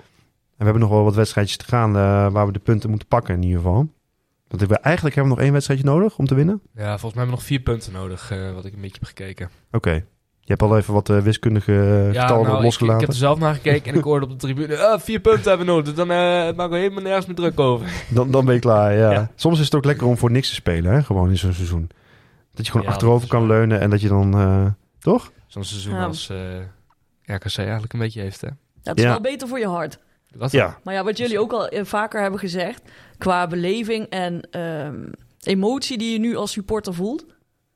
En 0.52 0.58
we 0.58 0.64
hebben 0.64 0.80
nog 0.82 0.90
wel 0.90 1.04
wat 1.04 1.14
wedstrijdjes 1.14 1.56
te 1.56 1.64
gaan 1.64 1.96
eh, 1.96 2.32
waar 2.32 2.46
we 2.46 2.52
de 2.52 2.58
punten 2.58 2.88
moeten 2.90 3.08
pakken 3.08 3.34
in 3.34 3.42
ieder 3.42 3.56
geval. 3.56 3.88
Want 4.48 4.62
we, 4.68 4.78
eigenlijk 4.78 5.14
hebben 5.14 5.32
we 5.32 5.38
nog 5.38 5.44
één 5.46 5.52
wedstrijdje 5.54 5.86
nodig 5.86 6.18
om 6.18 6.26
te 6.26 6.34
winnen. 6.34 6.60
Ja, 6.74 6.82
volgens 6.98 7.00
mij 7.00 7.10
hebben 7.12 7.24
we 7.24 7.30
nog 7.30 7.42
vier 7.42 7.60
punten 7.60 7.92
nodig, 7.92 8.30
eh, 8.30 8.52
wat 8.54 8.64
ik 8.64 8.72
een 8.74 8.80
beetje 8.80 8.96
heb 9.00 9.08
gekeken. 9.08 9.50
Oké. 9.72 10.04
Je 10.44 10.48
hebt 10.58 10.62
al 10.62 10.76
even 10.76 10.94
wat 10.94 11.08
eh, 11.10 11.18
wiskundige 11.18 11.72
Ja, 12.12 12.20
getallen 12.20 12.42
nou, 12.42 12.52
ik, 12.52 12.58
ik 12.58 12.62
losgelaten. 12.64 13.00
heb 13.00 13.08
er 13.08 13.14
zelf 13.14 13.38
naar 13.38 13.54
gekeken 13.54 13.92
en 13.92 13.98
ik 13.98 14.04
hoorde 14.04 14.24
op 14.26 14.30
de 14.30 14.36
tribune... 14.36 14.78
"Ah, 14.78 15.00
vier 15.00 15.20
punten 15.20 15.48
hebben 15.48 15.66
we 15.66 15.72
nodig, 15.72 15.84
dus 15.86 15.94
dan 15.94 16.10
eh 16.10 16.16
maken 16.56 16.70
we 16.70 16.76
helemaal 16.76 17.02
nergens 17.02 17.26
meer 17.26 17.34
druk 17.36 17.60
over. 17.60 17.86
Dan, 18.14 18.30
dan 18.30 18.44
ben 18.44 18.54
je 18.54 18.60
klaar, 18.60 18.92
ja. 18.96 19.10
Ja. 19.12 19.30
Soms 19.34 19.58
is 19.58 19.64
het 19.64 19.74
ook 19.74 19.84
lekker 19.84 20.06
om 20.06 20.16
voor 20.16 20.30
niks 20.30 20.48
te 20.48 20.54
spelen, 20.54 20.92
hè? 20.92 21.02
gewoon 21.02 21.30
in 21.30 21.38
zo'n 21.38 21.52
seizoen. 21.52 21.90
Dat 22.54 22.64
je 22.66 22.72
gewoon 22.72 22.86
Ja, 22.86 22.92
achterover 22.92 23.28
kan 23.28 23.46
leunen 23.46 23.80
en 23.80 23.90
dat 23.90 24.00
je 24.00 24.08
dan... 24.08 24.34
eh, 24.34 24.66
toch? 24.98 25.32
Zo'n 25.46 25.64
seizoen 25.64 25.94
Ja. 25.94 26.04
als 26.04 26.32
RKC 27.22 27.58
eigenlijk 27.58 27.92
een 27.92 27.98
beetje 27.98 28.20
heeft, 28.20 28.40
hè? 28.40 28.48
Dat 28.82 28.96
is 28.96 29.02
Ja. 29.02 29.08
wel 29.10 29.20
beter 29.20 29.48
voor 29.48 29.58
je 29.58 29.66
hart. 29.68 29.98
Dat 30.36 30.50
Ja. 30.52 30.78
Maar 30.84 30.94
ja, 30.94 31.04
wat 31.04 31.18
jullie 31.18 31.38
ook 31.40 31.52
al 31.52 31.68
eh, 31.68 31.84
vaker 31.84 32.20
hebben 32.22 32.40
gezegd, 32.40 32.82
qua 33.18 33.46
beleving 33.46 34.06
en 34.06 34.40
ehm, 34.50 35.02
emotie 35.42 35.98
die 35.98 36.12
je 36.12 36.18
nu 36.18 36.36
als 36.36 36.52
supporter 36.52 36.94
voelt. 36.94 37.26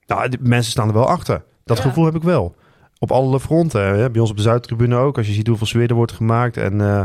Nou, 0.06 0.28
de 0.28 0.38
mensen 0.40 0.70
staan 0.72 0.88
er 0.88 0.94
wel 0.94 1.08
achter. 1.08 1.44
Dat 1.64 1.76
Ja. 1.76 1.82
gevoel 1.82 2.04
heb 2.04 2.14
ik 2.14 2.22
wel. 2.22 2.54
Op 2.98 3.10
alle 3.12 3.40
fronten. 3.40 3.80
Hè? 3.98 4.10
Bij 4.10 4.20
ons 4.20 4.30
op 4.30 4.36
de 4.36 4.42
Zuidtribune 4.42 4.96
ook. 4.96 5.16
Als 5.16 5.26
je 5.26 5.32
ziet 5.32 5.46
hoeveel 5.46 5.66
sfeer 5.66 5.88
er 5.88 5.94
wordt 5.94 6.12
gemaakt. 6.12 6.56
En 6.56 6.80
eh, 6.80 7.04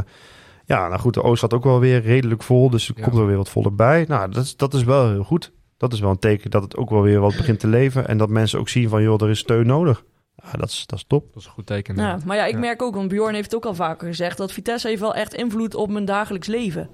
ja, 0.65 0.87
nou 0.87 0.99
goed, 0.99 1.13
de 1.13 1.23
Oost 1.23 1.37
staat 1.37 1.53
ook 1.53 1.63
wel 1.63 1.79
weer 1.79 2.01
redelijk 2.01 2.43
vol. 2.43 2.69
Dus 2.69 2.87
er 2.89 2.93
Ja. 2.97 3.03
komt 3.03 3.15
er 3.17 3.27
weer 3.27 3.37
wat 3.37 3.49
voller 3.49 3.75
bij. 3.75 4.05
Nou, 4.07 4.31
dat 4.31 4.43
is, 4.43 4.55
dat 4.57 4.73
is 4.73 4.83
wel 4.83 5.09
heel 5.09 5.23
goed. 5.23 5.51
Dat 5.77 5.93
is 5.93 5.99
wel 5.99 6.09
een 6.09 6.19
teken 6.19 6.49
dat 6.51 6.63
het 6.63 6.75
ook 6.77 6.89
wel 6.89 7.01
weer 7.01 7.19
wat 7.19 7.35
begint 7.37 7.59
te 7.59 7.67
leven. 7.67 8.07
En 8.07 8.17
dat 8.17 8.29
mensen 8.29 8.59
ook 8.59 8.69
zien 8.69 8.89
van, 8.89 9.01
joh, 9.03 9.21
er 9.21 9.29
is 9.29 9.39
steun 9.39 9.65
nodig. 9.67 10.03
Ja, 10.43 10.51
dat, 10.57 10.69
is, 10.69 10.83
dat 10.85 10.97
is 10.99 11.05
top. 11.07 11.25
Dat 11.33 11.41
is 11.41 11.45
een 11.45 11.51
goed 11.53 11.65
teken. 11.65 11.95
Ja, 11.95 12.17
maar 12.25 12.37
ja, 12.37 12.45
ik 12.45 12.53
Ja. 12.53 12.59
merk 12.59 12.81
ook, 12.81 12.95
want 12.95 13.07
Bjorn 13.07 13.33
heeft 13.33 13.45
het 13.51 13.55
ook 13.55 13.65
al 13.65 13.75
vaker 13.75 14.07
gezegd, 14.07 14.37
dat 14.37 14.51
Vitesse 14.51 14.87
heeft 14.87 15.01
wel 15.01 15.15
echt 15.15 15.33
invloed 15.33 15.75
op 15.75 15.89
mijn 15.89 16.05
dagelijks 16.05 16.47
leven. 16.47 16.89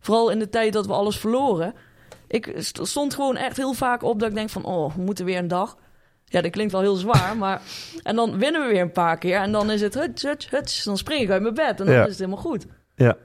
Vooral 0.00 0.30
in 0.30 0.38
de 0.38 0.48
tijd 0.48 0.72
dat 0.72 0.86
we 0.86 0.92
alles 0.92 1.18
verloren. 1.18 1.74
Ik 2.28 2.52
st- 2.58 2.80
stond 2.82 3.14
gewoon 3.14 3.36
echt 3.36 3.56
heel 3.56 3.72
vaak 3.72 4.02
op 4.02 4.20
dat 4.20 4.28
ik 4.28 4.34
denk 4.34 4.50
van, 4.50 4.64
oh, 4.64 4.94
we 4.94 5.02
moeten 5.02 5.24
weer 5.24 5.38
een 5.38 5.48
dag. 5.48 5.76
Ja, 6.24 6.40
dat 6.40 6.50
klinkt 6.50 6.72
wel 6.72 6.80
heel 6.80 6.94
zwaar, 6.96 7.36
maar... 7.44 7.62
En 8.02 8.16
dan 8.16 8.38
winnen 8.38 8.62
we 8.66 8.72
weer 8.72 8.82
een 8.82 8.92
paar 8.92 9.18
keer 9.18 9.36
en 9.36 9.52
dan 9.52 9.70
is 9.70 9.80
het 9.80 9.94
huts, 9.94 10.22
huts, 10.22 10.50
huts. 10.50 10.84
Dan 10.84 10.96
spring 10.98 11.20
ik 11.22 11.30
uit 11.30 11.42
mijn 11.42 11.54
bed 11.54 11.80
en 11.80 11.86
dan 11.86 11.94
Ja. 11.94 12.02
is 12.02 12.08
het 12.08 12.18
helemaal 12.18 12.40
goed. 12.42 12.66
Ja, 12.94 13.16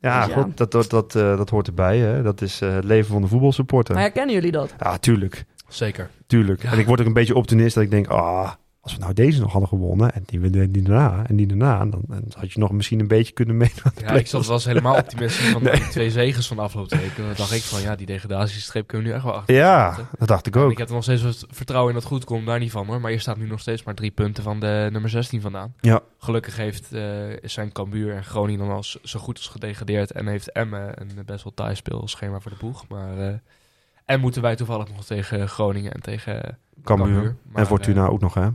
ja, 0.00 0.26
Dus 0.26 0.34
ja. 0.34 0.42
goed, 0.42 0.56
dat, 0.56 0.70
dat, 0.72 0.90
dat, 0.90 1.14
eh, 1.14 1.36
dat 1.36 1.50
hoort 1.50 1.66
erbij. 1.66 1.98
Hè? 1.98 2.22
Dat 2.22 2.40
is 2.40 2.60
eh, 2.60 2.74
het 2.74 2.84
leven 2.84 3.12
van 3.12 3.22
de 3.22 3.28
voetbalsupporter. 3.28 3.94
Maar 3.94 4.02
herkennen 4.02 4.34
jullie 4.34 4.52
dat? 4.52 4.74
Ja, 4.78 4.98
tuurlijk. 4.98 5.44
Zeker. 5.68 6.10
Tuurlijk. 6.26 6.62
Ja. 6.62 6.72
En 6.72 6.78
ik 6.78 6.86
word 6.86 7.00
ook 7.00 7.06
een 7.06 7.12
beetje 7.12 7.34
optimist 7.34 7.74
dat 7.74 7.84
ik 7.84 7.90
denk, 7.90 8.06
ah, 8.06 8.52
als 8.82 8.92
we 8.94 9.00
nou 9.00 9.12
deze 9.12 9.40
nog 9.40 9.50
hadden 9.52 9.68
gewonnen 9.68 10.12
en 10.14 10.22
die, 10.26 10.50
die, 10.50 10.70
die 10.70 10.82
daarna 10.82 11.26
en 11.26 11.36
die 11.36 11.46
daarna, 11.46 11.78
dan, 11.78 12.02
dan 12.06 12.24
had 12.36 12.52
je 12.52 12.58
nog 12.58 12.72
misschien 12.72 13.00
een 13.00 13.08
beetje 13.08 13.32
kunnen 13.32 13.56
meedoen. 13.56 13.92
de 13.94 14.00
Ja, 14.00 14.10
ik 14.12 14.26
zat 14.26 14.46
was 14.46 14.64
helemaal 14.64 14.96
optimistisch 14.96 15.48
van 15.48 15.62
Nee. 15.72 15.72
die 15.74 15.88
twee 15.88 16.10
zegens 16.10 16.46
van 16.46 16.56
de 16.56 16.62
afgelopen 16.62 16.98
weken. 16.98 17.24
Dan 17.26 17.34
dacht 17.36 17.52
ik 17.52 17.62
van, 17.62 17.80
ja, 17.80 17.96
die 17.96 18.06
degradatiestreep 18.06 18.86
kunnen 18.86 19.06
we 19.06 19.12
nu 19.12 19.18
echt 19.18 19.26
wel 19.26 19.36
achter. 19.36 19.54
Ja, 19.54 19.96
dat 20.18 20.28
dacht 20.28 20.46
ik 20.46 20.56
En 20.56 20.62
ook. 20.62 20.70
ik 20.70 20.78
heb 20.78 20.88
er 20.88 20.94
nog 20.94 21.02
steeds 21.02 21.22
wat 21.22 21.46
vertrouwen 21.50 21.94
in 21.94 22.00
dat 22.00 22.08
het 22.08 22.12
goed 22.12 22.24
komt, 22.24 22.46
daar 22.46 22.58
niet 22.58 22.70
van 22.70 22.86
hoor. 22.86 23.00
Maar 23.00 23.10
je 23.10 23.18
staat 23.18 23.36
nu 23.36 23.46
nog 23.46 23.60
steeds 23.60 23.82
maar 23.82 23.94
drie 23.94 24.10
punten 24.10 24.42
van 24.42 24.60
de 24.60 24.88
nummer 24.92 25.10
16 25.10 25.40
vandaan. 25.40 25.74
Ja. 25.80 26.00
Gelukkig 26.18 26.56
heeft, 26.56 26.92
eh, 26.92 27.02
zijn 27.42 27.72
Cambuur 27.72 28.14
en 28.14 28.24
Groningen 28.24 28.66
dan 28.66 28.76
als 28.76 28.98
zo 29.02 29.20
goed 29.20 29.36
als 29.36 29.48
gedegradeerd. 29.48 30.12
En 30.12 30.26
heeft 30.26 30.52
Emmen 30.52 31.00
een 31.00 31.24
best 31.26 31.44
wel 31.44 31.54
taai 31.54 31.74
speelschema 31.74 32.40
voor 32.40 32.50
de 32.50 32.58
boeg. 32.60 32.88
Maar, 32.88 33.18
eh, 33.18 33.34
en 34.04 34.20
moeten 34.20 34.42
wij 34.42 34.56
toevallig 34.56 34.88
nog 34.88 35.04
tegen 35.04 35.48
Groningen 35.48 35.92
en 35.92 36.00
tegen 36.00 36.58
Cambuur. 36.84 37.12
Cambuur. 37.12 37.36
Maar, 37.42 37.60
En 37.60 37.66
Fortuna 37.66 38.04
eh, 38.04 38.10
ook 38.12 38.20
nog, 38.20 38.34
hè? 38.34 38.48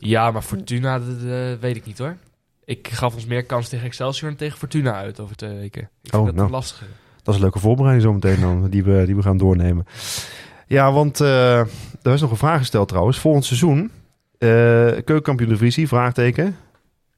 Ja, 0.00 0.30
maar 0.30 0.42
Fortuna, 0.42 0.98
dat 0.98 1.08
eh, 1.26 1.52
weet 1.60 1.76
ik 1.76 1.86
niet 1.86 1.98
hoor. 1.98 2.16
Ik 2.64 2.88
gaf 2.88 3.14
ons 3.14 3.26
meer 3.26 3.44
kans 3.44 3.68
tegen 3.68 3.86
Excelsior 3.86 4.30
en 4.30 4.36
tegen 4.36 4.58
Fortuna 4.58 4.94
uit 4.94 5.20
over 5.20 5.36
twee 5.36 5.54
weken. 5.56 5.82
Ik 5.82 5.88
vind 6.10 6.14
Oh, 6.14 6.24
dat 6.24 6.34
nou. 6.34 6.46
een 6.46 6.52
lastige. 6.52 6.84
Dat 7.22 7.34
is 7.34 7.34
een 7.34 7.40
leuke 7.46 7.58
voorbereiding 7.58 8.04
zometeen 8.06 8.40
dan, 8.40 8.70
die 8.70 8.84
we, 8.84 9.02
die 9.06 9.16
we 9.16 9.22
gaan 9.22 9.36
doornemen. 9.36 9.86
Ja, 10.66 10.92
want 10.92 11.20
eh, 11.20 11.58
er 12.02 12.12
is 12.12 12.20
nog 12.20 12.30
een 12.30 12.36
vraag 12.36 12.58
gesteld 12.58 12.88
trouwens. 12.88 13.18
Volgend 13.18 13.44
seizoen, 13.44 13.90
eh 14.38 14.48
keukenkampioen 15.04 15.48
divisie, 15.48 15.88
vraagteken. 15.88 16.56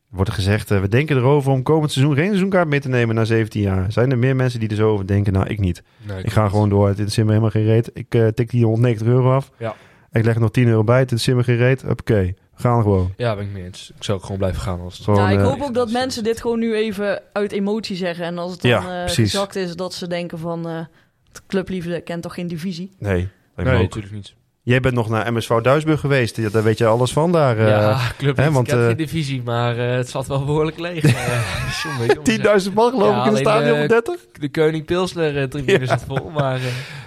Wordt 0.08 0.28
er 0.30 0.36
gezegd, 0.36 0.68
we 0.68 0.88
denken 0.88 1.16
erover 1.16 1.52
om 1.52 1.62
komend 1.62 1.92
seizoen 1.92 2.14
geen 2.14 2.26
seizoenkaart 2.26 2.68
mee 2.68 2.80
te 2.80 2.88
nemen 2.88 3.14
na 3.14 3.24
17 3.24 3.60
jaar. 3.62 3.92
Zijn 3.92 4.10
er 4.10 4.18
meer 4.18 4.36
mensen 4.36 4.60
die 4.60 4.68
er 4.68 4.76
zo 4.76 4.90
over 4.92 5.06
denken? 5.06 5.32
Nou, 5.32 5.46
ik 5.46 5.58
niet. 5.58 5.82
Nee, 6.06 6.22
Ik 6.22 6.30
ga 6.32 6.48
gewoon 6.48 6.68
door. 6.68 6.82
Het 6.82 6.90
interesseert 6.90 7.26
me 7.26 7.32
helemaal 7.32 7.52
geen 7.54 7.64
reet. 7.64 7.90
Ik 7.94 8.34
tik 8.34 8.50
die 8.50 8.64
190 8.64 9.06
euro 9.06 9.32
af. 9.34 9.50
Ja. 9.58 9.74
Ik 10.12 10.24
leg 10.24 10.34
er 10.34 10.40
nog 10.40 10.50
10 10.50 10.68
euro 10.68 10.84
bij. 10.84 10.98
Het 10.98 11.10
interesseert 11.10 11.36
me 11.36 11.42
geen 11.44 11.56
reet. 11.56 11.84
Oké, 11.84 12.34
gaan 12.60 12.82
gewoon. 12.82 13.12
Ja, 13.16 13.34
ben 13.36 13.44
ik 13.44 13.50
mee 13.50 13.64
eens. 13.64 13.92
Ik 13.96 14.04
zou 14.04 14.18
ook 14.18 14.24
gewoon 14.24 14.38
blijven 14.38 14.60
gaan 14.62 14.80
als 14.80 14.94
het 14.94 15.04
Gewoon, 15.04 15.20
ja, 15.20 15.30
ik 15.30 15.38
eh, 15.38 15.44
hoop 15.44 15.60
ook 15.62 15.74
dat 15.74 15.90
mensen 15.90 16.24
dit 16.24 16.40
gewoon 16.40 16.58
nu 16.58 16.74
even 16.74 17.22
uit 17.32 17.52
emotie 17.52 17.96
zeggen. 17.96 18.24
En 18.24 18.38
als 18.38 18.52
het 18.52 18.60
dan 18.62 18.70
Ja, 18.70 19.04
eh, 19.04 19.12
gezakt 19.12 19.56
is, 19.56 19.76
dat 19.76 19.94
ze 19.94 20.06
denken 20.06 20.38
van... 20.38 20.68
eh 20.68 20.84
de 21.32 21.40
clubliefde 21.46 22.00
kent 22.00 22.22
toch 22.22 22.34
geen 22.34 22.46
divisie? 22.46 22.92
Nee, 22.98 23.28
Nee, 23.56 23.82
natuurlijk 23.82 24.14
niet. 24.14 24.34
Jij 24.68 24.80
bent 24.80 24.94
nog 24.94 25.08
naar 25.08 25.32
MSV 25.32 25.50
Duisburg 25.60 26.00
geweest. 26.00 26.36
Ja, 26.36 26.48
Daar 26.48 26.62
weet 26.62 26.78
je 26.78 26.86
alles 26.86 27.12
van 27.12 27.32
daar. 27.32 27.68
ja, 27.68 27.98
club 28.18 28.36
hè, 28.36 28.42
want, 28.50 28.54
want, 28.54 28.80
eh, 28.80 28.86
geen 28.86 28.96
divisie, 28.96 29.42
maar 29.44 29.78
eh, 29.78 29.96
het 29.96 30.08
zat 30.08 30.26
wel 30.26 30.44
behoorlijk 30.44 30.78
leeg. 30.78 31.04
Eh, 31.04 31.12
jongen, 31.82 32.14
jongen, 32.24 32.60
10.000 32.68 32.72
man 32.74 32.90
geloof 32.90 33.10
Ja, 33.14 33.20
ik 33.20 33.26
in 33.26 33.32
het 33.32 33.40
stadion 33.40 33.72
eh, 33.72 33.78
van 33.78 33.88
30. 33.88 34.26
De 34.32 34.50
Koning 34.50 34.84
Pilsner 34.84 35.48
tribune 35.48 35.78
Ja. 35.86 35.86
zit 35.86 36.04
vol, 36.06 36.30
maar 36.30 36.60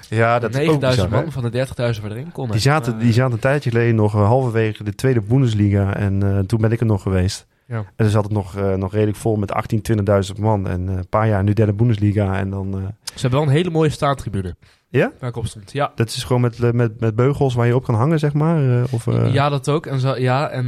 Ja, 0.10 0.40
dat 0.40 0.50
is 0.50 0.56
ook 0.56 0.62
9000 0.66 0.80
bizar, 0.82 1.10
hè? 1.10 1.24
man 1.24 1.32
van 1.32 1.52
de 1.52 1.96
30.000 1.96 2.02
waar 2.02 2.12
erin 2.12 2.32
konden. 2.32 2.52
Die 2.52 2.62
zaten, 2.62 2.94
Maar, 2.96 3.04
die 3.04 3.14
zaten 3.14 3.34
een 3.34 3.40
tijdje 3.40 3.70
geleden 3.70 3.96
nog 3.96 4.12
halverwege 4.12 4.84
de 4.84 4.96
tweede 4.96 5.22
Bundesliga. 5.22 5.96
En 5.96 6.44
toen 6.48 6.62
ben 6.62 6.72
ik 6.72 6.80
er 6.80 6.86
nog 6.86 7.02
geweest. 7.02 7.48
Ja. 7.66 7.78
En 7.78 7.84
dan 7.96 8.10
zat 8.10 8.24
het 8.24 8.34
nog, 8.34 8.56
nog 8.78 8.92
redelijk 8.94 9.18
vol 9.18 9.36
met 9.36 9.52
18, 9.52 9.82
20.000 10.36 10.40
man. 10.40 10.68
En 10.68 10.88
een 10.88 11.08
paar 11.10 11.28
jaar 11.28 11.44
nu 11.44 11.54
derde 11.54 11.74
Bundesliga. 11.74 12.38
En 12.38 12.50
dan... 12.50 12.94
Ze 13.04 13.22
hebben 13.22 13.40
wel 13.40 13.48
een 13.50 13.56
hele 13.56 13.70
mooie 13.70 13.90
staantribune. 13.90 14.56
Ja? 14.92 15.12
Waar 15.20 15.30
ik 15.30 15.36
op 15.36 15.46
stond. 15.48 15.72
Ja, 15.72 15.92
dat 15.96 16.08
is 16.08 16.24
gewoon 16.24 16.42
met, 16.42 16.60
eh, 16.60 16.72
met, 16.72 17.00
met 17.00 17.16
beugels 17.16 17.54
waar 17.54 17.68
je 17.68 17.76
op 17.76 17.84
kan 17.84 17.96
hangen, 17.96 18.20
zeg 18.20 18.34
maar. 18.34 18.82
eh, 18.82 18.94
of, 18.94 19.08
eh, 19.08 19.34
ja 19.34 19.50
dat 19.50 19.70
ook. 19.70 19.86
En, 19.86 20.00
zo, 20.00 20.16
ja, 20.18 20.50
en 20.50 20.66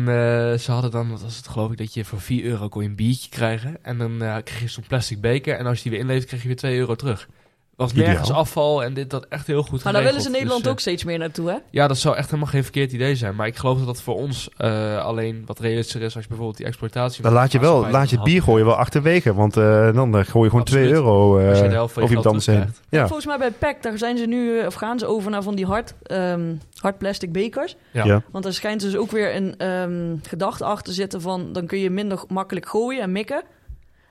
ze 0.59 0.71
hadden 0.71 0.91
dan, 0.91 1.09
wat 1.09 1.21
was 1.21 1.38
het 1.38 1.47
geloof 1.47 1.71
ik, 1.71 1.78
dat 1.78 1.93
je 1.93 2.05
voor 2.05 2.19
4 2.21 2.43
euro 2.43 2.69
kon 2.69 2.84
je 2.84 2.89
een 2.89 2.95
biertje 2.95 3.30
krijgen. 3.30 3.78
En 3.82 3.97
dan 3.97 4.21
eh, 4.21 4.36
kreeg 4.43 4.59
je 4.59 4.67
zo'n 4.67 4.84
plastic 4.88 5.21
beker. 5.21 5.55
En 5.57 5.65
als 5.65 5.78
je 5.78 5.84
die 5.84 5.91
weer 5.91 5.99
inlevert, 6.01 6.28
kreeg 6.28 6.41
je 6.41 6.47
weer 6.47 6.57
2 6.57 6.78
euro 6.78 6.95
terug. 6.95 7.28
Was 7.76 7.91
Ideaal. 7.91 8.07
nergens 8.07 8.32
afval 8.32 8.84
en 8.84 8.93
dit 8.93 9.09
dat 9.09 9.26
echt 9.30 9.47
heel 9.47 9.63
goed 9.63 9.84
Maar 9.84 9.93
daar 9.93 10.03
willen 10.03 10.21
ze 10.21 10.26
in 10.28 10.34
Nederland 10.34 10.63
Dus, 10.63 10.71
ook 10.71 10.80
steeds 10.80 11.03
meer 11.03 11.17
naartoe, 11.17 11.47
hè? 11.49 11.53
eh, 11.55 11.61
Ja, 11.71 11.88
dat 11.88 11.97
zou 11.97 12.15
echt 12.15 12.26
helemaal 12.26 12.47
geen 12.51 12.63
verkeerd 12.63 12.91
idee 12.91 13.15
zijn. 13.15 13.36
Maar 13.36 13.47
ik 13.47 13.55
geloof 13.55 13.78
dat 13.78 13.86
dat 13.86 14.01
voor 14.01 14.15
ons 14.15 14.49
eh, 14.57 14.97
alleen 15.05 15.43
wat 15.45 15.59
realistischer 15.59 16.01
is 16.01 16.13
als 16.13 16.21
je 16.24 16.28
bijvoorbeeld 16.30 16.57
die 16.57 16.65
exploitatie... 16.67 17.24
Dan 17.24 17.34
laat 17.34 17.51
je 17.51 17.59
wel, 17.59 17.89
laat 17.89 18.09
je 18.09 18.15
het 18.15 18.26
bier 18.26 18.41
gooien 18.43 18.65
wel 18.65 18.76
achterwege. 18.76 19.34
Want 19.34 19.57
eh, 19.57 19.93
dan 19.93 20.17
eh, 20.17 20.26
gooi 20.26 20.43
je 20.43 20.49
gewoon 20.49 20.65
2 20.65 20.84
Absoluut. 20.84 21.03
euro 21.05 21.38
eh, 21.38 21.49
Als 21.49 21.59
je 21.59 21.67
de 21.67 21.74
helft 21.74 21.93
van 21.93 22.01
je 22.03 22.07
of 22.09 22.15
iemand 22.15 22.28
anders 22.28 22.45
heen. 22.45 22.74
Ja. 22.89 23.05
Volgens 23.07 23.26
mij 23.28 23.38
bij 23.38 23.51
PEC, 23.51 23.84
daar 23.84 23.97
zijn 23.97 24.17
ze 24.17 24.26
nu, 24.26 24.59
eh, 24.59 24.65
of 24.65 24.74
gaan 24.74 24.99
ze 24.99 25.05
over 25.05 25.32
naar 25.32 25.43
van 25.43 25.55
die 25.55 25.65
hard, 25.65 25.93
ehm, 26.03 26.53
hard 26.78 26.97
plastic 26.97 27.32
bekers. 27.32 27.76
Ja. 27.91 28.05
Ja. 28.05 28.21
Want 28.32 28.45
er 28.45 28.53
schijnt 28.53 28.82
dus 28.82 28.95
ook 28.95 29.11
weer 29.11 29.36
een 29.36 29.57
ehm, 29.57 30.15
gedachte 30.30 30.63
achter 30.65 30.84
te 30.84 30.91
zitten 30.93 31.21
van, 31.21 31.53
dan 31.53 31.65
kun 31.65 31.80
je 31.80 31.89
minder 31.89 32.24
makkelijk 32.28 32.67
gooien 32.69 33.01
en 33.01 33.11
mikken. 33.11 33.43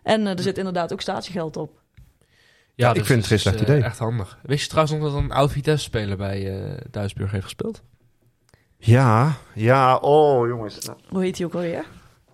En 0.02 0.26
eh, 0.26 0.32
er 0.36 0.42
zit 0.42 0.58
inderdaad 0.58 0.92
ook 0.92 1.00
statiegeld 1.00 1.56
op. 1.56 1.80
Ja, 2.74 2.94
ik 2.94 3.04
vind 3.04 3.18
het 3.18 3.26
geen 3.26 3.38
slecht 3.38 3.56
eh, 3.56 3.62
idee. 3.62 3.82
Echt 3.82 3.98
handig. 3.98 4.38
Wist 4.42 4.62
je 4.62 4.68
trouwens 4.68 4.96
nog 4.98 5.12
dat 5.12 5.22
een 5.22 5.32
oud 5.32 5.52
Vitesse-speler 5.52 6.16
bij 6.16 6.62
eh 6.62 6.78
Duisburg 6.90 7.30
heeft 7.30 7.44
gespeeld? 7.44 7.82
ja, 8.78 9.32
ja, 9.54 9.96
oh 9.96 10.48
jongens. 10.48 10.78
Nou, 10.86 10.98
Hoe 11.08 11.22
heet 11.22 11.36
die 11.36 11.46
ook 11.46 11.54
alweer? 11.54 11.84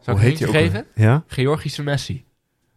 Zou 0.00 0.18
hoe 0.18 0.26
ik 0.26 0.38
heet 0.38 0.48
een 0.48 0.52
hij 0.54 0.62
geven? 0.62 0.86
Ja, 0.94 1.22
Georgische 1.26 1.82
Messi. 1.82 2.24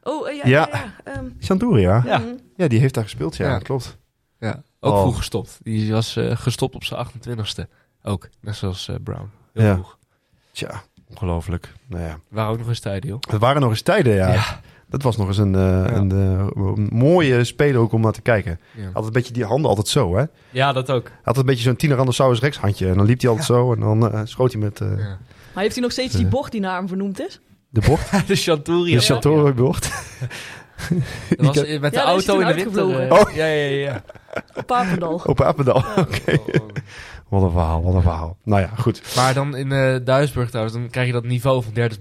Oh, 0.04 0.30
eh, 0.30 0.36
ja, 0.36 0.48
Ja. 0.48 0.68
ja. 0.72 0.78
ja, 1.06 1.14
ehm, 1.14 1.26
Santuria. 1.40 2.02
Ja. 2.06 2.18
mhm. 2.18 2.28
Ja, 2.56 2.68
die 2.68 2.80
heeft 2.80 2.94
daar 2.94 3.04
gespeeld, 3.04 3.36
ja, 3.38 3.50
Ja. 3.50 3.58
klopt. 3.60 3.98
Ja. 4.40 4.64
Ook 4.80 4.94
Oh. 4.94 5.02
vroeg 5.02 5.18
gestopt. 5.18 5.60
Die 5.64 5.92
was 5.92 6.18
gestopt 6.34 6.76
op 6.76 6.84
zijn 6.84 7.00
28ste. 7.08 7.68
Ook, 8.04 8.30
net 8.42 8.56
zoals 8.56 8.88
eh, 8.88 8.96
Brown. 9.04 9.30
Heel 9.54 9.64
Ja. 9.66 9.74
vroeg. 9.74 9.98
Tja, 10.52 10.82
ongelooflijk. 11.10 11.74
Nou 11.88 12.04
ja. 12.04 12.20
Waren 12.30 12.52
ook 12.52 12.58
nog 12.58 12.68
eens 12.68 12.80
tijden, 12.80 13.10
joh. 13.10 13.20
Het 13.30 13.40
waren 13.40 13.62
nog 13.62 13.70
eens 13.70 13.82
tijden, 13.82 14.14
ja. 14.14 14.60
Dat 14.92 15.02
was 15.02 15.18
nog 15.18 15.28
eens 15.28 15.38
een, 15.38 15.56
eh, 15.56 15.84
een, 15.96 16.12
eh, 16.12 16.48
een 16.76 16.90
mooie 16.94 17.44
speler 17.44 17.80
ook 17.82 17.92
om 17.92 18.02
naar 18.02 18.12
te 18.12 18.22
kijken. 18.22 18.60
Ja. 18.72 18.86
Altijd 18.86 19.06
een 19.06 19.12
beetje 19.12 19.34
die 19.34 19.46
handen 19.46 19.70
altijd 19.70 19.88
zo, 19.88 20.16
hè. 20.16 20.24
Ja, 20.50 20.74
dat 20.74 20.92
ook. 20.92 21.12
Had 21.24 21.38
een 21.38 21.46
beetje 21.46 21.64
zo'n 21.64 21.76
Tyrannosaurus 21.76 22.40
rex 22.40 22.58
handje. 22.58 22.88
En 22.88 22.94
dan 22.98 23.06
liep 23.06 23.20
hij 23.22 23.30
altijd 23.30 23.48
zo 23.48 23.74
en 23.74 23.80
dan 23.80 24.12
eh, 24.12 24.22
schoot 24.24 24.52
hij 24.52 24.62
met 24.62 24.82
eh, 24.82 24.88
Ja. 24.98 25.18
Maar 25.54 25.64
heeft 25.64 25.74
hij 25.76 25.84
nog 25.84 25.92
steeds 25.92 26.16
die 26.16 26.26
bocht 26.28 26.52
die 26.52 26.62
naar 26.62 26.76
hem 26.78 26.88
vernoemd 26.88 27.20
is? 27.22 27.40
de 27.70 27.82
bocht. 27.88 28.28
de 28.28 28.36
Chanturia. 28.36 28.96
De 28.96 29.02
Chateau 29.04 29.54
bocht. 29.54 29.90
Dat 31.30 31.56
was 31.56 31.80
met 31.80 31.94
de 31.94 32.00
auto 32.00 32.40
in 32.40 32.48
de 32.48 32.54
winter. 32.54 32.82
uitgevlogen. 32.84 33.10
eh, 33.10 33.36
Ja, 33.36 33.46
ja, 33.46 33.92
ja. 33.92 34.04
Op 34.56 34.66
Papendal. 34.68 35.22
Op 35.26 35.42
Apendal. 35.42 35.76
Oké. 35.98 36.32
Oh, 36.32 36.48
oh. 36.62 36.68
Wat 37.32 37.42
een 37.44 37.52
verhaal, 37.52 37.84
wat 37.84 37.94
een 37.94 38.02
verhaal. 38.02 38.38
Nou 38.44 38.62
ja, 38.62 38.68
goed. 38.78 39.02
Maar 39.16 39.34
dan 39.34 39.56
in 39.56 39.72
eh 39.72 39.96
Duisburg 40.04 40.50
trouwens, 40.50 40.76
dan 40.76 40.90
krijg 40.90 41.08
je 41.08 41.14
dat 41.14 41.24
niveau 41.24 41.64
van 41.64 41.74
derde 41.74 41.96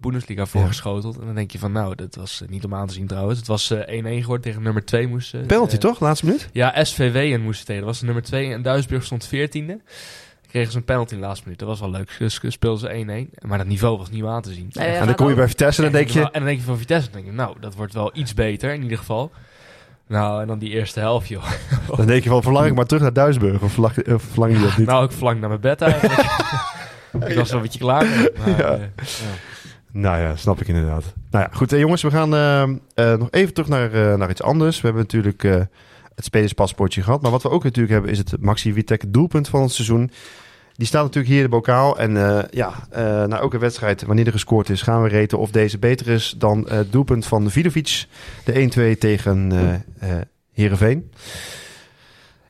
Bundesliga, 0.00 0.46
voorgeschoteld. 0.46 1.18
En 1.18 1.26
dan 1.26 1.34
denk 1.34 1.50
je 1.50 1.58
van, 1.58 1.72
nou, 1.72 1.94
dat 1.94 2.14
was 2.14 2.42
eh, 2.42 2.48
niet 2.48 2.64
om 2.64 2.74
aan 2.74 2.86
te 2.86 2.94
zien 2.94 3.06
trouwens. 3.06 3.38
Het 3.38 3.48
was 3.48 3.70
eh, 3.70 4.02
1-1 4.02 4.06
geworden 4.06 4.40
tegen 4.40 4.62
nummer 4.62 4.84
2 4.84 5.06
moest... 5.08 5.34
eh, 5.34 5.46
Penalty 5.46 5.74
eh, 5.74 5.80
toch, 5.80 6.00
laatste 6.00 6.26
minuut? 6.26 6.48
Ja, 6.52 6.84
SVW 6.84 7.16
en 7.16 7.40
moesten 7.42 7.66
tegen. 7.66 7.80
Dat 7.82 7.90
was 7.90 7.98
de 7.98 8.04
nummer 8.04 8.22
2 8.24 8.52
en 8.52 8.62
Duisburg 8.62 9.04
stond 9.04 9.26
14e. 9.26 9.82
Kregen 10.48 10.72
ze 10.72 10.78
een 10.78 10.84
penalty 10.84 11.14
in 11.14 11.20
de 11.20 11.26
laatste 11.26 11.44
minuut. 11.44 11.58
Dat 11.60 11.68
was 11.68 11.80
wel 11.80 11.90
leuk. 11.90 12.16
Dus 12.18 12.40
speelden 12.48 13.06
ze 13.08 13.26
1-1. 13.42 13.46
Maar 13.48 13.58
dat 13.58 13.66
niveau 13.66 13.98
was 13.98 14.10
niet 14.10 14.22
om 14.22 14.28
aan 14.28 14.42
te 14.42 14.52
zien. 14.52 14.66
Ja, 14.70 14.82
en 14.82 15.06
dan 15.06 15.14
kom 15.14 15.28
je 15.28 15.34
bij 15.34 15.48
Vitesse 15.48 15.82
en 15.82 15.92
dan 15.92 16.00
denk 16.00 16.12
je... 16.12 16.20
En 16.20 16.30
dan 16.32 16.44
denk 16.44 16.58
je 16.58 16.64
van 16.64 16.78
Vitesse, 16.78 17.10
dan 17.10 17.20
denk 17.20 17.32
je, 17.32 17.36
nou, 17.42 17.56
dat 17.60 17.74
wordt 17.74 17.92
wel 17.92 18.10
iets 18.14 18.34
beter 18.34 18.74
in 18.74 18.82
ieder 18.82 18.98
geval. 18.98 19.30
Nou, 20.06 20.40
en 20.40 20.46
dan 20.46 20.58
die 20.58 20.70
eerste 20.70 21.00
helft, 21.00 21.28
joh. 21.28 21.44
Dan 21.96 22.06
denk 22.06 22.22
je 22.22 22.28
van, 22.28 22.42
verlang 22.42 22.66
ik 22.66 22.74
maar 22.74 22.86
terug 22.86 23.02
naar 23.02 23.12
Duisburg. 23.12 23.60
Of 23.62 23.72
verlang, 23.72 24.12
of 24.12 24.22
verlang 24.22 24.52
je 24.56 24.60
dat 24.64 24.76
niet? 24.76 24.86
Nou, 24.86 25.04
ik 25.04 25.12
verlang 25.12 25.40
naar 25.40 25.48
mijn 25.48 25.60
bed 25.60 25.80
eigenlijk. 25.80 26.20
ik 27.28 27.34
was 27.34 27.48
wel 27.48 27.56
een 27.56 27.62
beetje 27.62 27.78
klaar. 27.78 28.06
Maar, 28.38 28.48
Ja. 28.48 28.56
eh, 28.72 28.80
ja. 28.96 29.32
Nou 29.92 30.18
ja, 30.20 30.36
snap 30.36 30.60
ik 30.60 30.68
inderdaad. 30.68 31.04
Nou 31.30 31.44
ja, 31.44 31.56
goed. 31.56 31.72
eh, 31.72 31.78
jongens, 31.78 32.02
we 32.02 32.10
gaan 32.10 32.34
eh, 32.34 32.62
eh, 33.12 33.18
nog 33.18 33.28
even 33.30 33.54
terug 33.54 33.68
naar, 33.68 33.92
eh, 33.92 34.14
naar 34.18 34.30
iets 34.30 34.42
anders. 34.42 34.76
We 34.80 34.86
hebben 34.86 35.02
natuurlijk 35.02 35.44
eh, 35.44 35.54
het 36.14 36.24
spelerspaspoortje 36.24 37.02
gehad. 37.02 37.22
Maar 37.22 37.30
wat 37.30 37.42
we 37.42 37.50
ook 37.50 37.64
natuurlijk 37.64 37.92
hebben 37.92 38.10
is 38.10 38.18
het 38.18 38.34
Maxi 38.40 38.72
Witek 38.72 39.04
doelpunt 39.08 39.48
van 39.48 39.62
het 39.62 39.72
seizoen. 39.72 40.10
Die 40.76 40.86
staat 40.86 41.02
natuurlijk 41.02 41.32
hier 41.32 41.42
in 41.44 41.50
de 41.50 41.56
bokaal. 41.56 41.98
En 41.98 42.16
eh, 42.16 42.44
ja, 42.50 42.72
eh 42.90 43.02
na 43.02 43.38
elke 43.38 43.58
wedstrijd, 43.58 44.02
wanneer 44.02 44.26
er 44.26 44.32
gescoord 44.32 44.68
is, 44.70 44.82
gaan 44.82 45.02
we 45.02 45.08
reten 45.08 45.38
of 45.38 45.50
deze 45.50 45.78
beter 45.78 46.08
is 46.08 46.34
dan 46.38 46.66
het 46.68 46.92
doelpunt 46.92 47.26
van 47.26 47.50
Vidovic. 47.50 48.06
De 48.44 48.94
1-2 48.94 48.98
tegen 48.98 49.52
eh 49.52 50.14
eh 50.14 50.20
Heerenveen. 50.52 51.10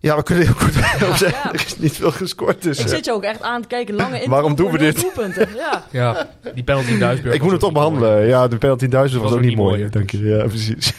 Ja, 0.02 0.16
we 0.16 0.22
kunnen 0.22 0.44
heel 0.44 0.54
goed 0.54 0.68
op 1.08 1.14
zeggen. 1.16 1.28
Ja. 1.28 1.52
Er 1.52 1.54
is 1.66 1.78
niet 1.78 1.92
veel 1.92 2.10
gescoord. 2.10 2.62
Dus, 2.62 2.78
Ik 2.78 2.84
eh, 2.84 2.90
zit 2.90 3.04
je 3.04 3.12
ook 3.12 3.22
echt 3.22 3.42
aan 3.42 3.62
te 3.62 3.68
kijken. 3.68 3.94
Lange 3.94 4.14
intro 4.20 4.30
Waarom 4.30 4.54
doen 4.54 4.70
we 4.70 4.78
dit? 4.78 5.00
doelpunten. 5.00 5.48
Ja. 5.54 5.84
ja, 6.02 6.28
die 6.54 6.64
penalty 6.64 6.90
in 6.90 6.98
Duisburg. 6.98 7.34
Ik 7.34 7.42
moet 7.42 7.50
het 7.50 7.60
toch 7.60 7.72
mooi. 7.72 7.88
behandelen. 7.90 8.26
Ja, 8.26 8.48
de 8.48 8.56
penalty 8.58 8.84
in 8.84 8.90
Duitsland 8.90 9.22
was, 9.24 9.32
Was 9.32 9.40
ook 9.42 9.46
niet 9.48 9.56
mooi. 9.56 9.78
mooi, 9.78 9.90
Dank 9.90 10.10
je. 10.10 10.18
Ja, 10.24 10.44
precies. 10.46 10.92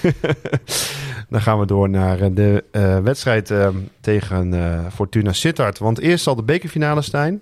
Dan 1.30 1.42
gaan 1.42 1.60
we 1.60 1.66
door 1.66 1.90
naar 1.90 2.20
eh, 2.20 2.30
de 2.32 2.64
eh, 2.72 3.00
wedstrijd 3.00 3.52
eh, 3.52 3.68
tegen 4.02 4.54
eh, 4.54 4.80
Fortuna 4.94 5.32
Sittard. 5.34 5.78
Want 5.80 6.00
eerst 6.00 6.24
zal 6.24 6.36
de 6.36 6.44
bekerfinale 6.44 7.02
zijn 7.02 7.42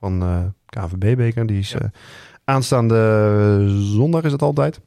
van 0.00 0.22
eh 0.22 0.38
KVB-beker. 0.84 1.46
Die 1.46 1.58
is 1.58 1.70
Ja. 1.70 1.78
eh, 1.78 1.88
aanstaande 2.44 3.64
zondag 3.94 4.22
is 4.22 4.32
het 4.32 4.42
altijd. 4.42 4.80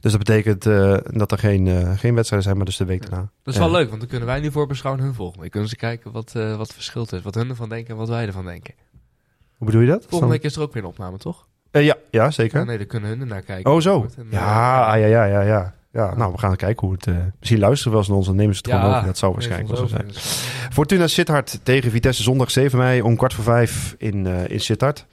Dus 0.00 0.12
dat 0.12 0.18
betekent 0.24 0.66
eh, 0.66 0.96
dat 1.04 1.32
er 1.32 1.38
geen, 1.38 1.66
eh, 1.66 1.98
geen 1.98 2.14
wedstrijden 2.14 2.42
zijn, 2.42 2.56
maar 2.56 2.66
dus 2.66 2.76
de 2.76 2.84
week 2.84 3.02
daarna. 3.02 3.28
Dat 3.42 3.54
is 3.54 3.60
wel 3.60 3.70
Ja. 3.70 3.76
leuk, 3.76 3.88
want 3.88 4.00
dan 4.00 4.08
kunnen 4.08 4.28
wij 4.28 4.40
nu 4.40 4.50
voorbeschouwen 4.50 5.02
hun 5.04 5.14
volgende 5.14 5.42
week. 5.42 5.50
Kunnen 5.50 5.68
ze 5.68 5.76
kijken 5.76 6.12
wat, 6.12 6.32
eh, 6.34 6.50
wat 6.50 6.66
het 6.66 6.72
verschil 6.74 7.06
is. 7.10 7.22
Wat 7.22 7.34
hun 7.34 7.48
ervan 7.48 7.68
denken 7.68 7.90
en 7.90 7.96
wat 7.96 8.08
wij 8.08 8.26
ervan 8.26 8.44
denken. 8.44 8.74
Hoe 9.56 9.66
bedoel 9.66 9.80
je 9.82 9.88
dat? 9.88 10.04
Volgende 10.08 10.32
week 10.34 10.42
is 10.42 10.56
er 10.56 10.62
ook 10.62 10.72
weer 10.72 10.82
een 10.82 10.88
opname, 10.88 11.18
toch? 11.18 11.46
Eh, 11.70 11.84
ja, 11.84 11.96
ja, 12.10 12.30
zeker. 12.30 12.58
Ja, 12.58 12.64
nee, 12.64 12.78
dan 12.78 12.86
kunnen 12.86 13.08
hun 13.08 13.20
er 13.20 13.26
naar 13.26 13.42
kijken. 13.42 13.72
Oh, 13.72 13.80
zo. 13.80 14.06
En, 14.16 14.26
Ja, 14.30 14.84
ah, 14.92 14.98
ja, 15.00 15.06
ja, 15.06 15.24
ja, 15.24 15.40
ja. 15.40 15.74
Ja, 15.92 16.14
nou, 16.14 16.32
we 16.32 16.38
gaan 16.38 16.56
kijken 16.56 16.86
hoe 16.86 16.96
het... 16.96 17.06
eh, 17.06 17.14
misschien 17.38 17.60
luisteren 17.60 17.84
we 17.84 17.90
wel 17.90 17.98
eens 17.98 18.08
naar 18.08 18.16
ons 18.16 18.28
en 18.28 18.36
nemen 18.36 18.54
ze 18.54 18.60
het 18.64 18.70
gewoon 18.72 18.94
over. 18.94 19.06
Dat 19.06 19.18
zou 19.18 19.32
waarschijnlijk 19.32 19.68
wel 19.70 19.78
zo 19.78 19.86
zijn. 19.86 20.10
Fortuna 20.72 21.06
Sittard 21.06 21.60
tegen 21.62 21.90
Vitesse 21.90 22.22
zondag 22.22 22.50
7 22.50 22.78
mei 22.78 23.02
om 23.02 23.16
kwart 23.16 23.34
voor 23.34 23.44
vijf 23.44 23.94
in, 23.98 24.26
eh 24.26 24.48
in 24.48 24.60
Sittard. 24.60 25.06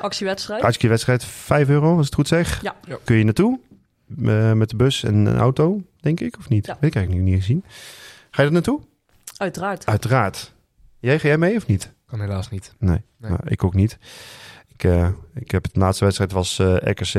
Actiewedstrijd. 0.00 0.60
Hartstikke 0.60 0.90
wedstrijd, 0.92 1.24
5 1.24 1.68
euro 1.68 1.88
als 1.90 1.98
ik 1.98 2.04
het 2.04 2.14
goed 2.14 2.28
zeg. 2.28 2.62
Ja. 2.62 2.74
Ja. 2.86 2.96
Kun 3.04 3.16
je 3.16 3.24
naartoe? 3.24 3.58
Eh, 4.24 4.52
met 4.52 4.70
de 4.70 4.76
bus 4.76 5.04
en 5.04 5.14
een 5.14 5.38
auto, 5.38 5.82
denk 6.00 6.20
ik, 6.20 6.36
of 6.38 6.48
niet? 6.48 6.66
Ja. 6.66 6.76
Weet 6.80 6.90
ik 6.90 6.96
eigenlijk 6.96 7.24
niet, 7.24 7.34
niet 7.34 7.44
gezien. 7.44 7.64
Ga 8.30 8.42
je 8.42 8.48
er 8.48 8.54
naartoe? 8.54 8.80
Uiteraard. 9.36 9.86
Uiteraard. 9.86 10.52
Jij, 10.98 11.18
ga 11.18 11.28
jij 11.28 11.38
mee 11.38 11.56
of 11.56 11.66
niet? 11.66 11.92
Kan 12.06 12.20
helaas 12.20 12.50
niet. 12.50 12.74
Nee, 12.78 13.00
Nee. 13.18 13.30
Nou, 13.30 13.42
ik 13.44 13.64
ook 13.64 13.74
niet. 13.74 13.98
Ik, 14.68 14.84
eh, 14.84 15.08
ik 15.34 15.50
heb 15.50 15.62
het 15.64 15.74
de 15.74 15.80
laatste 15.80 16.04
wedstrijd 16.04 16.32
was 16.32 16.58
eh, 16.58 16.74
RKC 16.76 17.14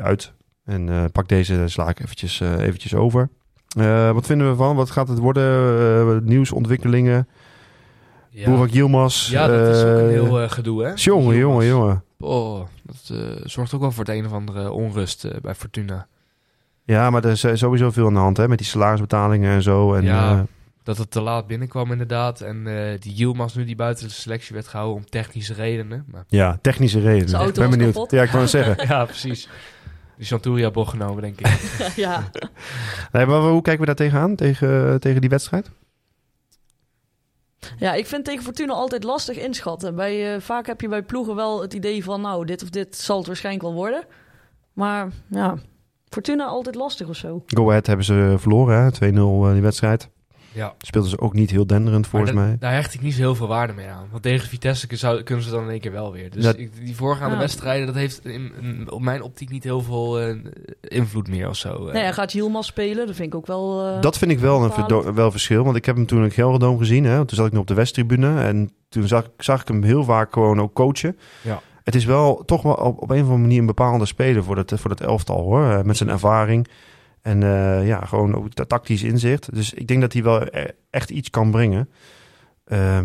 uit. 0.00 0.32
En 0.64 0.88
eh, 0.88 1.04
pak 1.12 1.28
deze 1.28 1.64
sla 1.66 1.88
ik 1.88 2.00
eventjes, 2.00 2.40
eh, 2.40 2.58
eventjes 2.58 2.94
over. 2.94 3.28
Eh, 3.76 4.10
wat 4.10 4.26
vinden 4.26 4.50
we 4.50 4.56
van? 4.56 4.76
Wat 4.76 4.90
gaat 4.90 5.08
het 5.08 5.18
worden? 5.18 5.44
Eh, 6.16 6.28
nieuws, 6.28 6.52
ontwikkelingen. 6.52 7.28
Ja, 8.30 8.50
Burak 8.50 8.68
Yilmaz. 8.70 9.30
ja 9.30 9.46
dat 9.46 9.74
is 9.76 9.82
ook 9.82 9.98
een 9.98 10.08
heel 10.08 10.48
gedoe, 10.48 10.84
hè? 10.84 10.92
Jongen, 10.94 11.36
jongen, 11.36 11.66
jongen. 11.66 12.04
Oh, 12.18 12.66
dat 12.82 13.18
zorgt 13.44 13.74
ook 13.74 13.80
wel 13.80 13.90
voor 13.92 14.04
het 14.04 14.14
een 14.14 14.26
of 14.26 14.32
andere 14.32 14.70
onrust 14.70 15.24
eh, 15.24 15.40
bij 15.40 15.54
Fortuna. 15.54 16.06
Ja, 16.84 17.10
maar 17.10 17.24
er 17.24 17.30
is 17.30 17.44
eh, 17.44 17.54
sowieso 17.54 17.90
veel 17.90 18.06
aan 18.06 18.12
de 18.14 18.18
hand 18.20 18.36
hè, 18.36 18.48
met 18.48 18.58
die 18.58 18.66
salarisbetalingen 18.66 19.50
en 19.54 19.62
zo. 19.62 19.94
En, 19.94 20.02
Ja. 20.02 20.32
eh, 20.32 20.40
Dat 20.82 20.98
het 20.98 21.10
te 21.10 21.20
laat 21.20 21.46
binnenkwam 21.46 21.92
inderdaad. 21.92 22.40
En 22.40 22.66
eh, 22.66 23.00
die 23.00 23.12
Yilmaz 23.14 23.54
nu 23.54 23.64
die 23.64 23.76
buiten 23.76 24.06
de 24.06 24.12
selectie 24.12 24.54
werd 24.54 24.68
gehouden 24.68 24.96
om 24.96 25.06
technische 25.10 25.54
redenen. 25.54 26.04
Maar, 26.10 26.24
ja, 26.28 26.58
technische 26.62 27.00
redenen. 27.00 27.48
Ik 27.48 27.54
ben 27.54 27.70
benieuwd. 27.70 27.92
kapot. 27.92 28.10
Ja, 28.10 28.22
ik 28.22 28.28
wou 28.30 28.42
het 28.42 28.50
zeggen. 28.50 28.86
ja, 28.88 29.04
precies. 29.04 29.48
Die 30.16 30.26
Chanturia 30.26 30.70
bocht 30.70 30.90
genomen, 30.90 31.22
denk 31.22 31.40
ik. 31.40 31.46
ja. 31.96 32.30
Nee, 33.12 33.26
maar 33.26 33.40
hoe 33.40 33.62
kijken 33.62 33.80
we 33.80 33.86
daar 33.86 33.94
tegenaan? 33.94 34.36
Tegen, 34.36 35.00
tegen 35.00 35.20
die 35.20 35.30
wedstrijd? 35.30 35.70
ja, 37.78 37.92
ik 37.94 38.06
vind 38.06 38.24
tegen 38.24 38.42
Fortuna 38.44 38.72
altijd 38.72 39.04
lastig 39.04 39.36
inschatten. 39.38 39.94
Bij, 39.94 40.34
eh, 40.34 40.40
vaak 40.40 40.66
heb 40.66 40.80
je 40.80 40.88
bij 40.88 41.02
ploegen 41.02 41.34
wel 41.34 41.62
het 41.62 41.74
idee 41.74 42.04
van... 42.04 42.20
nou, 42.20 42.44
dit 42.46 42.62
of 42.62 42.70
dit 42.70 42.96
zal 42.96 43.18
het 43.18 43.26
waarschijnlijk 43.26 43.64
wel 43.64 43.74
worden. 43.74 44.04
Maar 44.72 45.08
ja, 45.30 45.56
Fortuna 46.14 46.44
altijd 46.44 46.74
lastig 46.74 47.08
of 47.08 47.16
zo. 47.16 47.42
Go 47.46 47.68
Ahead 47.68 47.86
hebben 47.86 48.04
ze 48.06 48.34
verloren, 48.38 48.82
hè? 48.82 48.90
2-0 48.92 49.46
eh, 49.46 49.52
die 49.52 49.62
wedstrijd. 49.62 50.08
ja. 50.52 50.74
Speelden 50.78 51.10
ze 51.10 51.18
ook 51.20 51.32
niet 51.32 51.50
heel 51.50 51.66
denderend, 51.66 52.06
volgens 52.06 52.32
mij. 52.32 52.56
Daar 52.58 52.72
hecht 52.72 52.94
ik 52.94 53.00
niet 53.02 53.12
zo 53.14 53.18
heel 53.20 53.34
veel 53.34 53.46
waarde 53.48 53.72
mee 53.72 53.86
aan. 53.88 54.06
Want 54.10 54.22
tegen 54.22 54.48
Vitesse 54.48 54.86
zou- 54.90 55.22
kunnen 55.22 55.44
ze 55.44 55.50
dan 55.50 55.62
in 55.64 55.70
één 55.70 55.80
keer 55.80 55.92
wel 55.92 56.12
weer. 56.12 56.30
Dus 56.30 56.44
Dat- 56.44 56.58
ik- 56.58 56.76
die 56.84 56.96
voorgaande 56.96 57.34
Ja. 57.34 57.40
wedstrijden, 57.40 57.86
dat 57.86 57.94
heeft 57.94 58.24
in, 58.26 58.52
in- 58.60 58.90
op 58.90 59.00
mijn 59.00 59.22
optiek 59.22 59.50
niet 59.50 59.64
heel 59.64 59.80
veel 59.80 60.20
eh, 60.20 60.36
invloed 60.80 61.28
meer 61.28 61.48
of 61.48 61.56
zo. 61.56 61.86
eh. 61.86 61.92
Nee, 61.92 62.02
hij 62.02 62.12
gaat 62.12 62.32
Yilmaz 62.32 62.66
spelen. 62.66 63.06
Dat 63.06 63.16
vind 63.16 63.28
ik 63.28 63.34
ook 63.34 63.46
wel... 63.46 64.00
Dat 64.00 64.18
vind 64.18 64.30
ik 64.30 64.38
wel 64.38 64.64
een 64.64 65.14
wel 65.14 65.30
verschil. 65.30 65.64
Want 65.64 65.76
ik 65.76 65.84
heb 65.84 65.96
hem 65.96 66.06
toen 66.06 66.24
in 66.24 66.30
Gelderdoom 66.30 66.78
gezien. 66.78 67.04
Hè? 67.04 67.16
Toen 67.16 67.36
zat 67.36 67.46
ik 67.46 67.52
nog 67.52 67.60
op 67.60 67.66
de 67.68 67.74
Westtribune. 67.74 68.40
En 68.40 68.70
toen 68.88 69.06
zag, 69.08 69.28
zag 69.38 69.60
ik 69.60 69.68
hem 69.68 69.82
heel 69.82 70.04
vaak 70.04 70.32
gewoon 70.32 70.60
ook 70.60 70.72
coachen. 70.74 71.16
Ja. 71.42 71.60
Het 71.84 71.94
is 71.94 72.04
wel 72.04 72.42
toch 72.46 72.62
wel 72.62 72.74
op, 72.74 73.02
op 73.02 73.10
een 73.10 73.16
of 73.16 73.22
andere 73.22 73.38
manier 73.40 73.58
een 73.60 73.66
bepaalde 73.66 74.06
speler 74.06 74.44
voor 74.44 74.54
dat, 74.54 74.72
voor 74.80 74.88
dat 74.88 75.00
elftal 75.00 75.40
hoor. 75.42 75.70
Eh, 75.70 75.82
Met 75.82 75.96
zijn 75.96 76.08
ervaring. 76.08 76.68
En 77.22 77.42
eh, 77.42 77.86
ja, 77.86 78.00
gewoon 78.04 78.34
ook 78.36 78.52
ta- 78.52 78.64
tactisch 78.64 79.02
inzicht. 79.02 79.54
Dus 79.54 79.72
ik 79.74 79.86
denk 79.86 80.00
dat 80.00 80.12
hij 80.12 80.22
wel 80.22 80.42
e- 80.50 80.66
echt 80.90 81.10
iets 81.10 81.30
kan 81.30 81.50
brengen. 81.50 81.88
Eh, 82.64 82.96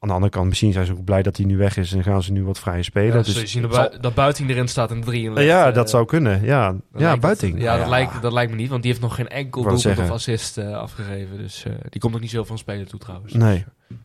aan 0.00 0.08
de 0.08 0.14
andere 0.14 0.32
kant, 0.32 0.48
misschien 0.48 0.72
zijn 0.72 0.86
ze 0.86 0.92
ook 0.92 1.04
blij 1.04 1.22
dat 1.22 1.36
hij 1.36 1.46
nu 1.46 1.56
weg 1.56 1.76
is 1.76 1.92
en 1.92 2.02
gaan 2.02 2.22
ze 2.22 2.32
nu 2.32 2.44
wat 2.44 2.58
vrije 2.58 2.82
spelen. 2.82 3.16
Ja, 3.16 3.22
dus 3.22 3.32
zul 3.32 3.40
je 3.40 3.46
zien 3.46 3.62
dat, 3.62 3.74
zal- 3.74 4.00
dat 4.00 4.14
Buiting 4.14 4.50
erin 4.50 4.68
staat 4.68 4.90
en 4.90 5.00
drie 5.00 5.24
in 5.24 5.32
legt, 5.32 5.46
ja, 5.46 5.70
dat 5.70 5.90
zou 5.90 6.04
kunnen. 6.04 6.44
Ja, 6.44 6.74
ja 6.96 7.16
buiting. 7.16 7.52
het- 7.52 7.62
ja, 7.62 7.76
dat, 7.76 7.88
Lijkt, 7.88 8.22
dat 8.22 8.32
lijkt 8.32 8.50
me 8.50 8.56
niet, 8.56 8.68
want 8.68 8.82
die 8.82 8.90
heeft 8.90 9.02
nog 9.04 9.14
geen 9.14 9.28
enkel 9.28 9.62
doelpunt 9.62 9.98
of 9.98 10.10
assist 10.10 10.58
afgegeven. 10.58 11.38
Dus 11.38 11.64
eh, 11.64 11.72
die 11.88 12.00
komt 12.00 12.14
ook 12.14 12.20
niet 12.20 12.30
zo 12.30 12.44
van 12.44 12.58
spelen 12.58 12.88
toe 12.88 12.98
trouwens. 13.00 13.32
Nee. 13.32 13.64
Nee. 13.88 13.98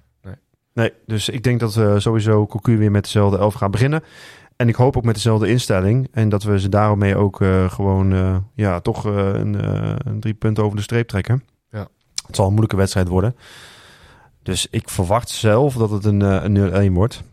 Nee, 0.74 0.93
dus 1.05 1.30
ik 1.30 1.43
denk 1.43 1.59
dat 1.59 1.74
we 1.74 1.99
sowieso 1.99 2.45
Cocu 2.45 2.78
weer 2.78 2.91
met 2.91 3.03
dezelfde 3.03 3.38
elf 3.38 3.53
gaan 3.53 3.71
beginnen. 3.71 4.03
En 4.55 4.67
ik 4.67 4.76
hoop 4.76 4.97
ook 4.97 5.03
met 5.03 5.15
dezelfde 5.15 5.47
instelling. 5.47 6.07
En 6.11 6.30
dat 6.30 6.43
we 6.43 6.59
ze 6.59 6.69
daarmee 6.69 7.15
ook 7.15 7.41
eh, 7.41 7.71
gewoon 7.71 8.13
eh, 8.13 8.38
ja, 8.53 8.80
toch 8.80 9.05
eh, 9.05 9.13
een, 9.15 9.53
een 10.07 10.19
drie 10.19 10.34
punten 10.34 10.63
over 10.63 10.78
de 10.78 10.84
streep 10.84 11.07
trekken. 11.07 11.43
Ja. 11.69 11.88
Het 12.26 12.36
zal 12.36 12.45
een 12.45 12.51
moeilijke 12.51 12.76
wedstrijd 12.76 13.07
worden. 13.07 13.36
Dus 14.41 14.67
ik 14.69 14.89
verwacht 14.89 15.30
zelf 15.30 15.76
dat 15.76 15.89
het 15.89 16.05
een, 16.05 16.21
een 16.21 16.91
0-1 16.91 16.93
wordt 16.93 17.24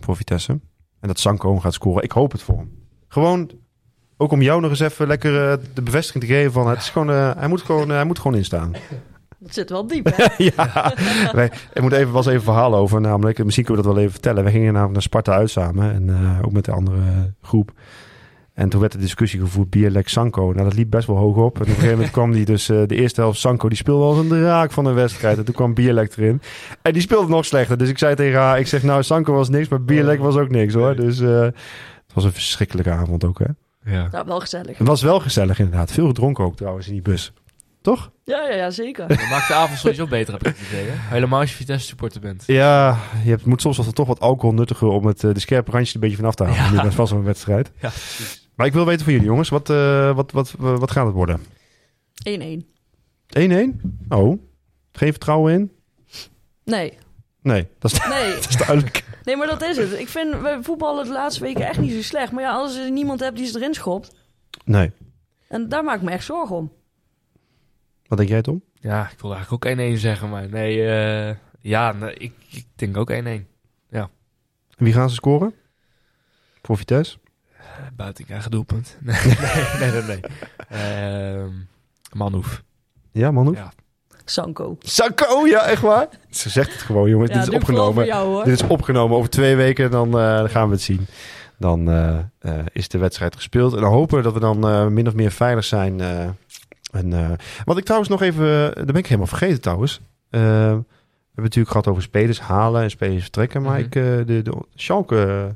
voor 0.00 0.16
Vitesse. 0.16 0.52
En 1.00 1.08
dat 1.08 1.18
Sanko 1.18 1.58
gaat 1.58 1.74
scoren. 1.74 2.02
Ik 2.02 2.12
hoop 2.12 2.32
het 2.32 2.42
voor 2.42 2.56
hem. 2.56 2.86
Gewoon, 3.08 3.50
ook 4.16 4.32
om 4.32 4.42
jou 4.42 4.60
nog 4.60 4.70
eens 4.70 4.80
even 4.80 5.06
lekker 5.06 5.60
de 5.74 5.82
bevestiging 5.82 6.24
te 6.24 6.30
geven 6.30 6.52
van... 6.52 6.68
Het 6.68 6.78
is 6.78 6.90
gewoon, 6.90 7.08
hij, 7.08 7.48
moet 7.48 7.62
gewoon, 7.62 7.88
hij 7.88 8.04
moet 8.04 8.18
gewoon 8.18 8.36
instaan. 8.36 8.72
Dat 9.42 9.54
zit 9.54 9.70
wel 9.70 9.86
diep, 9.86 10.10
hè? 10.14 10.44
ja, 10.56 10.94
wij, 11.32 11.50
ik 11.72 11.82
moet 11.82 11.92
even, 11.92 12.12
was 12.12 12.26
even 12.26 12.38
een 12.38 12.44
verhaal 12.44 12.74
over. 12.74 13.00
Namelijk, 13.00 13.44
misschien 13.44 13.64
kunnen 13.64 13.82
we 13.82 13.88
dat 13.88 13.98
wel 13.98 14.06
even 14.06 14.20
vertellen. 14.20 14.44
We 14.44 14.50
gingen 14.50 14.72
namelijk 14.72 14.92
naar 14.92 15.02
Sparta 15.02 15.32
uit 15.32 15.50
samen. 15.50 15.92
En 15.92 16.08
eh, 16.08 16.46
ook 16.46 16.52
met 16.52 16.64
de 16.64 16.72
andere 16.72 17.32
groep. 17.42 17.72
En 18.54 18.68
toen 18.68 18.80
werd 18.80 18.92
de 18.92 18.98
discussie 18.98 19.40
gevoerd, 19.40 19.70
Bierlek 19.70 20.08
Sanko. 20.08 20.52
Nou, 20.52 20.64
dat 20.64 20.74
liep 20.74 20.90
best 20.90 21.06
wel 21.06 21.16
hoog 21.16 21.36
op. 21.36 21.54
En 21.54 21.60
op 21.60 21.66
een 21.66 21.74
gegeven 21.74 21.94
moment 21.94 22.10
kwam 22.10 22.32
die 22.32 22.44
dus, 22.44 22.68
eh, 22.68 22.82
de 22.86 22.94
eerste 22.94 23.20
helft 23.20 23.38
Sanko, 23.38 23.68
die 23.68 23.76
speelde 23.76 24.04
als 24.04 24.18
een 24.18 24.28
draak 24.28 24.72
van 24.72 24.84
een 24.84 24.94
wedstrijd. 24.94 25.38
En 25.38 25.44
toen 25.44 25.54
kwam 25.54 25.74
Bierlek 25.74 26.16
erin. 26.16 26.40
En 26.82 26.92
die 26.92 27.02
speelde 27.02 27.28
nog 27.28 27.44
slechter. 27.44 27.78
Dus 27.78 27.88
ik 27.88 27.98
zei 27.98 28.14
tegen 28.14 28.38
haar, 28.38 28.58
ik 28.58 28.66
zeg 28.66 28.82
nou, 28.82 29.02
Sanko 29.02 29.32
was 29.32 29.48
niks, 29.48 29.68
maar 29.68 29.82
Bierlek 29.82 30.20
was 30.20 30.36
ook 30.36 30.50
niks 30.50 30.74
hoor. 30.74 30.96
Dus 30.96 31.20
eh, 31.20 31.40
het 31.40 32.14
was 32.14 32.24
een 32.24 32.32
verschrikkelijke 32.32 32.90
avond 32.90 33.24
ook 33.24 33.38
hè. 33.38 33.46
Ja. 33.92 34.08
Ja, 34.12 34.24
wel 34.24 34.40
gezellig. 34.40 34.78
Het 34.78 34.86
was 34.86 35.02
wel 35.02 35.20
gezellig 35.20 35.58
inderdaad. 35.58 35.92
Veel 35.92 36.06
gedronken 36.06 36.44
ook 36.44 36.56
trouwens 36.56 36.86
in 36.86 36.92
die 36.92 37.02
bus. 37.02 37.32
Toch? 37.82 38.10
Ja, 38.24 38.48
ja, 38.48 38.54
ja, 38.54 38.70
zeker. 38.70 39.08
Dat 39.08 39.28
maakt 39.30 39.48
de 39.48 39.54
avond 39.54 39.78
sowieso 39.78 40.06
beter, 40.06 40.32
heb 40.32 40.46
ik 40.46 40.56
het 40.56 40.68
idee. 40.68 40.84
Hè? 40.84 41.14
Helemaal 41.14 41.40
als 41.40 41.50
je 41.50 41.56
Vitesse 41.56 41.86
supporter 41.86 42.20
bent. 42.20 42.44
Ja, 42.46 42.98
je 43.24 43.30
hebt, 43.30 43.44
moet 43.44 43.60
soms 43.60 43.76
wel 43.76 43.92
toch 43.92 44.06
wat 44.06 44.20
alcohol 44.20 44.54
nuttigen 44.54 44.90
om 44.90 45.06
het, 45.06 45.24
eh, 45.24 45.34
de 45.34 45.40
scherpe 45.40 45.70
randjes 45.70 45.94
een 45.94 46.00
beetje 46.00 46.16
vanaf 46.16 46.34
te 46.34 46.44
halen. 46.44 46.62
Ja. 46.62 46.70
Nu 46.70 46.84
met 46.84 46.94
vast 46.94 47.12
een 47.12 47.22
wedstrijd. 47.22 47.70
Ja, 47.80 47.88
precies. 47.88 48.48
Maar 48.54 48.66
ik 48.66 48.72
wil 48.72 48.86
weten 48.86 49.04
van 49.04 49.12
jullie 49.12 49.28
jongens, 49.28 49.48
wat, 49.48 49.70
eh, 49.70 50.14
wat, 50.14 50.32
wat, 50.32 50.54
wat, 50.58 50.78
wat 50.78 50.90
gaat 50.90 51.06
het 51.06 51.14
worden? 51.14 51.40
1-1. 52.28 52.66
1-1? 53.38 53.80
Oh, 54.08 54.42
geen 54.92 55.10
vertrouwen 55.10 55.52
in? 55.52 55.72
Nee, 56.64 56.92
Nee, 57.42 57.68
dat 57.78 57.92
is, 57.92 58.06
nee. 58.08 58.34
dat 58.34 58.48
is 58.48 58.56
duidelijk. 58.56 59.04
Nee, 59.24 59.36
maar 59.36 59.46
dat 59.46 59.62
is 59.62 59.76
het. 59.76 59.98
Ik 59.98 60.08
vind 60.08 60.40
we 60.40 60.58
voetballen 60.62 61.04
de 61.04 61.12
laatste 61.12 61.42
weken 61.42 61.66
echt 61.66 61.78
niet 61.78 61.92
zo 61.92 62.02
slecht. 62.02 62.32
Maar 62.32 62.42
ja, 62.42 62.52
als 62.52 62.74
je 62.74 62.90
niemand 62.90 63.20
hebt 63.20 63.36
die 63.36 63.46
ze 63.46 63.58
erin 63.58 63.74
schopt. 63.74 64.14
Nee. 64.64 64.90
En 65.48 65.68
daar 65.68 65.84
maak 65.84 65.96
ik 65.96 66.02
me 66.02 66.10
echt 66.10 66.24
zorgen 66.24 66.56
om. 66.56 66.72
Wat 68.12 68.20
denk 68.20 68.32
jij 68.32 68.42
Tom? 68.42 68.62
Ja, 68.74 69.10
ik 69.10 69.20
wilde 69.20 69.36
eigenlijk 69.36 69.66
ook 69.66 69.96
1-1 69.96 70.00
zeggen, 70.00 70.30
maar 70.30 70.48
nee. 70.48 70.86
eh, 70.86 71.34
ja, 71.60 71.92
nee, 71.92 72.14
ik, 72.14 72.32
ik 72.50 72.66
denk 72.74 72.96
ook 72.96 73.12
1-1. 73.12 73.14
En 73.14 73.46
wie 74.76 74.92
gaan 74.92 75.08
ze 75.08 75.14
scoren? 75.14 75.54
Voor 76.62 76.76
Vitesse? 76.76 77.18
Buiten 77.96 78.24
eigen 78.28 78.50
doelpunt. 78.50 78.96
Nee, 79.00 79.16
nee, 79.80 79.90
nee. 79.90 80.02
nee, 80.02 80.02
nee. 80.02 80.20
Ehm, 80.68 81.50
Manhoef. 82.12 82.62
Ja, 83.12 83.30
man. 83.30 83.52
Ja. 83.52 83.72
Sanko. 84.24 84.76
Sanko, 84.80 85.46
ja, 85.46 85.66
echt 85.66 85.82
waar? 85.82 86.08
Ze 86.30 86.50
zegt 86.50 86.72
het 86.72 86.82
gewoon, 86.82 87.08
jongens. 87.08 87.30
Ja, 87.30 87.38
dit 87.38 87.48
is 87.48 87.54
opgenomen. 87.54 87.94
voor 87.94 88.04
jou, 88.04 88.28
hoor. 88.28 88.44
Dit 88.44 88.54
is 88.54 88.62
opgenomen 88.62 89.16
over 89.16 89.30
twee 89.30 89.56
weken, 89.56 89.90
dan 89.90 90.06
eh, 90.06 90.36
dan 90.36 90.48
gaan 90.48 90.66
we 90.66 90.72
het 90.72 90.82
zien. 90.82 91.06
Dan 91.62 91.90
eh, 91.90 92.18
eh, 92.38 92.64
is 92.72 92.88
de 92.88 92.98
wedstrijd 92.98 93.36
gespeeld. 93.36 93.74
En 93.74 93.80
dan 93.80 93.92
hopen 93.92 94.16
we 94.16 94.22
dat 94.22 94.32
we 94.32 94.40
dan 94.40 94.68
eh, 94.68 94.86
min 94.86 95.06
of 95.06 95.14
meer 95.14 95.30
veilig 95.30 95.64
zijn. 95.64 96.00
En, 96.92 97.12
eh, 97.12 97.30
wat 97.64 97.78
ik 97.78 97.84
trouwens 97.84 98.10
nog 98.10 98.22
even, 98.22 98.44
eh, 98.46 98.74
daar 98.74 98.84
ben 98.84 98.94
ik 98.94 99.06
helemaal 99.06 99.26
vergeten 99.26 99.60
trouwens. 99.60 100.00
Eh, 100.30 100.40
we 100.40 100.46
hebben 100.48 100.84
het 101.34 101.42
natuurlijk 101.42 101.68
gehad 101.70 101.86
over 101.88 102.02
spelers 102.02 102.40
halen 102.40 102.82
en 102.82 102.90
spelers 102.90 103.22
vertrekken. 103.22 103.62
Maar 103.62 103.78
Mhm. 103.78 103.86
ik, 103.86 103.96
eh, 103.96 104.02
de, 104.02 104.42
de 104.42 104.52
Schalke, 104.74 105.54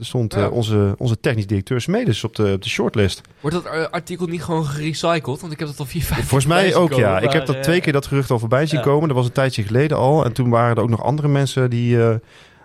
stond 0.00 0.34
eh, 0.34 0.40
Ja. 0.40 0.48
onze, 0.48 0.94
onze 0.98 1.20
technisch 1.20 1.46
directeur 1.46 1.80
Smedes 1.80 2.24
op 2.24 2.36
de, 2.36 2.52
op 2.52 2.62
de 2.62 2.68
shortlist. 2.68 3.20
Wordt 3.40 3.56
dat 3.64 3.90
artikel 3.90 4.26
niet 4.26 4.42
gewoon 4.42 4.64
gerecycled? 4.64 5.40
Want 5.40 5.52
ik 5.52 5.58
heb 5.58 5.68
dat 5.68 5.78
al 5.78 5.84
vier, 5.84 6.02
vijf 6.02 6.18
Volgens 6.26 6.46
mij 6.46 6.74
ook, 6.74 6.92
ja. 6.92 7.18
Ik 7.20 7.32
heb 7.32 7.46
dat 7.46 7.62
twee 7.62 7.80
keer 7.80 7.92
dat 7.92 8.06
gerucht 8.06 8.30
al 8.30 8.38
voorbij 8.38 8.66
zien 8.66 8.78
ja. 8.78 8.84
komen. 8.84 9.08
Dat 9.08 9.16
was 9.16 9.26
een 9.26 9.32
tijdje 9.32 9.62
geleden 9.62 9.96
al. 9.96 10.24
En 10.24 10.32
toen 10.32 10.50
waren 10.50 10.76
er 10.76 10.82
ook 10.82 10.88
nog 10.88 11.02
andere 11.02 11.28
mensen 11.28 11.70
die, 11.70 12.02
eh, 12.02 12.14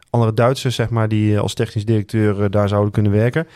andere 0.09 0.33
Duitsers, 0.33 0.75
zeg 0.75 0.89
maar, 0.89 1.07
die 1.07 1.39
als 1.39 1.53
technisch 1.53 1.85
directeur 1.85 2.51
daar 2.51 2.67
zouden 2.67 2.91
kunnen 2.91 3.11
werken. 3.11 3.47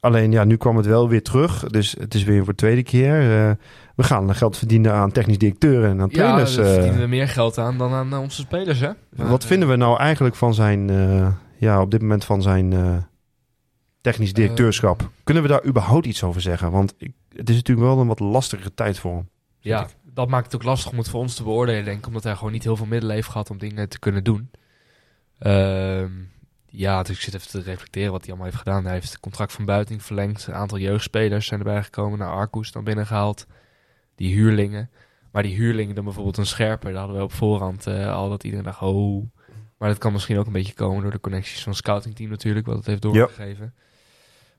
Alleen 0.00 0.32
ja, 0.32 0.44
nu 0.44 0.56
kwam 0.56 0.76
het 0.76 0.86
wel 0.86 1.08
weer 1.08 1.22
terug. 1.22 1.64
Dus 1.64 1.94
het 1.98 2.14
is 2.14 2.24
weer 2.24 2.38
voor 2.44 2.52
de 2.52 2.58
tweede 2.58 2.82
keer. 2.82 3.56
We 3.94 4.02
gaan 4.02 4.34
geld 4.34 4.58
verdienen 4.58 4.92
aan 4.92 5.12
technisch 5.12 5.38
directeuren 5.38 5.90
en 5.90 6.00
aan 6.00 6.08
Ja, 6.10 6.16
trainers. 6.16 6.54
daar 6.54 6.64
eh. 6.64 6.72
verdienen 6.72 7.00
we 7.00 7.06
meer 7.06 7.28
geld 7.28 7.58
aan 7.58 7.78
dan 7.78 7.92
aan 7.92 8.12
eh, 8.12 8.20
onze 8.20 8.40
spelers, 8.40 8.80
hè? 8.80 8.90
Maar, 9.16 9.28
wat 9.28 9.44
vinden 9.44 9.68
we 9.68 9.76
nou 9.76 9.98
eigenlijk 9.98 10.34
van 10.34 10.54
zijn, 10.54 10.90
eh, 10.90 11.32
ja, 11.58 11.80
op 11.80 11.90
dit 11.90 12.00
moment 12.00 12.24
van 12.24 12.42
zijn 12.42 13.06
technisch 14.00 14.32
directeurschap? 14.32 15.10
Kunnen 15.24 15.42
we 15.42 15.48
daar 15.48 15.64
überhaupt 15.64 16.06
iets 16.06 16.22
over 16.22 16.40
zeggen? 16.40 16.70
Want 16.70 16.94
ik, 16.98 17.12
het 17.28 17.48
is 17.48 17.54
natuurlijk 17.54 17.86
wel 17.86 17.98
een 17.98 18.06
wat 18.06 18.20
lastige 18.20 18.74
tijd 18.74 18.98
voor 18.98 19.14
hem. 19.14 19.28
Ja, 19.58 19.86
dat 20.02 20.28
maakt 20.28 20.44
het 20.44 20.54
ook 20.54 20.62
lastig 20.62 20.92
om 20.92 20.98
het 20.98 21.08
voor 21.08 21.20
ons 21.20 21.34
te 21.34 21.42
beoordelen, 21.42 21.84
denk 21.84 21.98
ik. 21.98 22.06
Omdat 22.06 22.24
hij 22.24 22.34
gewoon 22.34 22.52
niet 22.52 22.64
heel 22.64 22.76
veel 22.76 22.86
middelen 22.86 23.14
heeft 23.14 23.28
gehad 23.28 23.50
om 23.50 23.58
dingen 23.58 23.88
te 23.88 23.98
kunnen 23.98 24.24
doen. 24.24 24.50
Ehm, 25.38 26.10
ja, 26.66 27.02
dus 27.02 27.16
ik 27.16 27.22
zit 27.22 27.34
even 27.34 27.48
te 27.48 27.60
reflecteren 27.60 28.12
wat 28.12 28.20
hij 28.20 28.28
allemaal 28.28 28.46
heeft 28.46 28.62
gedaan. 28.62 28.84
Hij 28.84 28.92
heeft 28.92 29.10
het 29.10 29.20
contract 29.20 29.52
van 29.52 29.64
Buiting 29.64 30.02
verlengd. 30.02 30.46
Een 30.46 30.54
aantal 30.54 30.78
jeugdspelers 30.78 31.46
zijn 31.46 31.60
erbij 31.60 31.82
gekomen. 31.82 32.18
Naar 32.18 32.32
Arcus 32.32 32.72
dan 32.72 32.84
binnengehaald. 32.84 33.46
Die 34.16 34.34
huurlingen. 34.34 34.90
Maar 35.32 35.42
die 35.42 35.54
huurlingen 35.54 35.94
dan 35.94 36.04
bijvoorbeeld 36.04 36.36
een 36.36 36.46
scherper. 36.46 36.90
Daar 36.90 36.98
hadden 36.98 37.16
we 37.18 37.22
op 37.24 37.32
voorhand 37.32 37.86
eh, 37.86 38.12
al 38.14 38.28
dat 38.28 38.44
iedereen 38.44 38.64
dacht, 38.64 38.80
oh. 38.82 39.24
Maar 39.78 39.88
dat 39.88 39.98
kan 39.98 40.12
misschien 40.12 40.38
ook 40.38 40.46
een 40.46 40.52
beetje 40.52 40.74
komen 40.74 41.02
door 41.02 41.10
de 41.10 41.20
connecties 41.20 41.62
van 41.62 41.72
het 41.72 41.80
scoutingteam 41.80 42.30
natuurlijk. 42.30 42.66
Wat 42.66 42.76
het 42.76 42.86
heeft 42.86 43.02
doorgegeven. 43.02 43.74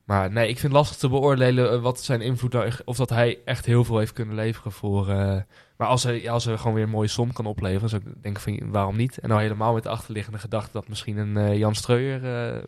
Maar 0.04 0.32
nee, 0.32 0.44
ik 0.50 0.60
vind 0.60 0.72
het 0.74 0.82
lastig 0.82 0.98
te 0.98 1.10
beoordelen 1.10 1.72
eh, 1.72 1.82
wat 1.82 2.02
zijn 2.04 2.22
invloed 2.22 2.54
nou 2.54 2.66
echt- 2.66 2.84
of 2.84 2.98
dat 2.98 3.10
hij 3.10 3.38
echt 3.46 3.66
heel 3.66 3.84
veel 3.84 3.98
heeft 3.98 4.14
kunnen 4.14 4.36
leveren 4.36 4.72
voor. 4.72 5.10
eh, 5.10 5.38
maar 5.78 5.88
als 5.88 6.04
hij, 6.04 6.30
als 6.30 6.46
hij 6.46 6.58
gewoon 6.58 6.74
weer 6.74 6.84
een 6.84 6.90
mooie 6.90 7.08
som 7.08 7.34
kan 7.34 7.46
opleveren, 7.46 7.90
zou 7.90 8.02
ik 8.06 8.24
denken 8.24 8.42
van 8.42 8.72
waarom 8.72 8.96
niet? 8.96 9.18
En 9.18 9.30
nou 9.30 9.42
helemaal 9.42 9.74
met 9.74 9.84
de 9.84 9.90
achterliggende 9.90 10.40
gedachte 10.40 10.72
dat 10.72 10.88
misschien 10.88 11.18
een 11.18 11.58
Jan 11.58 11.76
Streuer 11.76 12.22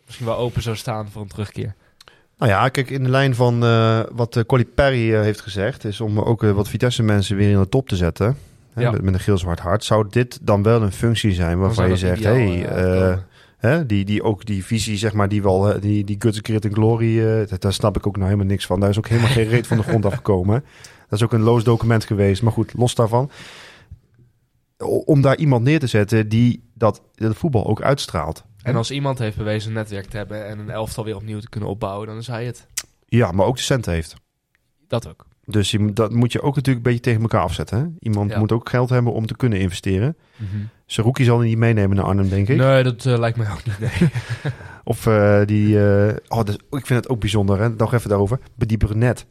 misschien 0.06 0.26
wel 0.26 0.38
open 0.38 0.62
zou 0.62 0.76
staan 0.76 1.10
voor 1.10 1.22
een 1.22 1.28
terugkeer. 1.28 1.76
Nou 2.38 2.52
ja, 2.52 2.70
kijk, 2.70 2.90
in 2.90 3.04
de 3.04 3.10
lijn 3.10 3.36
van 3.36 3.64
eh, 3.64 4.00
wat 4.12 4.36
uh, 4.36 4.60
Perry 4.76 5.14
eh, 5.14 5.22
heeft 5.22 5.42
gezegd, 5.42 5.86
is 5.86 6.02
om 6.02 6.20
ook 6.20 6.42
wat 6.42 6.70
Vitesse 6.70 7.04
mensen 7.04 7.36
weer 7.38 7.52
in 7.52 7.60
de 7.60 7.70
top 7.70 7.88
te 7.90 7.96
zetten. 7.96 8.38
Hè, 8.74 8.82
Ja. 8.82 8.92
met, 8.92 9.02
met 9.02 9.14
een 9.14 9.20
geel 9.20 9.38
zwart 9.38 9.60
hart. 9.60 9.84
Zou 9.84 10.06
dit 10.10 10.40
dan 10.42 10.64
wel 10.64 10.82
een 10.82 10.92
functie 10.92 11.34
zijn 11.34 11.60
waarvan 11.60 11.90
je 11.90 11.98
zegt, 11.98 12.20
ideaal, 12.20 12.36
hey, 12.36 13.20
hè, 13.58 13.86
die, 13.86 14.06
die 14.06 14.24
ook 14.24 14.46
die 14.46 14.66
visie, 14.66 14.98
zeg 14.98 15.14
maar, 15.14 15.30
die 15.30 15.42
wel, 15.42 15.80
die, 15.80 16.04
die 16.04 16.16
Guts 16.20 16.40
Grit 16.42 16.66
and 16.66 16.74
Glory, 16.74 17.46
dat- 17.48 17.62
daar 17.62 17.74
snap 17.74 17.98
ik 17.98 18.08
ook 18.08 18.16
nou 18.16 18.26
helemaal 18.26 18.50
niks 18.50 18.66
van. 18.66 18.80
Daar 18.80 18.90
is 18.90 18.98
ook 18.98 19.08
helemaal 19.08 19.32
geen 19.32 19.48
reet 19.48 19.68
van 19.68 19.78
de 19.78 19.84
grond 19.84 20.06
afgekomen. 20.06 20.64
Dat 21.10 21.20
is 21.20 21.26
ook 21.26 21.34
een 21.34 21.42
loos 21.42 21.64
document 21.64 22.06
geweest. 22.06 22.42
Maar 22.42 22.52
goed, 22.52 22.74
los 22.78 22.96
daarvan. 22.96 23.30
Om 25.06 25.22
daar 25.22 25.38
iemand 25.38 25.64
neer 25.64 25.80
te 25.80 25.88
zetten 25.88 26.30
die 26.30 26.64
dat, 26.74 27.02
dat 27.16 27.36
voetbal 27.36 27.68
ook 27.68 27.82
uitstraalt. 27.82 28.44
En 28.68 28.76
als 28.76 28.92
iemand 28.92 29.20
heeft 29.20 29.38
bewezen 29.38 29.70
een 29.70 29.76
netwerk 29.76 30.06
te 30.06 30.18
hebben 30.18 30.48
en 30.48 30.60
een 30.60 30.70
elftal 30.70 31.04
weer 31.04 31.16
opnieuw 31.16 31.40
te 31.40 31.50
kunnen 31.50 31.70
opbouwen, 31.70 32.08
dan 32.08 32.18
is 32.18 32.28
hij 32.28 32.46
het. 32.46 32.68
Ja, 33.06 33.32
maar 33.32 33.46
ook 33.46 33.56
de 33.56 33.62
centen 33.62 33.94
heeft. 33.94 34.14
Dat 34.88 35.08
ook. 35.08 35.26
Dus 35.46 35.72
je, 35.72 35.94
dat 35.94 36.12
moet 36.14 36.32
je 36.32 36.42
ook 36.42 36.56
natuurlijk 36.56 36.86
een 36.86 36.92
beetje 36.92 37.06
tegen 37.06 37.22
elkaar 37.22 37.42
afzetten. 37.42 37.78
Hè? 37.80 37.86
Iemand 38.00 38.32
Ja. 38.32 38.40
moet 38.40 38.52
ook 38.52 38.70
geld 38.70 38.90
hebben 38.90 39.14
om 39.14 39.26
te 39.26 39.36
kunnen 39.36 39.60
investeren. 39.60 40.18
Saruki 40.86 41.24
zal 41.24 41.38
hij 41.40 41.48
niet 41.48 41.58
meenemen 41.58 41.96
naar 41.98 42.06
Arnhem, 42.06 42.30
denk 42.30 42.48
ik. 42.50 42.58
Nee, 42.58 42.84
dat 42.84 43.06
eh, 43.06 43.18
lijkt 43.20 43.38
mij 43.38 43.52
ook 43.52 43.64
niet. 43.66 43.80
Nee. 43.80 44.10
Of 44.84 45.06
eh, 45.08 45.42
die... 45.46 45.90
eh, 45.92 46.16
oh, 46.28 46.42
is- 46.48 46.54
ik 46.70 46.86
vind 46.86 46.90
het 47.00 47.10
ook 47.10 47.20
bijzonder, 47.20 47.60
hè? 47.60 47.70
nog 47.70 47.94
even 47.94 48.10
daarover. 48.10 48.40
Maar 48.56 48.68
Die 48.68 48.78
Brunet. 48.78 49.26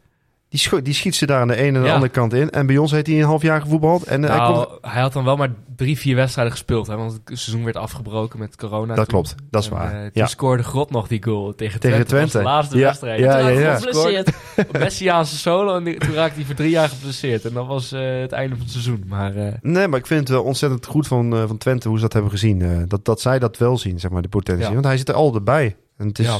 Die, 0.49 0.59
scho- 0.59 0.81
die 0.81 0.93
schiet 0.93 1.15
ze 1.15 1.25
daar 1.25 1.41
aan 1.41 1.47
de 1.47 1.55
ene 1.55 1.77
en 1.77 1.81
de 1.81 1.87
Ja. 1.87 1.93
andere 1.93 2.11
kant 2.11 2.33
in. 2.33 2.49
En 2.49 2.65
bij 2.67 2.77
ons 2.77 2.91
heeft 2.91 3.07
hij 3.07 3.15
een 3.19 3.23
half 3.25 3.41
jaar 3.41 3.61
gevoetbald. 3.61 4.03
En 4.03 4.23
eh, 4.23 4.29
hij 4.29 4.39
Nou, 4.39 4.53
komt... 4.67 4.77
hij 4.81 5.01
had 5.01 5.13
dan 5.13 5.23
wel 5.23 5.35
maar 5.35 5.49
drie, 5.75 5.97
vier 5.97 6.15
wedstrijden 6.15 6.53
gespeeld. 6.53 6.87
Hè, 6.87 6.95
want 6.95 7.11
het 7.11 7.21
seizoen 7.25 7.63
werd 7.63 7.75
afgebroken 7.75 8.39
met 8.39 8.55
corona. 8.55 8.95
Dat 8.95 8.95
toen. 8.95 9.05
klopt, 9.23 9.35
dat 9.49 9.63
is 9.63 9.69
En, 9.69 9.75
waar. 9.75 9.91
eh, 9.93 10.01
toen 10.01 10.09
ja. 10.13 10.25
scoorde 10.27 10.63
Grot 10.63 10.89
nog 10.91 11.07
die 11.07 11.23
goal 11.23 11.55
tegen 11.55 11.79
Tegen 11.79 12.05
Twente. 12.07 12.13
Dat 12.13 12.21
was 12.21 12.29
Twente. 12.31 12.37
de 12.37 12.43
laatste 12.43 12.77
Ja, 12.77 12.85
wedstrijd. 12.85 13.19
ja, 13.19 13.39
Toen 13.39 13.51
ja, 13.53 13.59
ja. 13.59 13.75
Geblesseerd. 13.75 14.31
Messiaanse 14.71 15.37
solo 15.37 15.75
en 15.75 15.83
die- 15.83 15.97
toen 15.97 16.13
raakte 16.13 16.35
hij 16.35 16.45
voor 16.45 16.55
drie 16.55 16.69
jaar 16.69 16.89
geblesseerd. 16.89 17.45
En 17.45 17.53
dat 17.53 17.67
was 17.67 17.91
eh, 17.91 18.19
het 18.19 18.31
einde 18.31 18.55
van 18.55 18.63
het 18.63 18.71
seizoen. 18.73 19.03
Maar 19.07 19.35
eh, 19.35 19.53
Nee, 19.61 19.87
maar 19.87 19.99
ik 19.99 20.07
vind 20.07 20.19
het 20.19 20.29
wel 20.29 20.43
ontzettend 20.43 20.85
goed 20.85 21.07
van, 21.07 21.33
eh, 21.35 21.43
van 21.47 21.57
Twente 21.57 21.87
hoe 21.87 21.97
ze 21.97 22.03
dat 22.03 22.13
hebben 22.13 22.31
gezien. 22.31 22.61
Eh, 22.61 22.77
dat, 22.87 23.05
dat 23.05 23.21
zij 23.21 23.39
dat 23.39 23.57
wel 23.57 23.77
zien, 23.77 23.99
zeg 23.99 24.11
maar, 24.11 24.21
de 24.21 24.27
potentie. 24.29 24.65
Ja. 24.67 24.73
Want 24.73 24.85
hij 24.85 24.97
zit 24.97 25.09
er 25.09 25.15
altijd 25.15 25.43
bij. 25.43 25.75
En 25.97 26.07
het 26.07 26.19
is, 26.19 26.25
ja. 26.25 26.37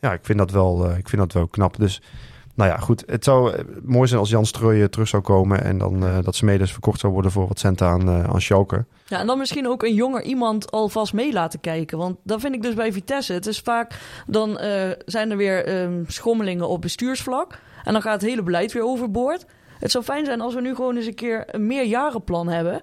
Ja. 0.00 0.12
ik, 0.12 0.20
vind 0.22 0.38
dat 0.38 0.50
wel, 0.50 0.88
eh, 0.90 0.96
ik 0.98 1.08
vind 1.08 1.22
dat 1.22 1.32
wel 1.32 1.48
knap. 1.48 1.76
Dus 1.78 2.00
nou 2.54 2.70
ja, 2.70 2.76
goed. 2.76 3.02
Het 3.06 3.24
zou 3.24 3.52
eh, 3.52 3.64
mooi 3.82 4.08
zijn 4.08 4.20
als 4.20 4.30
Jan 4.30 4.46
Strooijen 4.46 4.90
terug 4.90 5.08
zou 5.08 5.22
komen... 5.22 5.64
en 5.64 5.78
dan 5.78 6.06
eh, 6.06 6.18
dat 6.22 6.34
Smedes 6.34 6.72
verkocht 6.72 7.00
zou 7.00 7.12
worden 7.12 7.30
voor 7.30 7.48
wat 7.48 7.58
centen 7.58 7.86
aan, 7.86 8.08
eh 8.08 8.24
aan 8.24 8.40
Schalke. 8.40 8.84
Ja, 9.06 9.18
en 9.18 9.26
dan 9.26 9.38
misschien 9.38 9.68
ook 9.68 9.82
een 9.82 9.94
jonger 9.94 10.22
iemand 10.22 10.70
alvast 10.70 11.12
mee 11.12 11.32
laten 11.32 11.60
kijken. 11.60 11.98
Want 11.98 12.16
dat 12.24 12.40
vind 12.40 12.54
ik 12.54 12.62
dus 12.62 12.74
bij 12.74 12.92
Vitesse. 12.92 13.32
Het 13.32 13.46
is 13.46 13.60
vaak, 13.60 14.00
dan 14.26 14.58
zijn 15.04 15.30
er 15.30 15.36
weer 15.36 15.64
ehm, 15.64 16.04
schommelingen 16.06 16.68
op 16.68 16.80
bestuursvlak. 16.80 17.58
En 17.84 17.92
dan 17.92 18.02
gaat 18.02 18.20
het 18.20 18.30
hele 18.30 18.42
beleid 18.42 18.72
weer 18.72 18.84
overboord. 18.84 19.46
Het 19.78 19.90
zou 19.90 20.04
fijn 20.04 20.24
zijn 20.24 20.40
als 20.40 20.54
we 20.54 20.60
nu 20.60 20.74
gewoon 20.74 20.96
eens 20.96 21.06
een 21.06 21.14
keer 21.14 21.44
een 21.46 21.66
meerjarenplan 21.66 22.48
hebben. 22.48 22.82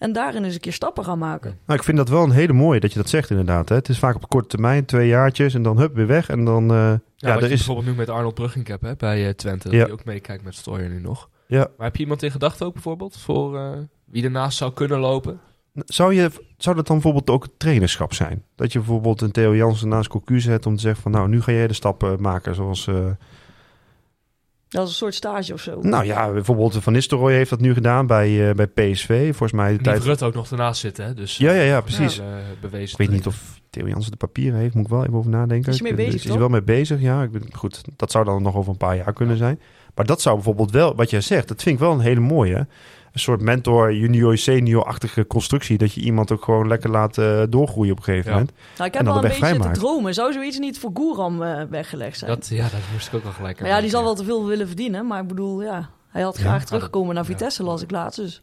En 0.00 0.12
daarin 0.12 0.44
eens 0.44 0.54
een 0.54 0.60
keer 0.60 0.72
stappen 0.72 1.04
gaan 1.04 1.18
maken. 1.18 1.58
Nou, 1.66 1.78
ik 1.78 1.84
vind 1.84 1.96
dat 1.96 2.08
wel 2.08 2.22
een 2.22 2.30
hele 2.30 2.52
mooie 2.52 2.80
dat 2.80 2.92
je 2.92 2.98
dat 2.98 3.08
zegt 3.08 3.30
inderdaad. 3.30 3.68
Hè. 3.68 3.74
Het 3.74 3.88
is 3.88 3.98
vaak 3.98 4.14
op 4.14 4.28
korte 4.28 4.48
termijn, 4.48 4.84
twee 4.84 5.08
jaartjes 5.08 5.54
en 5.54 5.62
dan 5.62 5.78
hup, 5.78 5.94
weer 5.94 6.06
weg. 6.06 6.28
En 6.28 6.44
dan, 6.44 6.70
eh, 6.70 6.76
Ja, 6.76 6.98
ja, 7.16 7.32
wat 7.32 7.42
er 7.42 7.48
je 7.48 7.54
is... 7.54 7.56
bijvoorbeeld 7.56 7.86
nu 7.86 7.94
met 7.94 8.08
Arnold 8.08 8.34
Bruggencap 8.34 8.80
hè, 8.80 8.94
bij 8.96 9.26
eh, 9.26 9.32
Twente. 9.34 9.68
Dat 9.68 9.76
Ja. 9.76 9.82
hij 9.82 9.92
ook 9.92 10.04
meekijkt 10.04 10.44
met 10.44 10.54
Stoyer 10.54 10.88
nu 10.88 11.00
nog. 11.00 11.28
Ja. 11.46 11.68
Maar 11.76 11.86
heb 11.86 11.96
je 11.96 12.02
iemand 12.02 12.22
in 12.22 12.30
gedachten 12.30 12.66
ook 12.66 12.72
bijvoorbeeld? 12.72 13.16
Voor 13.18 13.58
eh, 13.58 13.70
wie 14.04 14.24
ernaast 14.24 14.58
zou 14.58 14.72
kunnen 14.72 14.98
lopen? 14.98 15.40
Zou, 15.74 16.14
je, 16.14 16.30
zou 16.56 16.76
dat 16.76 16.86
dan 16.86 16.96
bijvoorbeeld 16.96 17.30
ook 17.30 17.42
het 17.42 17.58
trainerschap 17.58 18.14
zijn? 18.14 18.44
Dat 18.54 18.72
je 18.72 18.78
bijvoorbeeld 18.78 19.20
een 19.20 19.30
Theo 19.30 19.54
Jansen 19.56 19.88
naast 19.88 20.08
Cocu 20.08 20.40
zet 20.40 20.66
om 20.66 20.74
te 20.74 20.80
zeggen 20.80 21.02
van... 21.02 21.12
nou, 21.12 21.28
nu 21.28 21.42
ga 21.42 21.52
jij 21.52 21.66
de 21.66 21.74
stappen 21.74 22.20
maken 22.20 22.54
zoals... 22.54 22.88
eh, 24.70 24.78
Dat 24.78 24.82
is 24.84 24.88
een 24.88 24.96
soort 24.96 25.14
stage 25.14 25.52
of 25.52 25.60
zo. 25.60 25.78
nou 25.80 26.04
ja, 26.04 26.32
bijvoorbeeld 26.32 26.76
Van 26.82 26.92
Nistelrooy 26.92 27.32
heeft 27.34 27.50
dat 27.50 27.60
nu 27.60 27.74
gedaan 27.74 28.06
bij, 28.06 28.48
eh, 28.48 28.54
bij 28.54 28.66
PSV. 28.66 29.24
Volgens 29.28 29.52
mij 29.52 29.66
de 29.66 29.72
Niet 29.72 29.82
tijd... 29.84 30.02
Rutte 30.02 30.24
ook 30.24 30.34
nog 30.34 30.50
ernaast 30.50 30.80
zitten, 30.80 31.04
hè? 31.04 31.14
Dus, 31.14 31.36
Ja, 31.36 31.52
ja, 31.52 31.62
ja, 31.62 31.80
precies. 31.80 32.18
eh, 32.18 32.24
bewezen 32.60 32.90
Ik 32.92 32.96
weet 33.06 33.10
niet 33.16 33.26
of 33.26 33.60
Theo 33.70 33.88
Jansen 33.88 34.10
de 34.10 34.16
papieren 34.16 34.58
heeft. 34.58 34.74
Moet 34.74 34.84
ik 34.84 34.90
wel 34.90 35.02
even 35.02 35.14
over 35.14 35.30
nadenken. 35.30 35.72
Is 35.72 35.78
hij 35.80 35.88
mee 35.92 35.96
bezig, 35.96 36.14
Is 36.14 36.20
hij 36.22 36.30
toch? 36.30 36.40
wel 36.40 36.48
mee 36.48 36.62
bezig, 36.62 37.00
ja. 37.00 37.22
Ik 37.22 37.30
ben, 37.30 37.42
goed, 37.52 37.80
dat 37.96 38.10
zou 38.10 38.24
dan 38.24 38.42
nog 38.42 38.54
over 38.56 38.70
een 38.70 38.76
paar 38.76 38.96
jaar 38.96 39.12
kunnen 39.12 39.36
zijn. 39.36 39.60
Maar 39.94 40.06
dat 40.06 40.20
zou 40.20 40.34
bijvoorbeeld 40.34 40.70
wel, 40.70 40.94
wat 40.94 41.10
jij 41.10 41.20
zegt, 41.20 41.48
dat 41.48 41.62
vind 41.62 41.74
ik 41.74 41.80
wel 41.80 41.92
een 41.92 42.00
hele 42.00 42.20
mooie. 42.20 42.66
Een 43.12 43.20
soort 43.20 43.40
mentor, 43.40 43.94
junior, 43.94 44.38
senior-achtige 44.38 45.26
constructie. 45.26 45.78
Dat 45.78 45.92
je 45.92 46.00
iemand 46.00 46.32
ook 46.32 46.44
gewoon 46.44 46.68
lekker 46.68 46.90
laat 46.90 47.18
eh, 47.18 47.42
doorgroeien 47.48 47.92
op 47.92 47.98
een 47.98 48.04
gegeven 48.04 48.30
Ja. 48.30 48.36
moment. 48.36 48.52
Nou, 48.76 48.88
ik 48.88 48.92
En 48.94 48.96
heb 48.96 49.06
dan 49.06 49.14
al 49.14 49.20
de 49.20 49.34
een 49.34 49.40
weg 49.40 49.52
beetje 49.58 49.70
dromen. 49.80 50.14
Zou 50.14 50.32
zoiets 50.32 50.58
niet 50.58 50.78
voor 50.78 50.90
Goeram 50.94 51.42
eh, 51.42 51.62
weggelegd 51.70 52.18
zijn? 52.18 52.30
Dat, 52.30 52.48
ja, 52.48 52.62
dat 52.62 52.80
moest 52.92 53.06
ik 53.06 53.14
ook 53.14 53.22
wel 53.22 53.32
gelijk 53.32 53.60
Maar 53.60 53.68
ja, 53.68 53.80
die 53.80 53.90
zal 53.90 54.02
wel 54.04 54.14
te 54.14 54.24
veel 54.24 54.46
willen 54.46 54.66
verdienen. 54.66 55.06
Maar 55.06 55.20
ik 55.22 55.28
bedoel, 55.28 55.62
ja, 55.62 55.90
hij 56.08 56.22
had 56.22 56.36
Ja. 56.36 56.42
graag 56.42 56.64
teruggekomen 56.64 57.14
naar 57.14 57.24
Ja. 57.24 57.30
Vitesse, 57.30 57.62
las 57.62 57.82
ik 57.82 57.90
laatst. 57.90 58.18
Dus. 58.20 58.42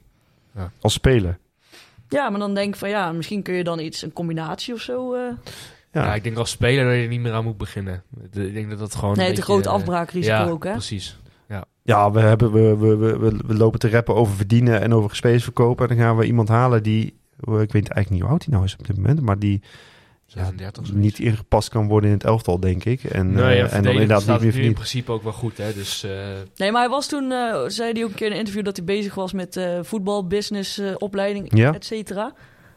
Als 0.81 0.93
speler. 0.93 1.37
Ja, 2.09 2.29
maar 2.29 2.39
dan 2.39 2.53
denk 2.53 2.73
ik 2.73 2.79
van 2.79 2.89
ja, 2.89 3.11
misschien 3.11 3.41
kun 3.43 3.53
je 3.53 3.63
dan 3.63 3.79
iets, 3.79 4.01
een 4.01 4.13
combinatie 4.13 4.73
of 4.73 4.79
zo. 4.81 5.13
eh. 5.13 5.21
Ja. 5.91 6.03
Ja. 6.03 6.13
ik 6.15 6.23
denk 6.23 6.37
als 6.37 6.49
speler 6.49 6.85
dat 6.85 6.93
je 6.95 7.01
er 7.01 7.07
niet 7.07 7.19
meer 7.19 7.33
aan 7.33 7.43
moet 7.43 7.57
beginnen. 7.57 8.03
De- 8.31 8.47
Ik 8.47 8.53
denk 8.53 8.69
dat 8.69 8.79
dat 8.79 8.95
gewoon 8.95 9.15
nee, 9.17 9.27
een 9.27 9.33
te 9.33 9.39
beetje, 9.39 9.51
groot 9.53 9.65
eh, 9.65 9.71
afbraakrisico 9.71 10.35
ja, 10.35 10.47
ook, 10.49 10.63
hè? 10.63 10.71
precies. 10.71 11.17
Ja, 11.87 12.11
we, 12.11 12.19
hebben, 12.19 12.51
we, 12.51 12.77
we, 12.77 12.95
we, 12.95 13.17
we- 13.17 13.37
we 13.47 13.53
lopen 13.53 13.79
te 13.79 13.89
rappen 13.89 14.15
over 14.15 14.35
verdienen 14.35 14.81
en 14.81 14.93
over 14.93 15.15
spelers 15.15 15.43
verkopen. 15.43 15.89
En 15.89 15.95
dan 15.95 16.05
gaan 16.05 16.17
we 16.17 16.25
iemand 16.25 16.47
halen 16.47 16.83
die, 16.83 17.05
ik 17.39 17.71
weet 17.71 17.73
eigenlijk 17.73 18.09
niet 18.09 18.21
hoe 18.21 18.29
oud 18.29 18.43
hij 18.43 18.53
nou 18.53 18.65
is 18.65 18.75
op 18.79 18.87
dit 18.87 18.95
moment, 18.97 19.21
maar 19.21 19.39
die 19.39 19.61
ja, 20.25 20.43
36 20.43 20.81
of 20.81 20.87
zoiets. 20.87 21.03
niet 21.05 21.19
ingepast 21.27 21.69
kan 21.69 21.87
worden 21.87 22.09
in 22.09 22.15
het 22.15 22.25
elftal, 22.25 22.59
denk 22.59 22.83
ik. 22.85 23.03
En, 23.03 23.27
eh, 23.39 23.57
ja, 23.57 23.65
en 23.67 23.83
dan 23.83 23.91
inderdaad 23.93 24.27
niet 24.27 24.41
meer 24.41 24.61
nu 24.61 24.67
in 24.67 24.73
principe 24.73 25.11
ook 25.11 25.23
wel 25.23 25.33
goed, 25.33 25.57
hè? 25.57 25.73
Dus 25.73 26.03
eh, 26.03 26.11
Nee, 26.55 26.71
maar 26.71 26.81
hij 26.81 26.89
was 26.89 27.07
toen, 27.07 27.31
eh, 27.31 27.63
zei 27.67 27.91
hij 27.93 28.03
ook 28.03 28.09
een 28.09 28.15
keer 28.15 28.25
in 28.27 28.31
een 28.33 28.37
interview 28.39 28.65
dat 28.65 28.75
hij 28.75 28.85
bezig 28.85 29.15
was 29.15 29.33
met 29.33 29.57
eh 29.57 29.79
voetbal, 29.81 30.27
business, 30.27 30.77
eh, 30.77 30.91
opleiding, 30.97 31.57
Ja. 31.57 31.73
et 31.73 31.85
cetera. 31.85 32.33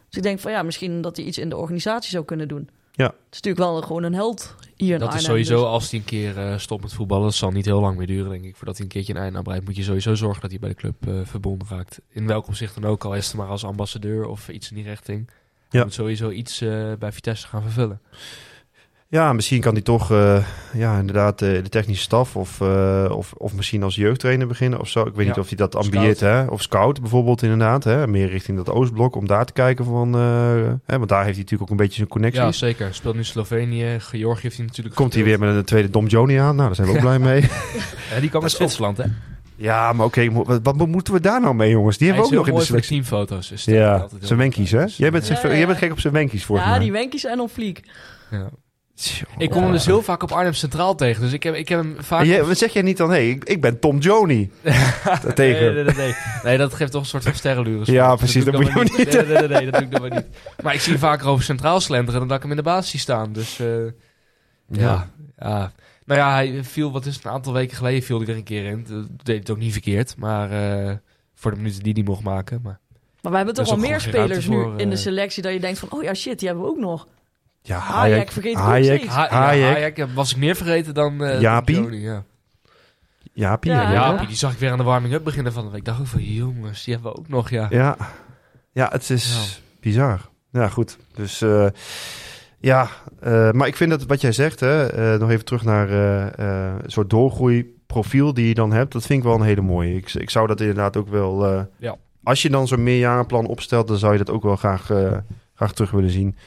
Dus 0.07 0.17
ik 0.17 0.23
denk 0.23 0.39
van 0.39 0.51
ja, 0.51 0.63
misschien 0.63 1.01
dat 1.01 1.15
hij 1.17 1.25
iets 1.25 1.37
in 1.37 1.49
de 1.49 1.57
organisatie 1.57 2.09
zou 2.09 2.25
kunnen 2.25 2.47
doen. 2.47 2.69
Ja. 2.93 3.05
Het 3.05 3.13
is 3.31 3.41
natuurlijk 3.41 3.57
wel 3.71 3.81
gewoon 3.81 4.03
een 4.03 4.13
held 4.13 4.55
hier 4.75 4.93
in 4.93 4.99
dat 4.99 5.13
is 5.13 5.23
sowieso, 5.23 5.55
dus- 5.55 5.63
als 5.65 5.89
hij 5.91 5.99
een 5.99 6.05
keer 6.05 6.37
eh, 6.37 6.57
stopt 6.57 6.81
met 6.81 6.93
voetballen, 6.93 7.23
dat 7.23 7.33
zal 7.33 7.51
niet 7.51 7.65
heel 7.65 7.79
lang 7.81 7.97
meer 7.97 8.07
duren, 8.07 8.29
denk 8.31 8.43
ik. 8.43 8.55
Voordat 8.55 8.75
hij 8.77 8.85
een 8.85 8.91
keertje 8.91 9.13
een 9.13 9.19
einde 9.21 9.37
aanbreidt, 9.37 9.65
moet 9.65 9.75
je 9.75 9.83
sowieso 9.83 10.15
zorgen 10.15 10.41
dat 10.41 10.49
hij 10.49 10.59
bij 10.59 10.69
de 10.69 10.75
club 10.75 11.07
eh, 11.07 11.13
verbonden 11.23 11.67
raakt. 11.69 12.01
In 12.09 12.27
welk 12.27 12.47
opzicht 12.47 12.75
dan 12.81 12.85
ook, 12.85 13.03
al 13.05 13.15
is 13.15 13.27
het 13.27 13.35
maar 13.35 13.47
als 13.47 13.63
ambassadeur 13.65 14.25
of 14.25 14.49
iets 14.49 14.69
in 14.69 14.75
die 14.75 14.85
richting. 14.85 15.27
Hij 15.69 15.79
Ja. 15.79 15.83
moet 15.85 15.93
sowieso 15.93 16.29
iets 16.29 16.61
eh, 16.61 16.93
bij 16.99 17.11
Vitesse 17.11 17.47
gaan 17.47 17.61
vervullen. 17.61 18.01
Ja, 19.11 19.33
misschien 19.33 19.61
kan 19.61 19.73
hij 19.73 19.81
toch 19.81 20.11
eh, 20.11 20.45
ja, 20.73 20.97
inderdaad 20.99 21.41
eh, 21.41 21.49
de 21.63 21.69
technische 21.69 22.03
staf 22.03 22.35
of, 22.35 22.61
eh, 22.61 23.05
of, 23.09 23.33
of 23.37 23.53
misschien 23.53 23.83
als 23.83 23.95
jeugdtrainer 23.95 24.47
beginnen 24.47 24.79
of 24.79 24.87
zo. 24.89 24.99
Ik 25.01 25.13
weet 25.13 25.25
Ja. 25.25 25.31
niet 25.31 25.39
of 25.39 25.47
hij 25.47 25.57
dat 25.57 25.75
ambieert, 25.75 26.19
hè? 26.19 26.43
Of 26.45 26.61
scout 26.61 27.01
bijvoorbeeld 27.01 27.41
inderdaad, 27.41 27.83
hè? 27.83 28.07
Meer 28.07 28.29
richting 28.29 28.57
dat 28.57 28.69
Oostblok 28.69 29.15
om 29.15 29.27
daar 29.27 29.45
te 29.45 29.53
kijken 29.53 29.85
van... 29.85 30.15
eh, 30.15 30.21
hè? 30.85 30.97
Want 30.97 31.09
daar 31.09 31.23
heeft 31.23 31.35
hij 31.35 31.43
natuurlijk 31.43 31.61
ook 31.61 31.69
een 31.69 31.75
beetje 31.77 31.95
zijn 31.95 32.07
connecties. 32.07 32.41
Ja, 32.41 32.51
zeker. 32.51 32.93
Speelt 32.93 33.15
nu 33.15 33.23
Slovenië, 33.23 33.95
Georgië 33.99 34.41
heeft 34.41 34.57
hij 34.57 34.65
natuurlijk 34.65 34.95
Komt 34.95 35.13
hij 35.13 35.23
weer 35.23 35.39
met 35.39 35.55
een 35.55 35.65
tweede 35.65 35.89
Dom 35.89 36.07
Joni 36.07 36.35
aan? 36.35 36.55
Nou, 36.55 36.67
daar 36.67 36.75
zijn 36.75 36.87
we 36.87 36.93
ook 36.93 36.99
blij 37.09 37.19
mee. 37.19 37.41
Ja, 37.41 37.47
die 38.19 38.29
kwam 38.29 38.31
Dat 38.31 38.43
uit 38.43 38.51
Zwitserland, 38.51 38.97
hè? 38.97 39.03
Ja, 39.55 39.93
maar 39.93 40.05
oké, 40.05 40.31
wat, 40.31 40.59
wat 40.63 40.87
moeten 40.87 41.13
we 41.13 41.19
daar 41.19 41.41
nou 41.41 41.55
mee, 41.55 41.69
jongens? 41.69 41.97
Die 41.97 42.07
hebben 42.07 42.25
we 42.29 42.31
ook 42.31 42.35
nog 42.37 42.47
in 42.47 42.51
de 42.53 42.57
voor 42.57 42.67
selectie. 42.67 42.95
teamfoto's. 43.03 43.49
Dat 43.49 43.63
Ja, 43.63 44.07
zijn 44.19 44.39
wenkies, 44.39 44.71
hè? 44.71 44.85
Jij 44.97 45.11
bent, 45.11 45.25
zich- 45.25 45.41
Ja, 45.41 45.49
ja, 45.49 45.55
jij 45.57 45.65
bent 45.67 45.77
gek 45.77 45.91
op 45.91 45.99
zijn 45.99 46.13
wenkies, 46.13 46.45
volgens 46.45 46.67
Ja, 46.67 46.73
mij. 46.73 46.83
die 46.83 46.91
wenkies 46.91 47.21
zijn 47.21 47.39
on 47.39 47.49
fleek. 47.49 47.81
ja. 48.31 48.49
Ik 49.37 49.49
kom 49.49 49.63
hem 49.63 49.71
dus 49.71 49.85
heel 49.85 50.01
vaak 50.01 50.23
op 50.23 50.31
Arnhem 50.31 50.53
Centraal 50.53 50.95
tegen. 50.95 51.21
Dus 51.21 51.33
ik 51.33 51.43
heb, 51.43 51.55
ik 51.55 51.69
heb 51.69 51.79
hem 51.79 51.95
vaak... 51.99 52.25
Jij- 52.25 52.43
wat 52.43 52.57
zeg 52.57 52.73
jij 52.73 52.81
niet 52.81 52.97
dan, 52.97 53.09
hé, 53.11 53.17
ik, 53.17 53.43
ik 53.43 53.61
ben 53.61 53.79
Tom 53.79 53.97
Joni 53.99 54.51
tegen. 55.35 55.73
Nee, 55.73 55.83
nee, 55.83 55.83
nee, 55.83 55.95
nee. 55.95 56.15
Nee, 56.43 56.57
dat 56.57 56.73
geeft 56.73 56.91
toch 56.91 57.01
een 57.01 57.07
soort 57.07 57.23
van 57.23 57.33
sterrenlures. 57.33 57.87
Ja, 57.87 58.07
Dat 58.07 58.17
precies, 58.17 58.45
dat 58.45 58.53
ik 58.53 58.59
moet 58.59 58.67
je 58.67 58.73
maar 58.75 58.85
Nee, 58.85 59.05
nee, 59.25 59.47
nee, 59.47 59.47
nee, 59.47 59.71
dat 59.71 59.73
doe 59.73 59.83
ik 59.83 59.91
dan 59.91 60.01
maar 60.01 60.09
niet. 60.09 60.27
Maar 60.63 60.73
ik 60.73 60.79
zie 60.81 60.91
hem 60.91 61.01
vaker 61.01 61.27
over 61.27 61.43
Centraal 61.43 61.79
slenteren 61.79 62.19
dan 62.19 62.27
dat 62.27 62.37
ik 62.37 62.41
hem 62.43 62.51
in 62.51 62.57
de 62.57 62.63
basis 62.63 62.89
zie 62.91 62.99
staan. 62.99 63.33
Dus 63.33 63.59
eh, 63.59 63.67
ja. 64.67 65.09
ja. 65.37 65.71
Nou 66.05 66.19
ja, 66.19 66.33
hij 66.33 66.63
viel, 66.63 66.91
wat 66.91 67.05
is 67.05 67.15
het, 67.15 67.25
een 67.25 67.31
aantal 67.31 67.53
weken 67.53 67.77
geleden 67.77 68.03
viel 68.03 68.19
hij 68.19 68.27
er 68.27 68.35
een 68.35 68.43
keer 68.43 68.65
in. 68.65 68.85
Dat 68.89 69.05
deed 69.25 69.39
het 69.39 69.49
ook 69.49 69.57
niet 69.57 69.71
verkeerd. 69.71 70.15
Maar 70.17 70.51
eh, 70.51 70.95
voor 71.35 71.51
de 71.51 71.57
minuten 71.57 71.83
die 71.83 71.93
hij 71.93 72.03
mocht 72.03 72.23
maken. 72.23 72.59
Maar 72.63 72.79
Maar 73.21 73.31
we 73.31 73.37
hebben 73.37 73.55
toch 73.55 73.69
wel 73.69 73.77
meer 73.77 73.99
spelers 74.01 74.47
nu 74.47 74.55
voor, 74.55 74.79
in 74.79 74.89
de 74.89 74.95
eh, 74.95 75.01
selectie 75.01 75.43
dat 75.43 75.53
je 75.53 75.59
denkt 75.59 75.79
van, 75.79 75.91
oh 75.91 76.03
ja 76.03 76.13
shit, 76.13 76.39
die 76.39 76.47
hebben 76.47 76.65
we 76.65 76.71
ook 76.71 76.79
nog. 76.79 77.07
Ja, 77.61 77.77
Hayek 77.77 78.31
vergeet 78.31 78.51
ik 78.51 78.57
ook 78.57 78.63
Hayek, 78.65 78.97
steeds. 78.99 79.13
Ha- 79.15 79.23
ja, 79.23 79.29
Hayek. 79.29 79.71
Hayek 79.97 80.13
was 80.13 80.31
ik 80.31 80.37
meer 80.37 80.55
vergeten 80.55 80.93
dan 80.93 81.23
uh, 81.23 81.41
Jaapie? 81.41 81.99
ja. 81.99 82.23
Jaapie, 83.33 83.71
Ja, 83.71 83.81
ja. 83.81 83.87
ja. 83.87 83.93
Jaapie, 83.93 84.27
die 84.27 84.35
zag 84.35 84.51
ik 84.53 84.59
weer 84.59 84.71
aan 84.71 84.77
de 84.77 84.83
warming-up 84.83 85.23
beginnen 85.23 85.53
van 85.53 85.63
de 85.63 85.69
week. 85.69 85.79
Ik 85.79 85.85
dacht 85.85 85.99
ook 85.99 86.07
van, 86.07 86.23
jongens, 86.23 86.83
die 86.83 86.93
hebben 86.93 87.11
we 87.11 87.17
ook 87.17 87.27
nog, 87.27 87.49
ja. 87.49 87.67
Ja, 87.69 87.97
ja 88.71 88.89
het 88.91 89.09
is 89.09 89.61
bizar. 89.79 90.29
Ja, 90.51 90.67
goed. 90.67 90.97
Dus 91.15 91.41
eh, 91.41 91.67
ja, 92.59 92.87
eh, 93.19 93.51
maar 93.51 93.67
ik 93.67 93.75
vind 93.75 93.89
dat 93.89 94.03
wat 94.05 94.21
jij 94.21 94.31
zegt, 94.31 94.59
hè, 94.59 94.85
eh, 95.13 95.19
nog 95.19 95.29
even 95.29 95.45
terug 95.45 95.63
naar 95.63 95.89
eh, 95.89 96.27
eh, 96.27 96.73
een 96.83 96.91
soort 96.91 97.09
doorgroeiprofiel 97.09 98.33
die 98.33 98.47
je 98.47 98.53
dan 98.53 98.71
hebt, 98.71 98.91
dat 98.93 99.05
vind 99.05 99.19
ik 99.19 99.25
wel 99.25 99.35
een 99.35 99.41
hele 99.45 99.61
mooie. 99.61 99.95
Ik, 99.95 100.13
ik 100.13 100.29
zou 100.29 100.47
dat 100.47 100.59
inderdaad 100.59 100.97
ook 100.97 101.09
wel, 101.09 101.45
eh, 101.47 101.61
Ja. 101.77 101.95
als 102.23 102.41
je 102.41 102.49
dan 102.49 102.67
zo'n 102.67 102.83
meerjarenplan 102.83 103.45
opstelt, 103.45 103.87
dan 103.87 103.97
zou 103.97 104.11
je 104.11 104.17
dat 104.17 104.29
ook 104.29 104.43
wel 104.43 104.55
graag, 104.55 104.89
eh, 104.89 105.17
graag 105.55 105.73
terug 105.73 105.91
willen 105.91 106.11
zien. 106.11 106.37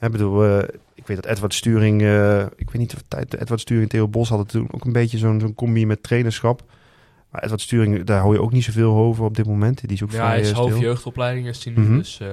Ik 0.00 0.10
bedoel, 0.10 0.44
eh, 0.44 0.68
ik 0.94 1.06
weet 1.06 1.16
dat 1.22 1.26
Edward 1.26 1.54
Sturing, 1.54 2.02
eh, 2.02 2.40
ik 2.40 2.70
weet 2.70 2.76
niet 2.78 2.94
of 2.94 3.02
tijd 3.08 3.34
Edward 3.40 3.60
Sturing 3.60 3.84
en 3.84 3.90
Theo 3.90 4.08
Bos 4.08 4.28
hadden 4.28 4.46
toen 4.46 4.68
ook 4.70 4.84
een 4.84 4.92
beetje 4.92 5.18
zo'n 5.18 5.40
zo'n 5.40 5.54
combi 5.54 5.86
met 5.86 6.02
trainerschap. 6.02 6.62
Maar 7.30 7.42
Edward 7.42 7.60
Sturing, 7.60 8.04
daar 8.04 8.20
hou 8.20 8.32
je 8.34 8.40
ook 8.42 8.52
niet 8.52 8.64
zoveel 8.64 8.94
over 8.94 9.24
op 9.24 9.36
dit 9.36 9.46
moment. 9.46 9.80
Die 9.80 9.90
is 9.96 10.02
ook 10.02 10.10
Ja, 10.10 10.16
vrij 10.16 10.28
hij 10.28 10.40
is 10.40 10.50
eh, 10.50 10.56
hoofdjeugdopleiding 10.56 11.46
is 11.46 11.64
hij 11.64 11.72
nu, 11.76 11.82
Mhm. 11.82 11.96
dus, 11.96 12.20
eh, 12.20 12.28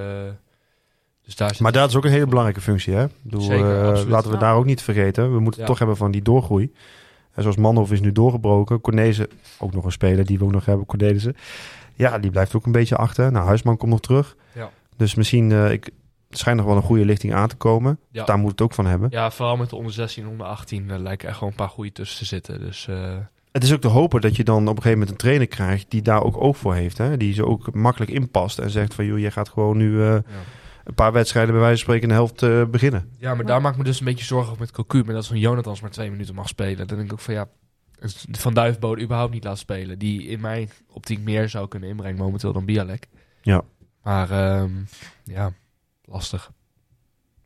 dus 1.24 1.36
daar 1.36 1.48
zit 1.50 1.60
Maar 1.60 1.72
dat 1.72 1.88
is 1.88 1.96
ook 1.96 2.04
een 2.04 2.10
hele 2.10 2.26
belangrijke 2.26 2.60
functie, 2.60 2.94
hè? 2.94 3.04
Ik 3.04 3.10
bedoel, 3.22 3.40
Zeker, 3.40 3.80
eh, 3.82 3.88
absoluut. 3.88 4.10
laten 4.12 4.28
we 4.28 4.34
Ja. 4.34 4.40
daar 4.40 4.54
ook 4.54 4.64
niet 4.64 4.82
vergeten. 4.82 5.32
We 5.34 5.40
moeten 5.40 5.60
Ja. 5.60 5.66
toch 5.66 5.78
hebben 5.78 5.96
van 5.96 6.10
die 6.10 6.22
doorgroei. 6.22 6.72
En 7.34 7.42
zoals 7.42 7.56
Manhoff 7.56 7.92
is 7.92 8.00
nu 8.00 8.12
doorgebroken. 8.12 8.80
Cornezen, 8.80 9.26
ook 9.58 9.72
nog 9.72 9.84
een 9.84 9.92
speler 9.92 10.26
die 10.26 10.38
we 10.38 10.44
ook 10.44 10.52
nog 10.52 10.64
hebben, 10.64 10.86
Cornelissen. 10.86 11.36
Ja, 11.94 12.18
die 12.18 12.30
blijft 12.30 12.54
ook 12.54 12.66
een 12.66 12.72
beetje 12.72 12.96
achter. 12.96 13.32
Nou, 13.32 13.46
Huisman 13.46 13.76
komt 13.76 13.90
nog 13.90 14.00
terug. 14.00 14.36
Ja. 14.52 14.70
Dus 14.96 15.14
misschien, 15.14 15.52
eh 15.52 15.70
ik, 15.70 15.90
schijnt 16.38 16.58
nog 16.58 16.68
wel 16.68 16.76
een 16.76 16.82
goede 16.82 17.04
lichting 17.04 17.34
aan 17.34 17.48
te 17.48 17.56
komen. 17.56 17.98
Ja. 18.10 18.24
Daar 18.24 18.38
moet 18.38 18.50
het 18.50 18.60
ook 18.60 18.74
van 18.74 18.86
hebben. 18.86 19.08
Ja, 19.10 19.30
vooral 19.30 19.56
met 19.56 19.70
de 19.70 19.76
onder 19.76 19.92
16 19.92 20.24
en 20.24 20.28
onder 20.28 20.46
18 20.46 20.88
uh, 20.88 20.98
lijken 20.98 21.28
er 21.28 21.34
gewoon 21.34 21.48
een 21.48 21.54
paar 21.56 21.68
goede 21.68 21.92
tussen 21.92 22.18
te 22.18 22.24
zitten. 22.24 22.60
Dus 22.60 22.88
eh, 22.88 23.16
Het 23.52 23.62
is 23.62 23.72
ook 23.72 23.80
te 23.80 23.88
hopen 23.88 24.20
dat 24.20 24.36
je 24.36 24.44
dan 24.44 24.62
op 24.62 24.76
een 24.76 24.82
gegeven 24.82 24.98
moment 24.98 25.10
een 25.10 25.16
trainer 25.16 25.46
krijgt 25.46 25.90
die 25.90 26.02
daar 26.02 26.22
ook 26.22 26.42
oog 26.42 26.56
voor 26.56 26.74
heeft. 26.74 26.98
Hè? 26.98 27.16
Die 27.16 27.34
ze 27.34 27.46
ook 27.46 27.74
makkelijk 27.74 28.10
inpast 28.10 28.58
en 28.58 28.70
zegt 28.70 28.94
van, 28.94 29.04
joh, 29.04 29.18
jij 29.18 29.30
gaat 29.30 29.48
gewoon 29.48 29.76
nu 29.76 30.02
eh, 30.02 30.08
ja. 30.08 30.22
een 30.84 30.94
paar 30.94 31.12
wedstrijden 31.12 31.52
bij 31.52 31.62
wijze 31.62 31.84
van 31.84 31.84
spreken 31.84 32.08
de 32.08 32.14
helft 32.14 32.42
eh, 32.42 32.64
beginnen. 32.64 33.08
ja, 33.18 33.34
maar 33.34 33.46
daar 33.46 33.60
maak 33.60 33.72
ik 33.72 33.78
me 33.78 33.84
dus 33.84 33.98
een 33.98 34.04
beetje 34.04 34.24
zorgen 34.24 34.48
over 34.48 34.60
met 34.60 34.72
Cocu. 34.72 35.04
Maar 35.04 35.14
dat 35.14 35.24
zo'n 35.24 35.38
Jonathans 35.38 35.80
maar 35.80 35.90
twee 35.90 36.10
minuten 36.10 36.34
mag 36.34 36.48
spelen. 36.48 36.86
Dan 36.86 36.96
denk 36.96 37.08
ik 37.08 37.12
ook 37.12 37.20
van 37.20 37.34
ja, 37.34 37.48
Van 38.30 38.54
Duifbode 38.54 39.02
überhaupt 39.02 39.32
niet 39.32 39.44
laat 39.44 39.58
spelen. 39.58 39.98
Die 39.98 40.26
in 40.26 40.40
mijn 40.40 40.70
optiek 40.88 41.20
meer 41.20 41.48
zou 41.48 41.68
kunnen 41.68 41.88
inbrengen 41.88 42.18
momenteel 42.18 42.52
dan 42.52 42.64
Bialek. 42.64 43.08
Ja. 43.42 43.62
Maar 44.02 44.30
ehm, 44.30 44.70
ja, 45.24 45.52
lastig. 46.12 46.50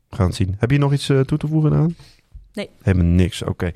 We 0.08 0.16
gaan 0.16 0.26
het 0.26 0.34
zien. 0.34 0.54
Heb 0.58 0.70
je 0.70 0.78
nog 0.78 0.92
iets 0.92 1.08
eh, 1.08 1.20
toe 1.20 1.38
te 1.38 1.46
voegen 1.46 1.72
aan? 1.74 1.96
Nee. 2.52 2.70
Helemaal 2.82 3.06
niks, 3.12 3.42
oké. 3.42 3.70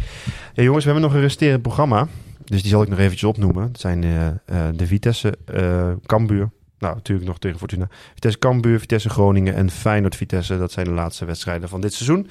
Ja, 0.55 0.63
jongens, 0.63 0.85
we 0.85 0.91
hebben 0.91 1.09
nog 1.09 1.17
een 1.19 1.25
resterend 1.27 1.63
programma. 1.63 2.07
Dus 2.45 2.61
die 2.63 2.71
zal 2.71 2.83
ik 2.83 2.89
nog 2.89 2.99
eventjes 2.99 3.25
opnoemen. 3.31 3.63
Het 3.63 3.81
zijn 3.81 4.05
eh, 4.05 4.27
eh, 4.27 4.35
de 4.75 4.87
Vitesse, 4.87 5.39
eh 5.45 5.91
Cambuur, 6.07 6.51
Nou, 6.79 6.95
natuurlijk 6.95 7.29
nog 7.29 7.39
tegen 7.39 7.59
Fortuna. 7.59 7.89
Vitesse 8.13 8.39
Cambuur, 8.39 8.81
Vitesse 8.81 9.09
Groningen 9.11 9.55
en 9.55 9.71
Feyenoord 9.71 10.17
Vitesse. 10.17 10.59
Dat 10.59 10.73
zijn 10.73 10.87
de 10.87 10.93
laatste 10.93 11.25
wedstrijden 11.25 11.69
van 11.69 11.81
dit 11.81 11.93
seizoen. 11.95 12.29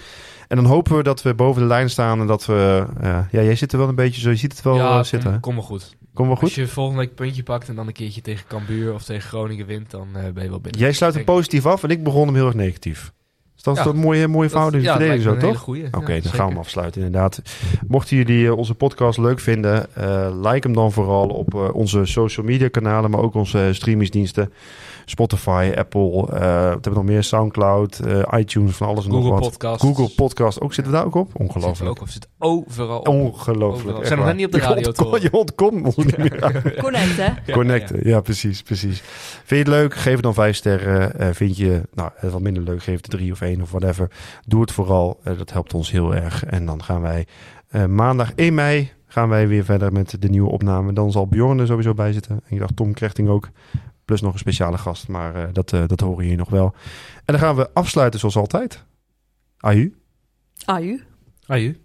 En 0.48 0.56
dan 0.56 0.66
hopen 0.66 0.98
we 0.98 1.04
dat 1.04 1.22
we 1.22 1.34
boven 1.34 1.62
de 1.62 1.68
lijn 1.68 1.90
staan 1.90 2.20
en 2.20 2.28
dat 2.28 2.46
we... 2.46 2.86
eh, 3.02 3.10
ja, 3.32 3.42
jij 3.42 3.56
zit 3.56 3.72
er 3.72 3.78
wel 3.78 3.88
een 3.88 3.96
beetje 3.96 4.22
zo, 4.22 4.30
je 4.30 4.36
ziet 4.36 4.52
het 4.52 4.62
wel 4.62 4.76
ja, 4.76 5.04
zitten. 5.04 5.30
hè? 5.30 5.40
kom, 5.40 5.42
kom 5.42 5.56
maar 5.56 5.64
goed. 5.64 5.98
Kom 6.20 6.28
wel 6.28 6.38
goed? 6.38 6.46
Als 6.48 6.56
je 6.56 6.68
volgende 6.68 7.00
week 7.02 7.16
puntje 7.16 7.44
pakt 7.44 7.70
en 7.70 7.76
dan 7.76 7.88
een 7.88 7.94
keertje 7.94 8.22
tegen 8.22 8.48
Cambuur 8.48 8.94
of 8.94 9.04
tegen 9.04 9.22
Groningen 9.30 9.66
wint, 9.66 9.92
dan 9.92 10.08
eh, 10.14 10.32
ben 10.34 10.44
je 10.44 10.50
wel 10.50 10.60
binnen. 10.60 10.82
Jij 10.82 10.92
sluit 10.94 11.14
hem 11.14 11.24
positief 11.24 11.66
af 11.66 11.84
en 11.84 11.90
ik 11.90 12.04
begon 12.04 12.26
hem 12.26 12.36
heel 12.36 12.46
erg 12.46 12.56
negatief. 12.56 13.12
Dus 13.54 13.64
dat 13.64 13.78
is 13.78 13.84
Ja. 13.84 13.90
een 13.90 13.96
mooie, 13.98 14.28
mooie 14.28 14.50
verhouding 14.50 14.84
ja, 14.84 14.90
dat 14.90 14.98
verdeling 14.98 15.24
zo, 15.24 15.38
toch? 15.38 15.68
Oké, 15.68 16.14
Ja, 16.14 16.22
dan 16.22 16.32
gaan 16.32 16.46
we 16.46 16.52
hem 16.52 16.58
afsluiten 16.58 17.02
inderdaad. 17.02 17.42
Mochten 17.88 18.18
jullie 18.18 18.46
eh, 18.48 18.58
onze 18.58 18.76
podcast 18.76 19.18
leuk 19.18 19.40
vinden, 19.40 19.96
eh, 19.96 20.30
like 20.42 20.68
hem 20.68 20.74
dan 20.74 20.92
vooral 20.92 21.28
op 21.28 21.54
onze 21.74 22.06
social 22.06 22.46
media 22.46 22.68
kanalen, 22.68 23.12
maar 23.12 23.22
ook 23.22 23.34
onze 23.34 23.70
streamingsdiensten. 23.74 24.54
Spotify, 25.10 25.72
Apple, 25.76 26.10
eh, 26.12 26.64
wat 26.64 26.72
hebben 26.72 26.82
we 26.82 26.90
nog 26.90 27.04
meer? 27.04 27.24
Soundcloud, 27.24 28.00
eh, 28.00 28.40
iTunes, 28.40 28.76
van 28.76 28.88
alles 28.88 29.06
en 29.06 29.12
nog 29.12 29.24
Google 29.24 29.40
wat. 29.40 29.50
Podcast. 29.50 29.82
Google 29.82 30.10
Podcast, 30.16 30.62
ook 30.62 30.74
zitten 30.74 30.94
we 30.94 31.00
daar 31.00 31.08
ook 31.08 31.16
op? 31.16 31.28
Zit 31.28 31.40
Ongelooflijk. 31.40 31.90
ook, 31.90 32.02
of 32.02 32.10
zit 32.10 32.28
overal 32.40 33.00
op. 33.00 33.08
Ongelooflijk. 33.08 33.88
Overal. 33.88 34.06
Zijn 34.06 34.20
nog 34.20 34.34
niet 34.34 34.46
op 34.46 34.52
de 34.52 34.60
radio 34.60 34.92
horen. 34.96 35.22
Je 35.22 35.32
ontkomt 35.32 35.86
ons 35.86 35.96
niet 35.96 36.18
meer 36.18 36.44
aan. 36.44 36.54
Connect, 36.78 37.18
hè? 37.18 37.26
Ja, 37.46 37.54
Connecten, 37.54 38.00
ja, 38.04 38.22
precies, 38.22 38.62
precies. 38.62 39.00
Vind 39.00 39.50
je 39.50 39.56
het 39.56 39.68
leuk? 39.68 39.96
Geef 39.96 40.14
het 40.14 40.24
dan 40.24 40.34
vijf 40.34 40.56
sterren. 40.56 41.20
Eh, 41.20 41.28
vind 41.32 41.58
je 41.58 41.82
nou, 41.94 42.10
het 42.16 42.32
wat 42.32 42.42
minder 42.42 42.64
leuk? 42.64 42.84
Geef 42.84 42.96
het 42.96 43.10
drie 43.10 43.32
of 43.32 43.42
één 43.42 43.62
of 43.62 43.72
whatever. 43.72 44.12
Doe 44.48 44.62
het 44.62 44.72
vooral. 44.72 45.20
Dat 45.24 45.52
helpt 45.52 45.74
ons 45.74 45.92
heel 45.92 46.16
erg. 46.16 46.46
En 46.46 46.66
dan 46.66 46.84
gaan 46.84 47.02
wij 47.02 47.28
eh, 47.70 47.86
maandag 47.86 48.32
1 48.36 48.54
mei 48.54 48.92
gaan 49.08 49.30
wij 49.30 49.48
weer 49.48 49.64
verder 49.64 49.92
met 49.92 50.16
de 50.20 50.30
nieuwe 50.30 50.50
opname. 50.50 50.94
Dan 50.94 51.12
zal 51.12 51.28
Bjorn 51.28 51.60
er 51.60 51.68
sowieso 51.68 51.94
bij 51.94 52.14
zitten. 52.14 52.36
En 52.36 52.56
ik 52.56 52.60
dacht 52.60 52.76
Tom 52.76 52.94
Krechting 52.94 53.30
ook. 53.30 53.50
Plus 54.10 54.22
nog 54.22 54.34
een 54.34 54.40
speciale 54.40 54.78
gast. 54.78 55.08
Maar 55.08 55.36
eh, 55.36 55.54
dat, 55.54 55.74
eh, 55.74 55.84
dat 55.88 56.00
horen 56.00 56.24
jullie 56.24 56.38
nog 56.38 56.50
wel. 56.50 56.74
En 57.16 57.34
dan 57.34 57.40
gaan 57.40 57.56
we 57.56 57.70
afsluiten 57.74 58.20
zoals 58.20 58.36
altijd. 58.36 58.86
Aju. 59.58 59.96
Aju. 60.66 61.04
Aju. 61.46 61.78